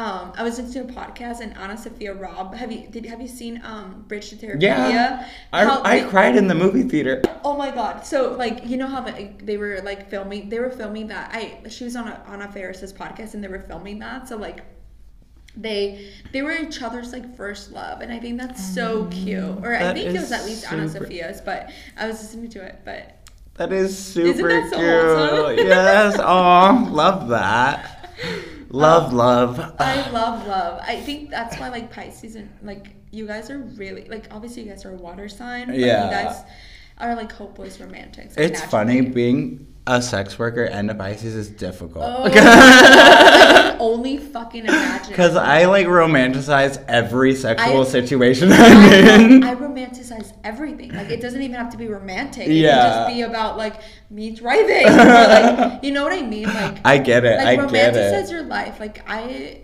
um, 0.00 0.32
I 0.36 0.42
was 0.42 0.58
listening 0.58 0.86
to 0.88 0.92
a 0.92 0.96
podcast 1.00 1.40
and 1.40 1.54
AnnaSophia 1.54 2.18
Robb. 2.18 2.54
Have 2.54 2.70
you 2.72 2.88
did 2.88 3.04
have 3.06 3.20
you 3.20 3.28
seen 3.28 3.60
um 3.64 4.04
Bridge 4.08 4.30
to 4.30 4.36
Terabithia? 4.36 4.60
yeah. 4.62 5.28
I, 5.52 5.64
How- 5.64 5.82
I 5.84 6.00
cried 6.12 6.36
in 6.36 6.46
the 6.48 6.54
movie 6.54 6.84
theater. 6.92 7.20
Oh 7.44 7.56
my 7.56 7.70
god! 7.70 8.06
So 8.06 8.32
like 8.44 8.66
you 8.66 8.76
know 8.76 8.86
how 8.86 9.00
they, 9.02 9.34
they 9.42 9.56
were 9.56 9.80
like 9.84 10.08
filming? 10.08 10.48
They 10.48 10.58
were 10.58 10.70
filming 10.70 11.06
that. 11.08 11.30
I 11.34 11.68
she 11.68 11.84
was 11.84 11.96
on 11.96 12.08
a 12.08 12.22
on 12.26 12.40
a 12.42 12.48
Ferris's 12.50 12.92
podcast 12.92 13.34
and 13.34 13.44
they 13.44 13.48
were 13.48 13.60
filming 13.60 13.98
that. 14.00 14.26
So 14.28 14.36
like 14.36 14.60
they 15.56 16.10
they 16.32 16.42
were 16.42 16.52
each 16.52 16.80
other's 16.80 17.12
like 17.12 17.36
first 17.36 17.72
love, 17.72 18.00
and 18.02 18.12
I 18.12 18.18
think 18.20 18.40
that's 18.40 18.62
so 18.74 19.06
cute. 19.06 19.58
Or 19.64 19.74
I 19.74 19.92
think 19.92 20.06
it 20.08 20.12
was 20.12 20.32
at 20.32 20.44
least 20.46 20.70
Anna 20.72 20.88
super- 20.88 21.04
Sophia's, 21.06 21.40
but 21.40 21.70
I 21.96 22.06
was 22.06 22.20
listening 22.22 22.48
to 22.50 22.64
it. 22.64 22.80
But 22.84 23.16
That 23.54 23.72
is 23.72 23.98
super 23.98 24.48
that 24.48 24.70
so 24.70 25.54
cute. 25.54 25.66
yes. 25.66 26.16
Oh, 26.20 26.88
love 26.90 27.28
that. 27.28 27.96
Love, 28.70 29.12
oh. 29.12 29.16
love. 29.16 29.74
I 29.78 30.10
love 30.10 30.46
love. 30.46 30.80
I 30.86 30.96
think 31.00 31.30
that's 31.30 31.58
why 31.58 31.68
like 31.68 31.92
Pisces 31.92 32.36
and 32.36 32.50
like 32.62 32.94
you 33.10 33.26
guys 33.26 33.50
are 33.50 33.58
really 33.58 34.06
like 34.08 34.28
obviously 34.30 34.62
you 34.62 34.70
guys 34.70 34.84
are 34.84 34.92
a 34.92 34.96
water 34.96 35.28
sign. 35.28 35.66
But 35.66 35.76
Yeah. 35.76 36.04
You 36.04 36.10
guys 36.10 36.42
are 36.98 37.14
like 37.16 37.32
hopeless 37.32 37.80
romantics. 37.80 38.36
like, 38.36 38.50
It's 38.50 38.62
funny 38.62 39.00
being 39.00 39.69
a 39.90 40.00
sex 40.00 40.38
worker 40.38 40.64
and 40.64 40.88
a 40.90 40.94
Pisces 40.94 41.34
is 41.34 41.48
difficult. 41.50 42.04
Oh, 42.06 42.22
I 42.32 43.76
only 43.80 44.18
fucking 44.18 44.64
imagine. 44.64 45.08
Because 45.10 45.34
I 45.36 45.64
like 45.64 45.86
romanticize 45.88 46.82
every 46.86 47.34
sexual 47.34 47.80
I- 47.82 47.84
situation 47.84 48.52
I, 48.52 48.56
I'm 48.56 49.20
in. 49.32 49.44
I 49.44 49.54
romanticize 49.56 50.32
everything. 50.44 50.94
Like 50.94 51.10
it 51.10 51.20
doesn't 51.20 51.42
even 51.42 51.56
have 51.56 51.70
to 51.72 51.76
be 51.76 51.88
romantic. 51.88 52.46
It 52.46 52.52
Yeah. 52.54 52.80
can 52.80 52.92
just 53.04 53.14
be 53.16 53.22
about 53.22 53.56
like 53.58 53.80
me 54.10 54.30
driving. 54.30 54.86
or, 54.86 54.96
like 55.04 55.82
you 55.82 55.90
know 55.90 56.04
what 56.04 56.12
I 56.12 56.22
mean? 56.22 56.44
Like 56.46 56.78
I 56.84 56.98
get 56.98 57.24
it. 57.24 57.38
like 57.38 57.58
I 57.58 57.66
get 57.66 57.96
it. 57.96 58.14
romanticize 58.14 58.30
your 58.30 58.42
life. 58.42 58.78
Like 58.78 59.02
I, 59.10 59.62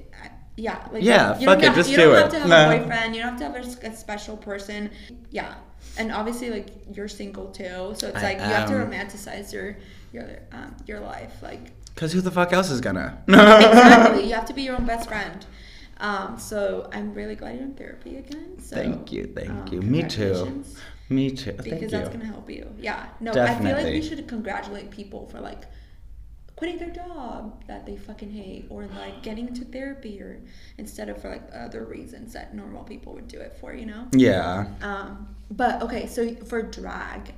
yeah, 0.56 0.88
like 0.90 1.04
Yeah, 1.04 1.38
you 1.38 1.46
fuck 1.46 1.58
don't 1.60 1.64
it, 1.64 1.66
have, 1.68 1.76
just 1.76 1.90
you 1.90 1.96
do 1.98 2.02
don't 2.04 2.16
it. 2.16 2.22
have 2.22 2.30
to 2.32 2.38
have 2.48 2.72
a 2.72 2.78
boyfriend. 2.78 3.14
You 3.14 3.22
don't 3.22 3.38
have 3.38 3.52
to 3.54 3.60
have 3.60 3.92
a 3.92 3.96
special 3.96 4.36
person. 4.36 4.90
Yeah, 5.30 5.54
and 5.98 6.10
obviously 6.10 6.50
like 6.50 6.68
you're 6.92 7.08
single 7.08 7.46
too, 7.52 7.94
so 7.96 8.08
it's 8.08 8.16
I 8.16 8.22
like 8.22 8.38
you 8.38 8.44
have 8.44 8.68
to 8.70 8.74
romanticize 8.74 9.52
your 9.52 9.76
your 10.16 10.38
um, 10.52 10.76
your 10.86 11.00
life. 11.00 11.42
Like 11.42 11.72
Because 11.94 12.12
who 12.12 12.20
the 12.20 12.30
fuck 12.30 12.52
else 12.52 12.70
is 12.70 12.80
gonna? 12.80 13.22
exactly, 13.28 14.26
you 14.28 14.34
have 14.34 14.46
to 14.46 14.54
be 14.54 14.62
your 14.62 14.76
own 14.76 14.86
best 14.86 15.08
friend. 15.08 15.46
Um, 15.98 16.38
so 16.38 16.88
I'm 16.92 17.14
really 17.14 17.36
glad 17.36 17.54
you're 17.56 17.64
in 17.64 17.74
therapy 17.74 18.16
again. 18.16 18.58
So, 18.58 18.76
Thank 18.76 19.12
you, 19.12 19.26
thank 19.34 19.48
um, 19.50 19.68
you. 19.72 19.80
Me 19.80 20.02
too. 20.02 20.62
Me 21.08 21.30
too. 21.30 21.52
because 21.52 21.66
Thank 21.66 21.90
that's 21.90 22.12
you. 22.12 22.18
gonna 22.18 22.30
help 22.30 22.50
you. 22.50 22.68
Yeah. 22.78 23.06
No, 23.20 23.32
I 23.32 23.54
feel 23.54 23.72
like 23.72 23.86
we 23.86 24.02
should 24.02 24.26
congratulate 24.26 24.90
people 24.90 25.26
for 25.28 25.40
like 25.40 25.62
quitting 26.56 26.78
their 26.78 26.90
job 26.90 27.62
that 27.66 27.84
they 27.84 27.96
fucking 27.96 28.30
hate 28.30 28.66
or 28.70 28.86
like 28.86 29.22
getting 29.22 29.46
into 29.46 29.64
therapy 29.64 30.20
or 30.20 30.40
instead 30.78 31.08
of 31.10 31.20
for 31.20 31.28
like 31.30 31.42
other 31.54 31.84
reasons 31.84 32.32
that 32.32 32.54
normal 32.54 32.82
people 32.82 33.12
would 33.12 33.28
do 33.28 33.38
it 33.38 33.56
for, 33.60 33.74
you 33.74 33.84
know? 33.84 34.08
Yeah. 34.12 34.66
Um, 34.80 35.36
but 35.50 35.82
okay, 35.82 36.06
so 36.06 36.34
for 36.46 36.62
drag, 36.62 37.34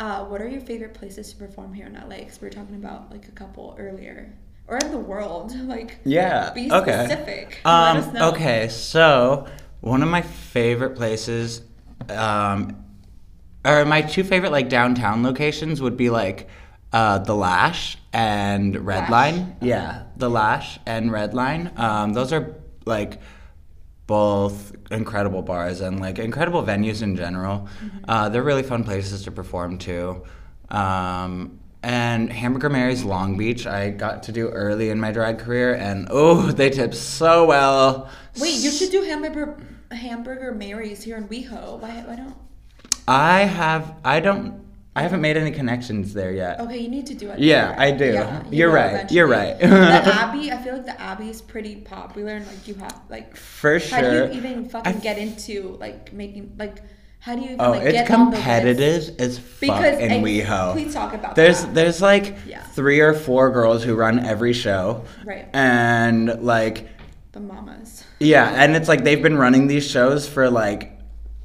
uh, 0.00 0.24
what 0.24 0.40
are 0.40 0.48
your 0.48 0.60
favorite 0.62 0.94
places 0.94 1.30
to 1.30 1.36
perform 1.36 1.72
here 1.72 1.86
in 1.86 1.94
LA? 1.94 2.16
Because 2.18 2.40
we 2.40 2.46
were 2.48 2.52
talking 2.52 2.74
about 2.76 3.10
like 3.12 3.28
a 3.28 3.32
couple 3.32 3.76
earlier, 3.78 4.32
or 4.66 4.78
in 4.78 4.90
the 4.90 4.98
world. 4.98 5.52
Like, 5.66 5.98
Yeah. 6.04 6.50
be 6.52 6.72
okay. 6.72 7.04
specific. 7.06 7.60
Let 7.64 7.96
us 7.96 8.06
Um, 8.08 8.12
know. 8.14 8.28
okay, 8.30 8.68
so 8.68 9.46
one 9.80 10.02
of 10.02 10.08
my 10.08 10.22
favorite 10.22 10.96
places, 10.96 11.62
um, 12.08 12.84
or 13.64 13.84
my 13.84 14.00
two 14.02 14.24
favorite 14.24 14.52
like 14.52 14.68
downtown 14.68 15.22
locations 15.22 15.80
would 15.82 15.96
be 15.96 16.08
like 16.10 16.48
uh, 16.92 17.18
the 17.18 17.34
Lash 17.36 17.98
and 18.12 18.74
Red 18.86 19.02
Lash? 19.02 19.10
Line. 19.10 19.56
Yeah, 19.60 20.04
the 20.16 20.28
Lash 20.30 20.80
and 20.86 21.12
Red 21.12 21.34
Line. 21.34 21.70
Um, 21.76 22.14
those 22.14 22.32
are 22.32 22.54
like 22.86 23.20
both 24.10 24.72
incredible 24.90 25.40
bars 25.40 25.80
and 25.80 26.00
like 26.00 26.18
incredible 26.18 26.64
venues 26.64 27.00
in 27.00 27.14
general. 27.14 27.68
Uh, 28.08 28.28
they're 28.28 28.42
really 28.42 28.64
fun 28.64 28.82
places 28.82 29.22
to 29.22 29.30
perform 29.30 29.78
to. 29.78 30.22
Um, 30.68 31.60
and 31.84 32.30
Hamburger 32.32 32.70
Mary's 32.70 33.04
Long 33.04 33.38
Beach, 33.38 33.68
I 33.68 33.90
got 33.90 34.24
to 34.24 34.32
do 34.32 34.48
early 34.48 34.90
in 34.90 34.98
my 34.98 35.12
drag 35.12 35.38
career, 35.38 35.74
and 35.76 36.08
oh, 36.10 36.50
they 36.50 36.70
tip 36.70 36.92
so 36.92 37.46
well. 37.46 38.10
Wait, 38.40 38.56
you 38.56 38.72
should 38.72 38.90
do 38.90 39.02
hamburger 39.02 39.56
hamburger 39.92 40.52
Marys 40.52 41.04
here 41.04 41.16
in 41.16 41.28
WeHo. 41.28 41.78
Why? 41.78 42.02
Why 42.06 42.16
don't? 42.16 42.36
I 43.06 43.40
have, 43.40 43.94
I 44.04 44.18
don't, 44.18 44.60
I 45.00 45.02
haven't 45.04 45.22
made 45.22 45.38
any 45.38 45.50
connections 45.50 46.12
there 46.12 46.30
yet. 46.32 46.60
Okay, 46.60 46.76
you 46.78 46.88
need 46.88 47.06
to 47.06 47.14
do 47.14 47.30
it. 47.30 47.38
Yeah, 47.38 47.68
there. 47.72 47.80
I 47.80 47.90
do. 47.90 48.04
you 48.04 48.58
You're 48.58 48.68
will 48.68 48.74
right, 48.76 49.10
you're 49.10 49.26
right. 49.26 49.58
the 49.58 49.64
Abbey, 50.24 50.52
I 50.52 50.58
feel 50.62 50.74
like 50.74 50.84
the 50.84 51.00
Abbey 51.00 51.30
is 51.30 51.40
pretty 51.40 51.76
popular, 51.76 52.32
and 52.34 52.46
like 52.46 52.68
you 52.68 52.74
have 52.74 53.00
like, 53.08 53.34
For 53.34 53.78
how 53.78 54.02
do 54.02 54.08
you 54.16 54.24
even 54.32 54.68
fucking 54.68 54.98
get 54.98 55.16
into 55.16 55.78
like 55.80 56.12
making 56.12 56.54
like, 56.58 56.82
how 57.20 57.34
do 57.34 57.40
you 57.40 57.46
even 57.54 57.60
Oh, 57.62 57.70
like 57.70 57.82
it's 57.82 57.92
get 57.92 58.10
on 58.10 58.26
the 58.26 58.30
list? 58.32 58.42
competitive 58.44 59.20
as 59.20 59.38
fuck 59.38 59.60
Because 59.60 59.98
in 60.00 60.22
WeHo. 60.22 60.72
Please 60.74 60.92
talk 60.92 61.14
about 61.14 61.34
There's 61.34 61.62
that. 61.62 61.74
there's 61.74 62.02
like 62.02 62.36
Yeah. 62.46 62.62
three 62.62 63.00
or 63.00 63.14
four 63.14 63.50
girls 63.50 63.82
who 63.82 63.94
run 63.94 64.18
every 64.18 64.52
show. 64.52 65.04
Right. 65.24 65.48
And 65.54 66.42
like 66.42 66.88
the 67.32 67.40
mamas. 67.40 68.04
yeah, 68.18 68.50
and 68.62 68.76
it's 68.76 68.88
like 68.88 69.02
they've 69.04 69.22
been 69.22 69.38
running 69.38 69.66
these 69.66 69.86
shows 69.88 70.28
for 70.28 70.50
like 70.50 70.98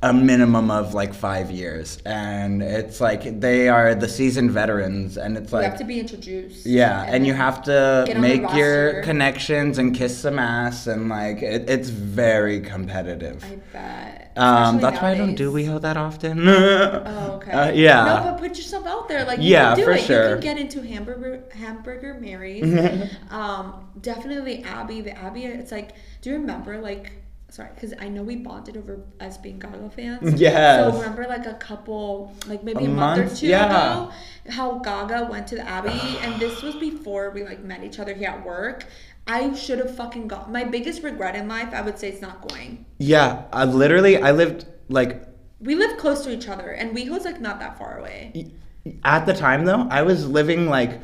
a 0.03 0.13
minimum 0.13 0.69
of 0.69 0.93
like 0.93 1.13
five 1.13 1.49
years, 1.49 1.97
and 2.05 2.61
it's 2.61 3.01
like 3.01 3.39
they 3.39 3.69
are 3.69 3.95
the 3.95 4.07
seasoned 4.07 4.51
veterans, 4.51 5.17
and 5.17 5.35
it's 5.37 5.51
like 5.51 5.63
you 5.63 5.69
have 5.69 5.79
to 5.79 5.85
be 5.85 5.99
introduced. 5.99 6.65
yeah, 6.65 7.05
and 7.07 7.25
you 7.25 7.33
have 7.33 7.63
to 7.63 8.03
get 8.05 8.15
on 8.17 8.21
the 8.21 8.27
make 8.27 8.53
your 8.53 9.01
connections 9.01 9.77
and 9.79 9.95
kiss 9.95 10.15
some 10.17 10.37
ass, 10.37 10.85
and 10.87 11.09
like 11.09 11.41
it, 11.41 11.69
it's 11.69 11.89
very 11.89 12.59
competitive. 12.59 13.43
I 13.43 13.55
bet. 13.73 14.21
Um, 14.37 14.79
that's 14.79 15.01
why 15.01 15.11
I 15.11 15.15
don't 15.15 15.33
do 15.35 15.45
nowadays. 15.45 15.69
WeHo 15.69 15.81
that 15.81 15.97
often. 15.97 16.47
Oh, 16.47 17.31
okay. 17.41 17.51
Uh, 17.51 17.71
yeah. 17.71 18.05
No, 18.05 18.31
but 18.31 18.37
put 18.39 18.57
yourself 18.57 18.85
out 18.85 19.07
there. 19.07 19.23
Like, 19.23 19.39
you 19.39 19.51
Yeah, 19.51 19.69
can 19.69 19.77
do 19.77 19.83
for 19.85 19.91
it. 19.91 20.01
You 20.01 20.05
sure. 20.07 20.29
can 20.33 20.39
get 20.41 20.57
into 20.59 20.81
hamburger 20.81 21.43
hamburger 21.53 22.13
Marys. 22.19 23.09
um, 23.29 23.87
definitely 24.01 24.61
Abbey. 24.63 24.99
The 25.01 25.17
Abbey, 25.17 25.45
It's 25.45 25.71
like, 25.71 25.93
do 26.21 26.29
you 26.31 26.35
remember 26.35 26.79
like? 26.79 27.13
Sorry, 27.55 27.69
because 27.73 27.93
I 27.99 28.09
know 28.09 28.21
we 28.21 28.35
bonded 28.35 28.75
over 28.75 28.99
us 29.21 29.37
being 29.37 29.59
Gaga 29.59 29.89
fans. 29.91 30.41
Yeah. 30.45 30.91
So 30.91 30.97
remember, 30.97 31.25
like 31.25 31.45
a 31.45 31.53
couple, 31.53 32.35
like 32.47 32.65
maybe 32.65 32.83
A 32.83 32.87
a, 32.87 32.91
month, 32.91 33.19
month? 33.21 33.31
or 33.31 33.35
two 33.37 33.47
Yeah. 33.47 33.65
ago, 33.91 34.11
how 34.49 34.79
Gaga 34.79 35.29
went 35.31 35.47
to 35.47 35.55
the 35.55 35.65
Abbey, 35.65 36.17
and 36.21 36.37
this 36.37 36.61
was 36.61 36.75
before 36.75 37.29
we 37.31 37.45
like 37.45 37.63
met 37.63 37.81
each 37.83 37.97
other 37.97 38.13
here 38.13 38.27
at 38.29 38.45
work. 38.45 38.85
I 39.25 39.53
should 39.55 39.79
have 39.79 39.95
fucking 39.95 40.27
got 40.27 40.51
my 40.51 40.65
biggest 40.65 41.01
regret 41.01 41.33
in 41.37 41.47
life. 41.47 41.73
I 41.73 41.79
would 41.81 41.97
say 41.97 42.09
it's 42.09 42.21
not 42.21 42.45
going. 42.47 42.85
yeah, 42.97 43.43
I 43.53 43.63
literally 43.63 44.21
I 44.21 44.31
lived 44.31 44.65
like 44.89 45.23
We 45.61 45.75
live 45.75 45.95
close 45.97 46.25
to 46.25 46.31
each 46.33 46.49
other, 46.49 46.71
and 46.71 46.93
WeHo's 46.95 47.23
like 47.23 47.39
not 47.39 47.59
that 47.59 47.77
far 47.77 47.99
away. 47.99 48.51
at 49.05 49.25
the 49.25 49.33
time 49.33 49.63
though 49.63 49.87
I 49.89 50.01
was 50.01 50.27
living 50.27 50.67
like 50.69 50.99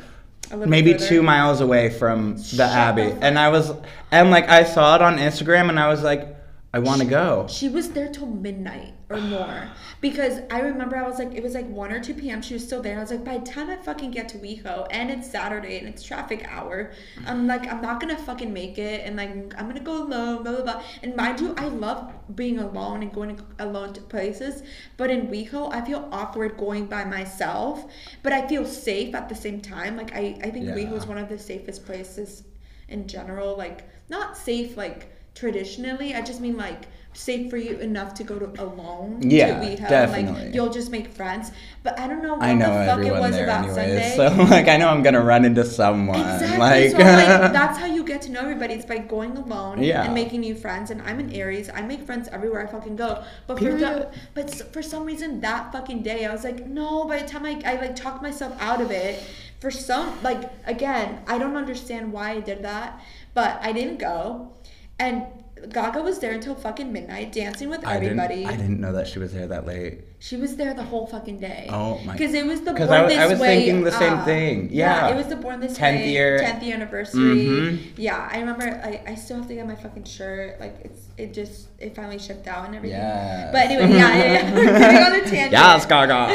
maybe 0.54 0.92
further. 0.92 1.06
two 1.08 1.22
miles 1.22 1.62
away 1.62 1.88
from 1.88 2.36
the 2.36 2.42
Shut 2.42 2.70
Abbey, 2.70 3.08
fuck 3.10 3.18
and 3.22 3.38
I 3.38 3.48
was 3.48 3.72
and 4.10 4.30
like 4.30 4.50
I 4.50 4.64
saw 4.64 4.96
it 4.96 5.02
on 5.02 5.16
Instagram, 5.16 5.70
and 5.70 5.80
I 5.80 5.88
was 5.88 6.02
like, 6.02 6.28
I 6.74 6.78
want 6.78 7.02
to 7.02 7.06
go. 7.06 7.46
She 7.50 7.68
was 7.68 7.90
there 7.90 8.08
till 8.08 8.26
midnight 8.26 8.94
or 9.10 9.20
more 9.20 9.68
because 10.00 10.40
I 10.50 10.60
remember 10.60 10.96
I 10.96 11.06
was 11.06 11.18
like, 11.18 11.34
it 11.34 11.42
was 11.42 11.52
like 11.52 11.68
1 11.68 11.92
or 11.92 12.00
2 12.00 12.14
p.m. 12.14 12.40
She 12.40 12.54
was 12.54 12.64
still 12.64 12.80
there. 12.80 12.96
I 12.96 13.00
was 13.00 13.10
like, 13.10 13.24
by 13.24 13.36
the 13.36 13.44
time 13.44 13.68
I 13.68 13.76
fucking 13.76 14.10
get 14.10 14.30
to 14.30 14.38
WeHo 14.38 14.86
and 14.90 15.10
it's 15.10 15.30
Saturday 15.30 15.78
and 15.78 15.86
it's 15.86 16.02
traffic 16.02 16.46
hour, 16.48 16.92
I'm 17.26 17.46
like, 17.46 17.70
I'm 17.70 17.82
not 17.82 18.00
gonna 18.00 18.16
fucking 18.16 18.50
make 18.50 18.78
it. 18.78 19.02
And 19.04 19.16
like, 19.16 19.30
I'm 19.58 19.66
gonna 19.68 19.80
go 19.80 20.02
alone, 20.02 20.44
blah, 20.44 20.52
blah, 20.52 20.62
blah. 20.62 20.82
And 21.02 21.14
mind 21.14 21.40
you, 21.40 21.54
I 21.58 21.66
love 21.68 22.10
being 22.34 22.58
alone 22.58 23.02
and 23.02 23.12
going 23.12 23.38
alone 23.58 23.92
to 23.92 24.00
places. 24.00 24.62
But 24.96 25.10
in 25.10 25.28
WeHo, 25.28 25.70
I 25.74 25.82
feel 25.84 26.08
awkward 26.10 26.56
going 26.56 26.86
by 26.86 27.04
myself, 27.04 27.84
but 28.22 28.32
I 28.32 28.48
feel 28.48 28.64
safe 28.64 29.14
at 29.14 29.28
the 29.28 29.34
same 29.34 29.60
time. 29.60 29.98
Like, 29.98 30.14
I, 30.14 30.38
I 30.42 30.48
think 30.50 30.64
Yeah. 30.64 30.74
WeHo 30.74 30.96
is 30.96 31.06
one 31.06 31.18
of 31.18 31.28
the 31.28 31.38
safest 31.38 31.84
places 31.84 32.44
in 32.88 33.06
general. 33.06 33.58
Like, 33.58 33.86
not 34.08 34.38
safe, 34.38 34.78
like, 34.78 35.10
traditionally. 35.34 36.14
I 36.14 36.22
just 36.22 36.40
mean 36.40 36.56
like 36.56 36.86
safe 37.14 37.50
for 37.50 37.58
you 37.58 37.76
enough 37.76 38.14
to 38.14 38.24
go 38.24 38.38
to 38.38 38.46
alone 38.62 39.18
Yeah, 39.20 39.60
to 39.60 39.66
WeHo. 39.66 39.86
definitely. 39.88 40.44
Like 40.46 40.54
you'll 40.54 40.70
just 40.70 40.90
make 40.90 41.08
friends. 41.08 41.50
But 41.82 41.98
I 42.00 42.06
don't 42.08 42.22
know 42.22 42.34
what 42.36 42.42
I 42.44 42.54
know 42.54 42.66
the 42.78 42.86
fuck 42.86 43.04
it 43.04 43.12
was 43.12 43.36
about 43.36 43.64
anyways, 43.66 44.14
Sunday. 44.14 44.16
so 44.16 44.42
like 44.50 44.66
I 44.68 44.78
know 44.78 44.88
I'm 44.88 45.02
gonna 45.02 45.20
run 45.22 45.44
into 45.44 45.62
someone. 45.64 46.18
Exactly. 46.20 46.58
Like, 46.58 46.90
so 46.92 46.96
like 46.98 47.52
that's 47.58 47.76
how 47.78 47.84
you 47.84 48.02
get 48.04 48.22
to 48.22 48.30
know 48.30 48.40
everybody. 48.40 48.72
It's 48.74 48.86
by 48.86 48.96
going 48.98 49.36
alone 49.36 49.82
Yeah. 49.82 50.04
and 50.04 50.14
making 50.14 50.40
new 50.40 50.54
friends. 50.54 50.90
And 50.90 51.02
I'm 51.02 51.18
an 51.18 51.32
Aries. 51.34 51.68
I 51.68 51.82
make 51.82 52.02
friends 52.06 52.28
everywhere 52.28 52.66
I 52.66 52.70
fucking 52.70 52.96
go. 52.96 53.22
But 53.46 53.58
for 53.58 53.74
the, 53.74 54.10
but 54.32 54.50
for 54.72 54.80
some 54.80 55.04
reason 55.04 55.40
that 55.42 55.70
fucking 55.70 56.02
day 56.02 56.24
I 56.24 56.32
was 56.32 56.44
like, 56.44 56.66
no. 56.66 57.04
By 57.04 57.18
the 57.18 57.28
time 57.28 57.44
I 57.44 57.60
I 57.66 57.74
like 57.74 57.94
talked 57.94 58.22
myself 58.22 58.54
out 58.58 58.80
of 58.80 58.90
it. 58.90 59.22
For 59.60 59.70
some 59.70 60.20
like 60.22 60.50
again, 60.66 61.22
I 61.26 61.36
don't 61.36 61.56
understand 61.56 62.10
why 62.12 62.30
I 62.30 62.40
did 62.40 62.62
that, 62.64 63.00
but 63.34 63.58
I 63.60 63.72
didn't 63.72 63.98
go. 63.98 64.52
And 64.98 65.24
Gaga 65.70 66.02
was 66.02 66.18
there 66.18 66.32
until 66.32 66.56
fucking 66.56 66.92
midnight, 66.92 67.30
dancing 67.32 67.68
with 67.70 67.86
I 67.86 68.00
didn't, 68.00 68.18
everybody. 68.18 68.44
I 68.46 68.56
didn't 68.56 68.80
know 68.80 68.92
that 68.94 69.06
she 69.06 69.20
was 69.20 69.32
there 69.32 69.46
that 69.46 69.64
late. 69.64 70.00
She 70.18 70.36
was 70.36 70.56
there 70.56 70.74
the 70.74 70.82
whole 70.82 71.06
fucking 71.06 71.38
day. 71.38 71.68
Oh 71.70 72.00
my- 72.04 72.14
Because 72.14 72.34
it 72.34 72.44
was 72.46 72.62
the 72.62 72.72
Born 72.72 72.88
I 72.88 73.02
wa- 73.02 73.06
This 73.08 73.18
I 73.18 73.26
was 73.26 73.38
Way. 73.38 73.56
thinking 73.58 73.84
the 73.84 73.92
same 73.92 74.14
uh, 74.14 74.24
thing. 74.24 74.70
Yeah. 74.72 75.06
it 75.08 75.14
was 75.16 75.28
the 75.28 75.36
Born 75.36 75.60
This 75.60 75.78
10th 75.78 75.98
Way 75.98 76.10
year. 76.10 76.40
10th 76.40 76.62
year 76.64 76.74
anniversary. 76.74 77.46
Mhm. 77.46 77.78
Yeah, 77.96 78.28
I 78.30 78.38
remember. 78.40 78.80
I, 78.84 79.02
I 79.06 79.14
still 79.14 79.36
have 79.38 79.46
to 79.48 79.54
get 79.54 79.64
my 79.66 79.76
fucking 79.76 80.02
shirt. 80.04 80.58
Like 80.60 80.76
it's 80.84 81.00
it 81.16 81.32
just 81.32 81.68
it 81.78 81.94
finally 81.94 82.18
shipped 82.18 82.46
out 82.48 82.66
and 82.66 82.74
everything. 82.74 82.98
Yes. 82.98 83.52
But 83.52 83.66
anyway, 83.70 83.88
yeah, 83.96 84.16
yeah, 84.16 84.32
yeah. 84.32 84.52
We're 84.72 84.78
getting 84.78 85.02
on 85.02 85.14
a 85.14 85.20
tangent. 85.22 85.52
Yes, 85.52 85.86
Gaga. 85.86 86.28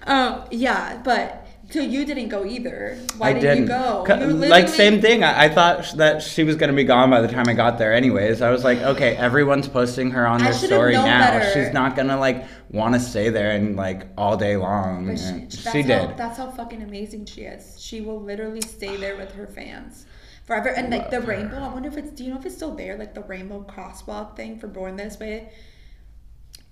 Um, 0.08 0.46
yeah, 0.50 1.00
but 1.04 1.41
so 1.72 1.80
you 1.80 2.06
didn't 2.06 2.28
go 2.30 2.46
either. 2.46 2.98
Why 3.18 3.30
I 3.30 3.34
didn't, 3.34 3.68
didn't 3.68 3.80
you 4.08 4.26
go? 4.28 4.42
You 4.44 4.50
Like 4.50 4.68
same 4.68 5.02
thing. 5.02 5.24
I, 5.24 5.46
I 5.46 5.50
thought 5.50 5.86
sh- 5.86 5.94
that 5.94 6.22
she 6.22 6.44
was 6.44 6.56
gonna 6.56 6.74
be 6.74 6.84
gone 6.84 7.10
by 7.10 7.22
the 7.22 7.28
time 7.28 7.48
I 7.48 7.54
got 7.54 7.78
there. 7.78 7.94
Anyways, 7.94 8.42
I 8.42 8.52
was 8.52 8.64
like, 8.64 8.80
okay, 8.80 9.16
everyone's 9.16 9.68
posting 9.68 10.12
her 10.12 10.28
on 10.28 10.42
I 10.42 10.46
their 10.52 10.54
story 10.54 10.94
now. 10.94 11.06
better. 11.06 11.52
She's 11.54 11.74
not 11.74 11.96
gonna 11.96 12.18
like 12.18 12.46
want 12.70 12.94
to 12.94 13.00
stay 13.00 13.30
there 13.30 13.52
and 13.52 13.76
like 13.76 14.08
all 14.18 14.36
day 14.38 14.58
long. 14.58 15.08
But 15.08 15.18
she, 15.20 15.26
she, 15.26 15.64
that's 15.64 15.66
how, 15.66 15.72
did. 15.74 16.18
That's 16.18 16.38
how 16.38 16.52
fucking 16.52 16.82
amazing 16.84 17.26
she 17.26 17.42
is. 17.42 17.82
She 17.82 18.02
will 18.02 18.22
literally 18.22 18.62
stay 18.62 18.98
there 18.98 19.16
with 19.16 19.32
her 19.34 19.48
fans 19.48 20.06
forever. 20.44 20.70
And 20.70 20.90
like 20.90 21.10
the 21.10 21.22
her. 21.22 21.28
rainbow, 21.28 21.58
I 21.58 21.74
wonder 21.74 21.90
if 21.90 21.98
it's. 21.98 22.12
Do 22.12 22.24
you 22.24 22.32
know 22.32 22.40
if 22.40 22.46
it's 22.46 22.56
still 22.56 22.76
there? 22.76 22.98
Like 22.98 23.14
the 23.14 23.24
rainbow 23.24 23.66
crosswalk 23.70 24.36
thing 24.36 24.60
for 24.60 24.68
Born 24.68 24.98
This 24.98 25.20
Way. 25.20 25.52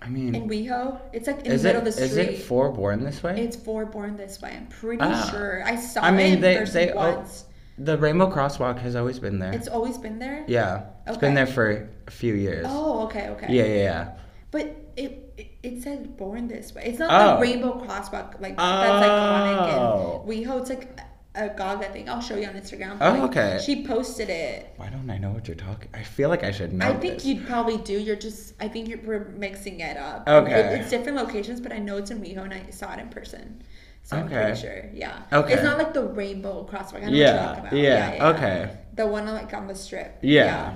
I 0.01 0.07
mean, 0.09 0.33
in 0.33 0.47
WeHo. 0.49 0.99
It's 1.13 1.27
like 1.27 1.39
in 1.45 1.49
the 1.49 1.53
it 1.55 1.63
middle 1.63 1.79
of 1.79 1.85
the 1.85 1.91
street. 1.91 2.05
is 2.05 2.17
it 2.17 2.37
for 2.43 2.71
born 2.71 3.03
this 3.03 3.21
way? 3.21 3.41
It's 3.43 3.55
for 3.57 3.85
Born 3.85 4.15
This 4.15 4.41
Way. 4.41 4.53
I'm 4.55 4.67
pretty 4.67 5.01
Ah. 5.03 5.27
sure. 5.29 5.61
I 5.65 5.75
saw 5.75 6.01
I 6.01 6.11
mean, 6.11 6.31
it 6.31 6.33
in 6.35 6.41
they- 6.41 6.63
they- 6.63 6.91
oh, 6.93 7.15
once. 7.17 7.45
the 7.77 7.97
Rainbow 7.97 8.31
Crosswalk 8.31 8.79
has 8.79 8.95
always 8.95 9.19
been 9.19 9.39
there. 9.39 9.51
It's 9.51 9.67
always 9.67 9.97
been 9.97 10.17
there. 10.19 10.43
yeah, 10.47 10.83
it's 11.05 11.17
been 11.17 11.33
there 11.33 11.45
for 11.47 11.89
a 12.07 12.11
few 12.11 12.33
years. 12.33 12.65
Oh, 12.69 13.03
okay, 13.05 13.27
okay. 13.29 13.47
Yeah, 13.49 13.63
yeah, 13.65 13.83
yeah. 13.83 14.07
But 14.51 14.75
it 14.95 15.25
it, 15.37 15.47
it 15.63 15.83
said 15.83 16.15
Born 16.17 16.47
This 16.47 16.73
Way. 16.73 16.83
It's 16.85 16.99
not 16.99 17.11
Oh. 17.11 17.35
the 17.35 17.41
rainbow 17.41 17.73
crosswalk 17.85 18.39
like 18.41 18.55
that's 18.57 19.05
iconic 19.05 19.73
Oh. 19.73 20.21
and 20.25 20.29
WeHo. 20.29 20.61
It's 20.61 20.69
like 20.69 20.97
a 21.41 21.49
Gaga 21.55 21.89
thing. 21.91 22.09
I'll 22.09 22.21
show 22.21 22.35
you 22.35 22.47
on 22.47 22.53
Instagram. 22.55 22.97
Oh, 23.01 23.11
Like, 23.11 23.21
okay. 23.31 23.61
She 23.65 23.85
posted 23.85 24.29
it. 24.29 24.73
Why 24.77 24.89
don't 24.89 25.09
I 25.09 25.17
know 25.17 25.31
what 25.31 25.47
you're 25.47 25.55
talking? 25.57 25.89
I 25.93 26.03
feel 26.03 26.29
like 26.29 26.43
I 26.43 26.51
should 26.51 26.73
know. 26.73 26.85
I 26.87 26.93
think 26.97 27.15
this. 27.15 27.25
you'd 27.25 27.45
probably 27.47 27.77
do. 27.77 27.93
You're 27.99 28.15
just. 28.15 28.53
I 28.59 28.67
think 28.67 28.87
you're 28.87 28.99
we're 28.99 29.25
mixing 29.29 29.79
it 29.79 29.97
up. 29.97 30.27
Okay. 30.27 30.51
It- 30.51 30.81
it's 30.81 30.89
different 30.89 31.17
locations, 31.17 31.59
but 31.61 31.71
I 31.71 31.79
know 31.79 31.97
it's 31.97 32.11
in 32.11 32.21
WeHo 32.21 32.43
and 32.43 32.53
I 32.53 32.69
saw 32.69 32.93
it 32.93 32.99
in 32.99 33.09
person. 33.09 33.61
So 34.03 34.17
I'm 34.17 34.25
Okay. 34.25 34.41
pretty 34.41 34.59
sure. 34.61 34.85
Yeah. 34.93 35.21
Okay. 35.31 35.53
It's 35.53 35.63
not 35.63 35.77
like 35.77 35.93
the 35.93 36.03
rainbow 36.03 36.67
crosswalk. 36.71 36.97
I 36.97 36.99
know 37.01 37.05
what 37.07 37.13
Yeah, 37.13 37.33
you're 37.35 37.43
talking 37.55 37.59
about. 37.67 37.73
yeah, 37.79 38.29
okay. 38.35 38.77
The 38.95 39.05
one 39.07 39.27
on, 39.27 39.33
like 39.35 39.53
on 39.53 39.67
the 39.67 39.75
strip. 39.75 40.17
Yeah. 40.21 40.75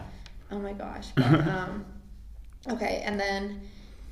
Oh 0.51 0.59
my 0.59 0.73
gosh. 0.73 1.07
But, 1.15 1.25
um, 1.47 1.85
okay, 2.69 3.01
and 3.05 3.19
then 3.19 3.61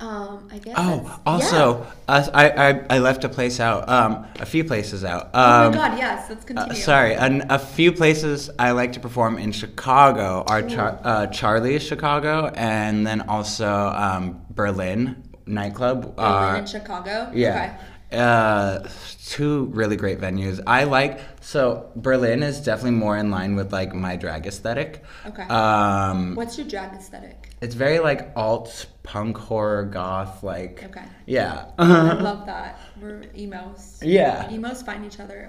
um, 0.02 0.48
I 0.50 0.58
guess. 0.58 0.74
Oh, 0.76 1.20
also, 1.24 1.78
yeah. 2.08 2.14
us, 2.16 2.28
I, 2.34 2.48
I 2.50 2.68
I 2.90 2.98
left 2.98 3.22
a 3.24 3.28
place 3.28 3.60
out. 3.60 3.88
Um, 3.88 4.26
a 4.40 4.46
few 4.46 4.64
places 4.64 5.04
out. 5.04 5.30
Oh 5.32 5.40
Um, 5.66 5.70
my 5.72 5.78
god, 5.78 5.98
yes, 5.98 6.28
let's 6.28 6.44
uh, 6.44 6.46
continue. 6.48 6.74
sorry, 6.74 7.14
an, 7.14 7.46
a 7.50 7.58
few 7.58 7.92
places 7.92 8.50
I 8.58 8.72
like 8.72 8.92
to 8.94 9.00
perform 9.00 9.38
in 9.38 9.52
Chicago 9.52 10.44
are 10.46 10.62
Char- 10.62 10.98
uh, 11.04 11.26
Charlie's 11.28 11.82
Chicago, 11.82 12.50
and 12.56 13.06
then 13.06 13.20
also 13.22 13.68
um, 14.06 14.44
Berlin 14.50 15.22
nightclub. 15.46 16.16
Berlin 16.16 16.18
uh, 16.18 16.54
and 16.58 16.68
Chicago. 16.68 17.30
Yeah. 17.32 17.78
Uh, 18.12 18.86
two 19.24 19.66
really 19.72 19.96
great 19.96 20.20
venues. 20.20 20.60
I 20.66 20.84
like 20.84 21.20
so 21.40 21.90
Berlin 21.96 22.42
is 22.42 22.60
definitely 22.60 22.98
more 22.98 23.16
in 23.16 23.30
line 23.30 23.56
with 23.56 23.72
like 23.72 23.94
my 23.94 24.16
drag 24.16 24.46
aesthetic. 24.46 25.02
Okay. 25.24 25.44
Um, 25.44 26.34
What's 26.34 26.58
your 26.58 26.66
drag 26.66 26.92
aesthetic? 26.92 27.41
It's 27.62 27.74
very 27.74 28.00
like 28.00 28.32
alt 28.36 28.86
punk 29.04 29.38
horror 29.38 29.84
goth 29.84 30.42
like. 30.42 30.84
Okay. 30.84 31.04
Yeah. 31.26 31.70
I 31.78 32.12
love 32.14 32.44
that. 32.46 32.78
We're 33.00 33.22
emos. 33.34 34.00
Yeah. 34.02 34.50
Emos 34.50 34.82
find 34.82 35.04
each 35.04 35.20
other. 35.20 35.48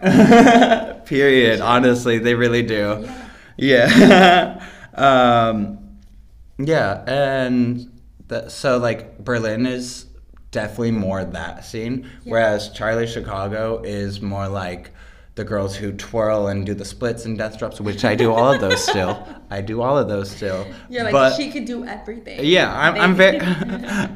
Period. 1.05 1.59
Honestly, 1.59 2.19
they 2.19 2.35
really 2.35 2.61
do. 2.61 3.09
Yeah. 3.57 3.89
Yeah. 3.97 4.65
um, 4.93 5.79
yeah, 6.59 7.03
and 7.07 7.99
the, 8.27 8.49
so 8.49 8.77
like 8.77 9.17
Berlin 9.23 9.65
is 9.65 10.05
definitely 10.51 10.91
more 10.91 11.23
that 11.25 11.65
scene, 11.65 12.09
whereas 12.25 12.69
Charlie 12.69 13.07
Chicago 13.07 13.81
is 13.83 14.21
more 14.21 14.47
like 14.47 14.91
the 15.35 15.43
girls 15.43 15.75
who 15.75 15.91
twirl 15.93 16.47
and 16.47 16.65
do 16.65 16.73
the 16.73 16.85
splits 16.85 17.25
and 17.25 17.37
death 17.37 17.57
drops, 17.57 17.81
which 17.81 18.05
I 18.05 18.13
do 18.15 18.31
all 18.31 18.53
of 18.53 18.61
those 18.61 18.83
still. 18.83 19.27
I 19.49 19.61
do 19.61 19.81
all 19.81 19.97
of 19.97 20.07
those 20.07 20.29
still. 20.29 20.65
You're 20.89 21.03
like 21.05 21.11
but 21.11 21.35
she 21.35 21.49
could 21.51 21.65
do 21.65 21.85
everything. 21.85 22.39
yeah, 22.43 22.71
I'm, 22.77 22.95
I'm 22.95 23.15
very 23.23 23.39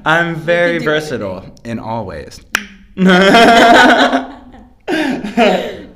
I'm 0.05 0.36
very 0.36 0.78
versatile 0.80 1.55
in 1.63 1.80
all 1.80 2.05
ways. 2.05 2.39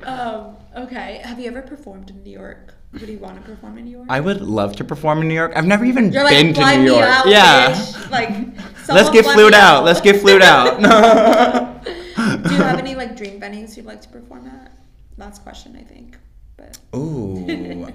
Um, 0.04 0.56
okay. 0.76 1.20
Have 1.24 1.38
you 1.38 1.46
ever 1.46 1.62
performed 1.62 2.10
in 2.10 2.22
New 2.24 2.30
York? 2.32 2.74
Would 2.92 3.08
you 3.08 3.18
want 3.18 3.36
to 3.36 3.42
perform 3.42 3.78
in 3.78 3.84
New 3.84 3.92
York? 3.92 4.06
I 4.10 4.20
would 4.20 4.42
love 4.42 4.76
to 4.76 4.84
perform 4.84 5.22
in 5.22 5.28
New 5.28 5.34
York. 5.34 5.52
I've 5.56 5.64
never 5.64 5.84
even 5.84 6.12
You're 6.12 6.24
like, 6.24 6.34
been 6.34 6.54
fly 6.54 6.76
to 6.76 6.82
New 6.82 6.90
York. 6.92 7.04
out, 7.04 7.26
yeah. 7.26 7.72
bitch. 7.72 8.10
Like, 8.10 8.30
Let's 8.88 9.08
get 9.10 9.24
flued 9.24 9.52
me 9.52 9.58
out. 9.58 9.84
Let's 9.84 10.00
get 10.00 10.20
flued 10.20 10.42
out. 10.42 10.80
Do 10.82 12.54
you 12.54 12.60
have 12.62 12.78
any 12.78 12.94
like 12.94 13.16
dream 13.16 13.40
venues 13.40 13.76
you'd 13.76 13.86
like 13.86 14.02
to 14.02 14.08
perform 14.08 14.46
at? 14.48 14.72
Last 15.16 15.42
question, 15.42 15.76
I 15.76 15.82
think. 15.82 16.16
But 16.56 16.78
Ooh. 16.94 17.92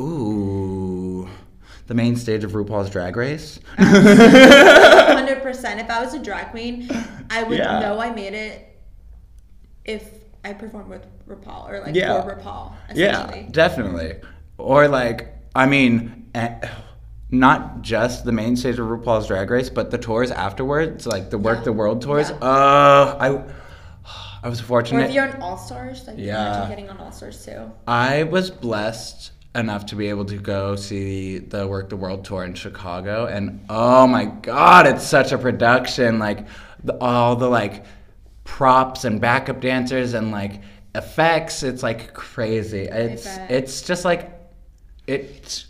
Ooh. 0.00 1.28
The 1.86 1.94
main 1.94 2.16
stage 2.16 2.44
of 2.44 2.52
RuPaul's 2.52 2.90
Drag 2.90 3.16
Race. 3.16 3.58
hundred 3.76 5.42
percent. 5.42 5.80
If 5.80 5.90
I 5.90 6.02
was 6.04 6.14
a 6.14 6.18
drag 6.18 6.50
queen, 6.50 6.88
I 7.30 7.42
would 7.42 7.58
Yeah. 7.58 7.80
know 7.80 7.98
I 7.98 8.10
made 8.14 8.34
it 8.34 8.66
if 9.84 10.08
I 10.44 10.52
performed 10.52 10.88
with 10.88 11.06
RuPaul 11.28 11.68
or 11.68 11.80
like 11.80 11.94
Yeah. 11.94 12.22
for 12.22 12.34
RuPaul. 12.36 12.72
Yeah, 12.94 13.42
definitely. 13.50 14.16
Or 14.58 14.88
like, 14.88 15.34
I 15.54 15.66
mean, 15.66 16.26
eh, 16.34 16.60
not 17.30 17.82
just 17.82 18.24
the 18.24 18.32
main 18.32 18.56
stage 18.56 18.78
of 18.78 18.86
RuPaul's 18.86 19.26
Drag 19.26 19.50
Race, 19.50 19.68
but 19.70 19.90
the 19.90 19.98
tours 19.98 20.30
afterwards, 20.30 21.06
like 21.06 21.30
the 21.30 21.38
Werq 21.38 21.56
Yeah. 21.58 21.62
the 21.64 21.72
World 21.72 22.02
tours. 22.02 22.30
Yeah. 22.30 22.36
Uh, 22.36 23.16
I, 23.20 23.42
I 24.42 24.48
was 24.48 24.60
Or 24.60 24.64
fortunate. 24.64 25.08
if 25.08 25.14
you're 25.14 25.28
on 25.28 25.40
All 25.42 25.56
Stars, 25.58 26.06
like 26.06 26.16
Yeah. 26.18 26.66
getting 26.68 26.88
on 26.88 26.98
All 26.98 27.12
Stars 27.12 27.44
too. 27.44 27.70
I 27.86 28.22
was 28.24 28.50
blessed 28.50 29.32
enough 29.54 29.84
to 29.86 29.96
be 29.96 30.08
able 30.08 30.24
to 30.26 30.36
go 30.36 30.76
see 30.76 31.38
the 31.38 31.66
Werq 31.66 31.88
the 31.88 31.96
World 31.96 32.24
tour 32.24 32.44
in 32.44 32.54
Chicago, 32.54 33.26
and 33.26 33.60
oh 33.68 34.06
my 34.06 34.24
god, 34.26 34.86
it's 34.86 35.04
such 35.04 35.32
a 35.32 35.38
production! 35.38 36.18
Like 36.18 36.46
the, 36.84 36.96
all 37.00 37.36
the 37.36 37.48
like 37.48 37.84
props 38.44 39.04
and 39.04 39.20
backup 39.20 39.60
dancers 39.60 40.14
and 40.14 40.30
like 40.30 40.60
effects. 40.94 41.62
It's 41.62 41.82
like 41.82 42.14
crazy. 42.14 42.82
It's 42.84 43.26
it's 43.48 43.82
just 43.82 44.04
like 44.04 44.30
it's 45.06 45.66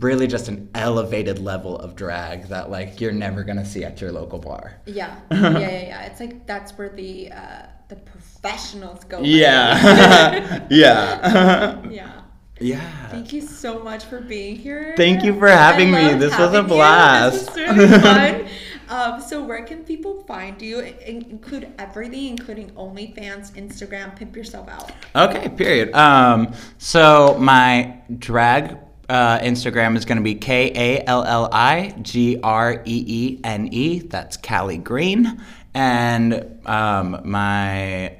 really 0.00 0.26
just 0.26 0.48
an 0.48 0.68
elevated 0.74 1.38
level 1.38 1.76
of 1.78 1.96
drag 1.96 2.48
that 2.48 2.70
like 2.70 3.00
you're 3.00 3.12
never 3.12 3.44
gonna 3.44 3.64
see 3.64 3.84
at 3.84 4.00
your 4.00 4.12
local 4.12 4.38
bar. 4.38 4.80
Yeah, 4.86 5.18
yeah, 5.30 5.58
yeah, 5.58 5.82
yeah. 5.82 6.02
It's 6.06 6.20
like 6.20 6.46
that's 6.46 6.72
where 6.72 6.88
the 6.90 7.32
uh, 7.32 7.62
the 7.88 7.96
professionals 7.96 9.04
go. 9.04 9.20
Yeah, 9.22 10.66
yeah, 10.70 11.80
yeah. 11.88 12.22
yeah. 12.60 13.08
Thank 13.08 13.32
you 13.32 13.40
so 13.40 13.78
much 13.82 14.04
for 14.04 14.20
being 14.20 14.56
here. 14.56 14.94
Thank 14.96 15.24
you 15.24 15.38
for 15.38 15.48
having 15.48 15.90
me. 15.90 16.14
This 16.14 16.36
was 16.38 16.52
a 16.52 16.62
having 16.62 16.62
you. 16.62 16.74
blast. 16.76 17.54
This 17.54 17.68
was 17.68 17.78
really 17.78 17.98
fun. 18.00 18.48
um, 18.88 19.20
so 19.20 19.42
where 19.44 19.64
can 19.64 19.84
people 19.84 20.22
find 20.24 20.60
you? 20.60 20.80
I- 20.80 20.94
include 21.06 21.72
everything, 21.78 22.28
including 22.28 22.70
OnlyFans, 22.72 23.52
Instagram. 23.52 24.14
Pimp 24.16 24.36
yourself 24.36 24.68
out. 24.68 24.92
Okay, 25.16 25.48
period. 25.50 25.94
Um, 25.94 26.52
so 26.78 27.36
my 27.38 27.98
drag 28.18 28.76
uh, 29.08 29.38
Instagram 29.38 29.96
is 29.96 30.04
going 30.04 30.18
to 30.18 30.24
be 30.24 30.34
K 30.34 30.70
A 30.74 31.04
L 31.06 31.24
L 31.24 31.48
I 31.52 31.94
G 32.02 32.38
R 32.42 32.82
E 32.84 33.04
E 33.06 33.40
N 33.44 33.68
E. 33.72 34.00
That's 34.00 34.36
Callie 34.36 34.78
Green, 34.78 35.42
and 35.74 36.60
um, 36.66 37.20
my 37.24 38.16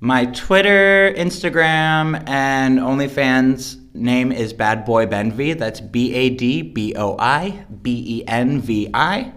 my 0.00 0.26
Twitter, 0.26 1.12
Instagram, 1.16 2.22
and 2.28 2.78
OnlyFans 2.78 3.78
name 3.94 4.30
is 4.30 4.52
Bad 4.52 4.84
Boy 4.84 5.06
Benvi. 5.06 5.58
That's 5.58 5.80
B 5.80 6.14
A 6.14 6.30
D 6.30 6.62
B 6.62 6.94
O 6.94 7.16
I 7.18 7.64
B 7.82 8.20
E 8.20 8.24
N 8.28 8.60
V 8.60 8.88
I. 8.94 9.32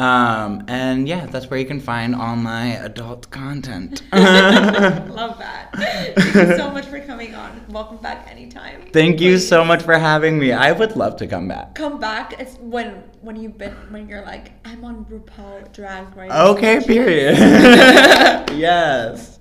Um, 0.00 0.64
and 0.66 1.06
yeah, 1.06 1.26
that's 1.26 1.50
where 1.50 1.60
you 1.60 1.66
can 1.66 1.78
find 1.78 2.14
all 2.14 2.34
my 2.34 2.68
adult 2.76 3.30
content. 3.30 4.02
Love 4.12 5.38
that. 5.38 5.68
Thank 5.74 6.16
you 6.16 6.56
so 6.56 6.70
much 6.70 6.86
for 6.86 7.00
coming 7.00 7.34
on. 7.34 7.60
Welcome 7.68 7.98
back 7.98 8.26
anytime. 8.30 8.80
Thank 8.94 9.20
you 9.20 9.32
Please 9.32 9.46
so 9.46 9.62
much 9.62 9.82
for 9.82 9.98
having 9.98 10.38
me. 10.38 10.52
I 10.52 10.72
would 10.72 10.96
love 10.96 11.16
to 11.16 11.26
come 11.26 11.48
back. 11.48 11.74
Come 11.74 12.00
back. 12.00 12.40
It's 12.40 12.56
when 12.60 13.04
when 13.20 13.36
you've 13.36 13.58
been 13.58 13.74
when 13.90 14.08
you're 14.08 14.24
like 14.24 14.52
I'm 14.64 14.82
on 14.84 15.04
RuPaul 15.04 15.70
Drag 15.74 16.16
Race. 16.16 16.32
Okay, 16.32 16.80
period. 16.82 17.36
yes. 18.56 19.38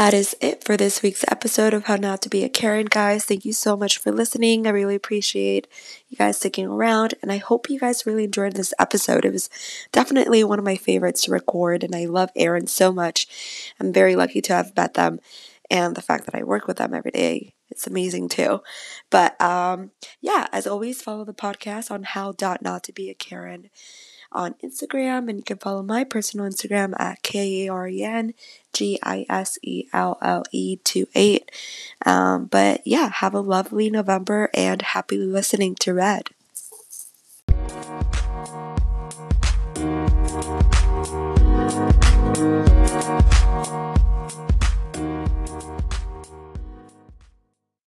That 0.00 0.14
is 0.14 0.34
it 0.40 0.64
for 0.64 0.78
this 0.78 1.02
week's 1.02 1.26
episode 1.28 1.74
of 1.74 1.84
How 1.84 1.96
Not 1.96 2.22
to 2.22 2.30
Be 2.30 2.42
a 2.42 2.48
Karen, 2.48 2.86
guys. 2.86 3.26
Thank 3.26 3.44
you 3.44 3.52
so 3.52 3.76
much 3.76 3.98
for 3.98 4.10
listening. 4.10 4.66
I 4.66 4.70
really 4.70 4.94
appreciate 4.94 5.68
you 6.08 6.16
guys 6.16 6.38
sticking 6.38 6.64
around, 6.64 7.12
and 7.20 7.30
I 7.30 7.36
hope 7.36 7.68
you 7.68 7.78
guys 7.78 8.06
really 8.06 8.24
enjoyed 8.24 8.54
this 8.54 8.72
episode. 8.78 9.26
It 9.26 9.32
was 9.34 9.50
definitely 9.92 10.42
one 10.42 10.58
of 10.58 10.64
my 10.64 10.76
favorites 10.76 11.24
to 11.24 11.32
record, 11.32 11.84
and 11.84 11.94
I 11.94 12.06
love 12.06 12.30
Aaron 12.34 12.66
so 12.66 12.90
much. 12.90 13.26
I'm 13.78 13.92
very 13.92 14.16
lucky 14.16 14.40
to 14.40 14.54
have 14.54 14.74
met 14.74 14.94
them, 14.94 15.20
and 15.70 15.94
the 15.94 16.00
fact 16.00 16.24
that 16.24 16.34
I 16.34 16.44
work 16.44 16.66
with 16.66 16.78
them 16.78 16.94
every 16.94 17.10
day. 17.10 17.52
It's 17.68 17.86
amazing 17.86 18.30
too. 18.30 18.62
But 19.10 19.38
um, 19.38 19.90
yeah, 20.22 20.46
as 20.50 20.66
always, 20.66 21.02
follow 21.02 21.26
the 21.26 21.34
podcast 21.34 21.90
on 21.90 22.04
how 22.04 22.32
dot 22.32 22.62
not 22.62 22.84
to 22.84 22.92
be 22.94 23.10
a 23.10 23.14
Karen 23.14 23.68
on 24.32 24.54
Instagram, 24.64 25.28
and 25.28 25.38
you 25.38 25.42
can 25.42 25.58
follow 25.58 25.82
my 25.82 26.04
personal 26.04 26.46
Instagram 26.46 26.98
at 26.98 27.22
K 27.22 27.66
A 27.66 27.72
R 27.72 27.88
E 27.88 28.02
N 28.02 28.32
G 28.72 28.98
I 29.02 29.26
S 29.28 29.58
E 29.62 29.84
L 29.92 30.18
L 30.22 30.44
E 30.52 30.76
2 30.84 31.06
8. 31.14 31.50
Um, 32.06 32.46
but 32.46 32.86
yeah, 32.86 33.10
have 33.10 33.34
a 33.34 33.40
lovely 33.40 33.90
November 33.90 34.50
and 34.54 34.82
happy 34.82 35.18
listening 35.18 35.74
to 35.76 35.94
Red. 35.94 36.30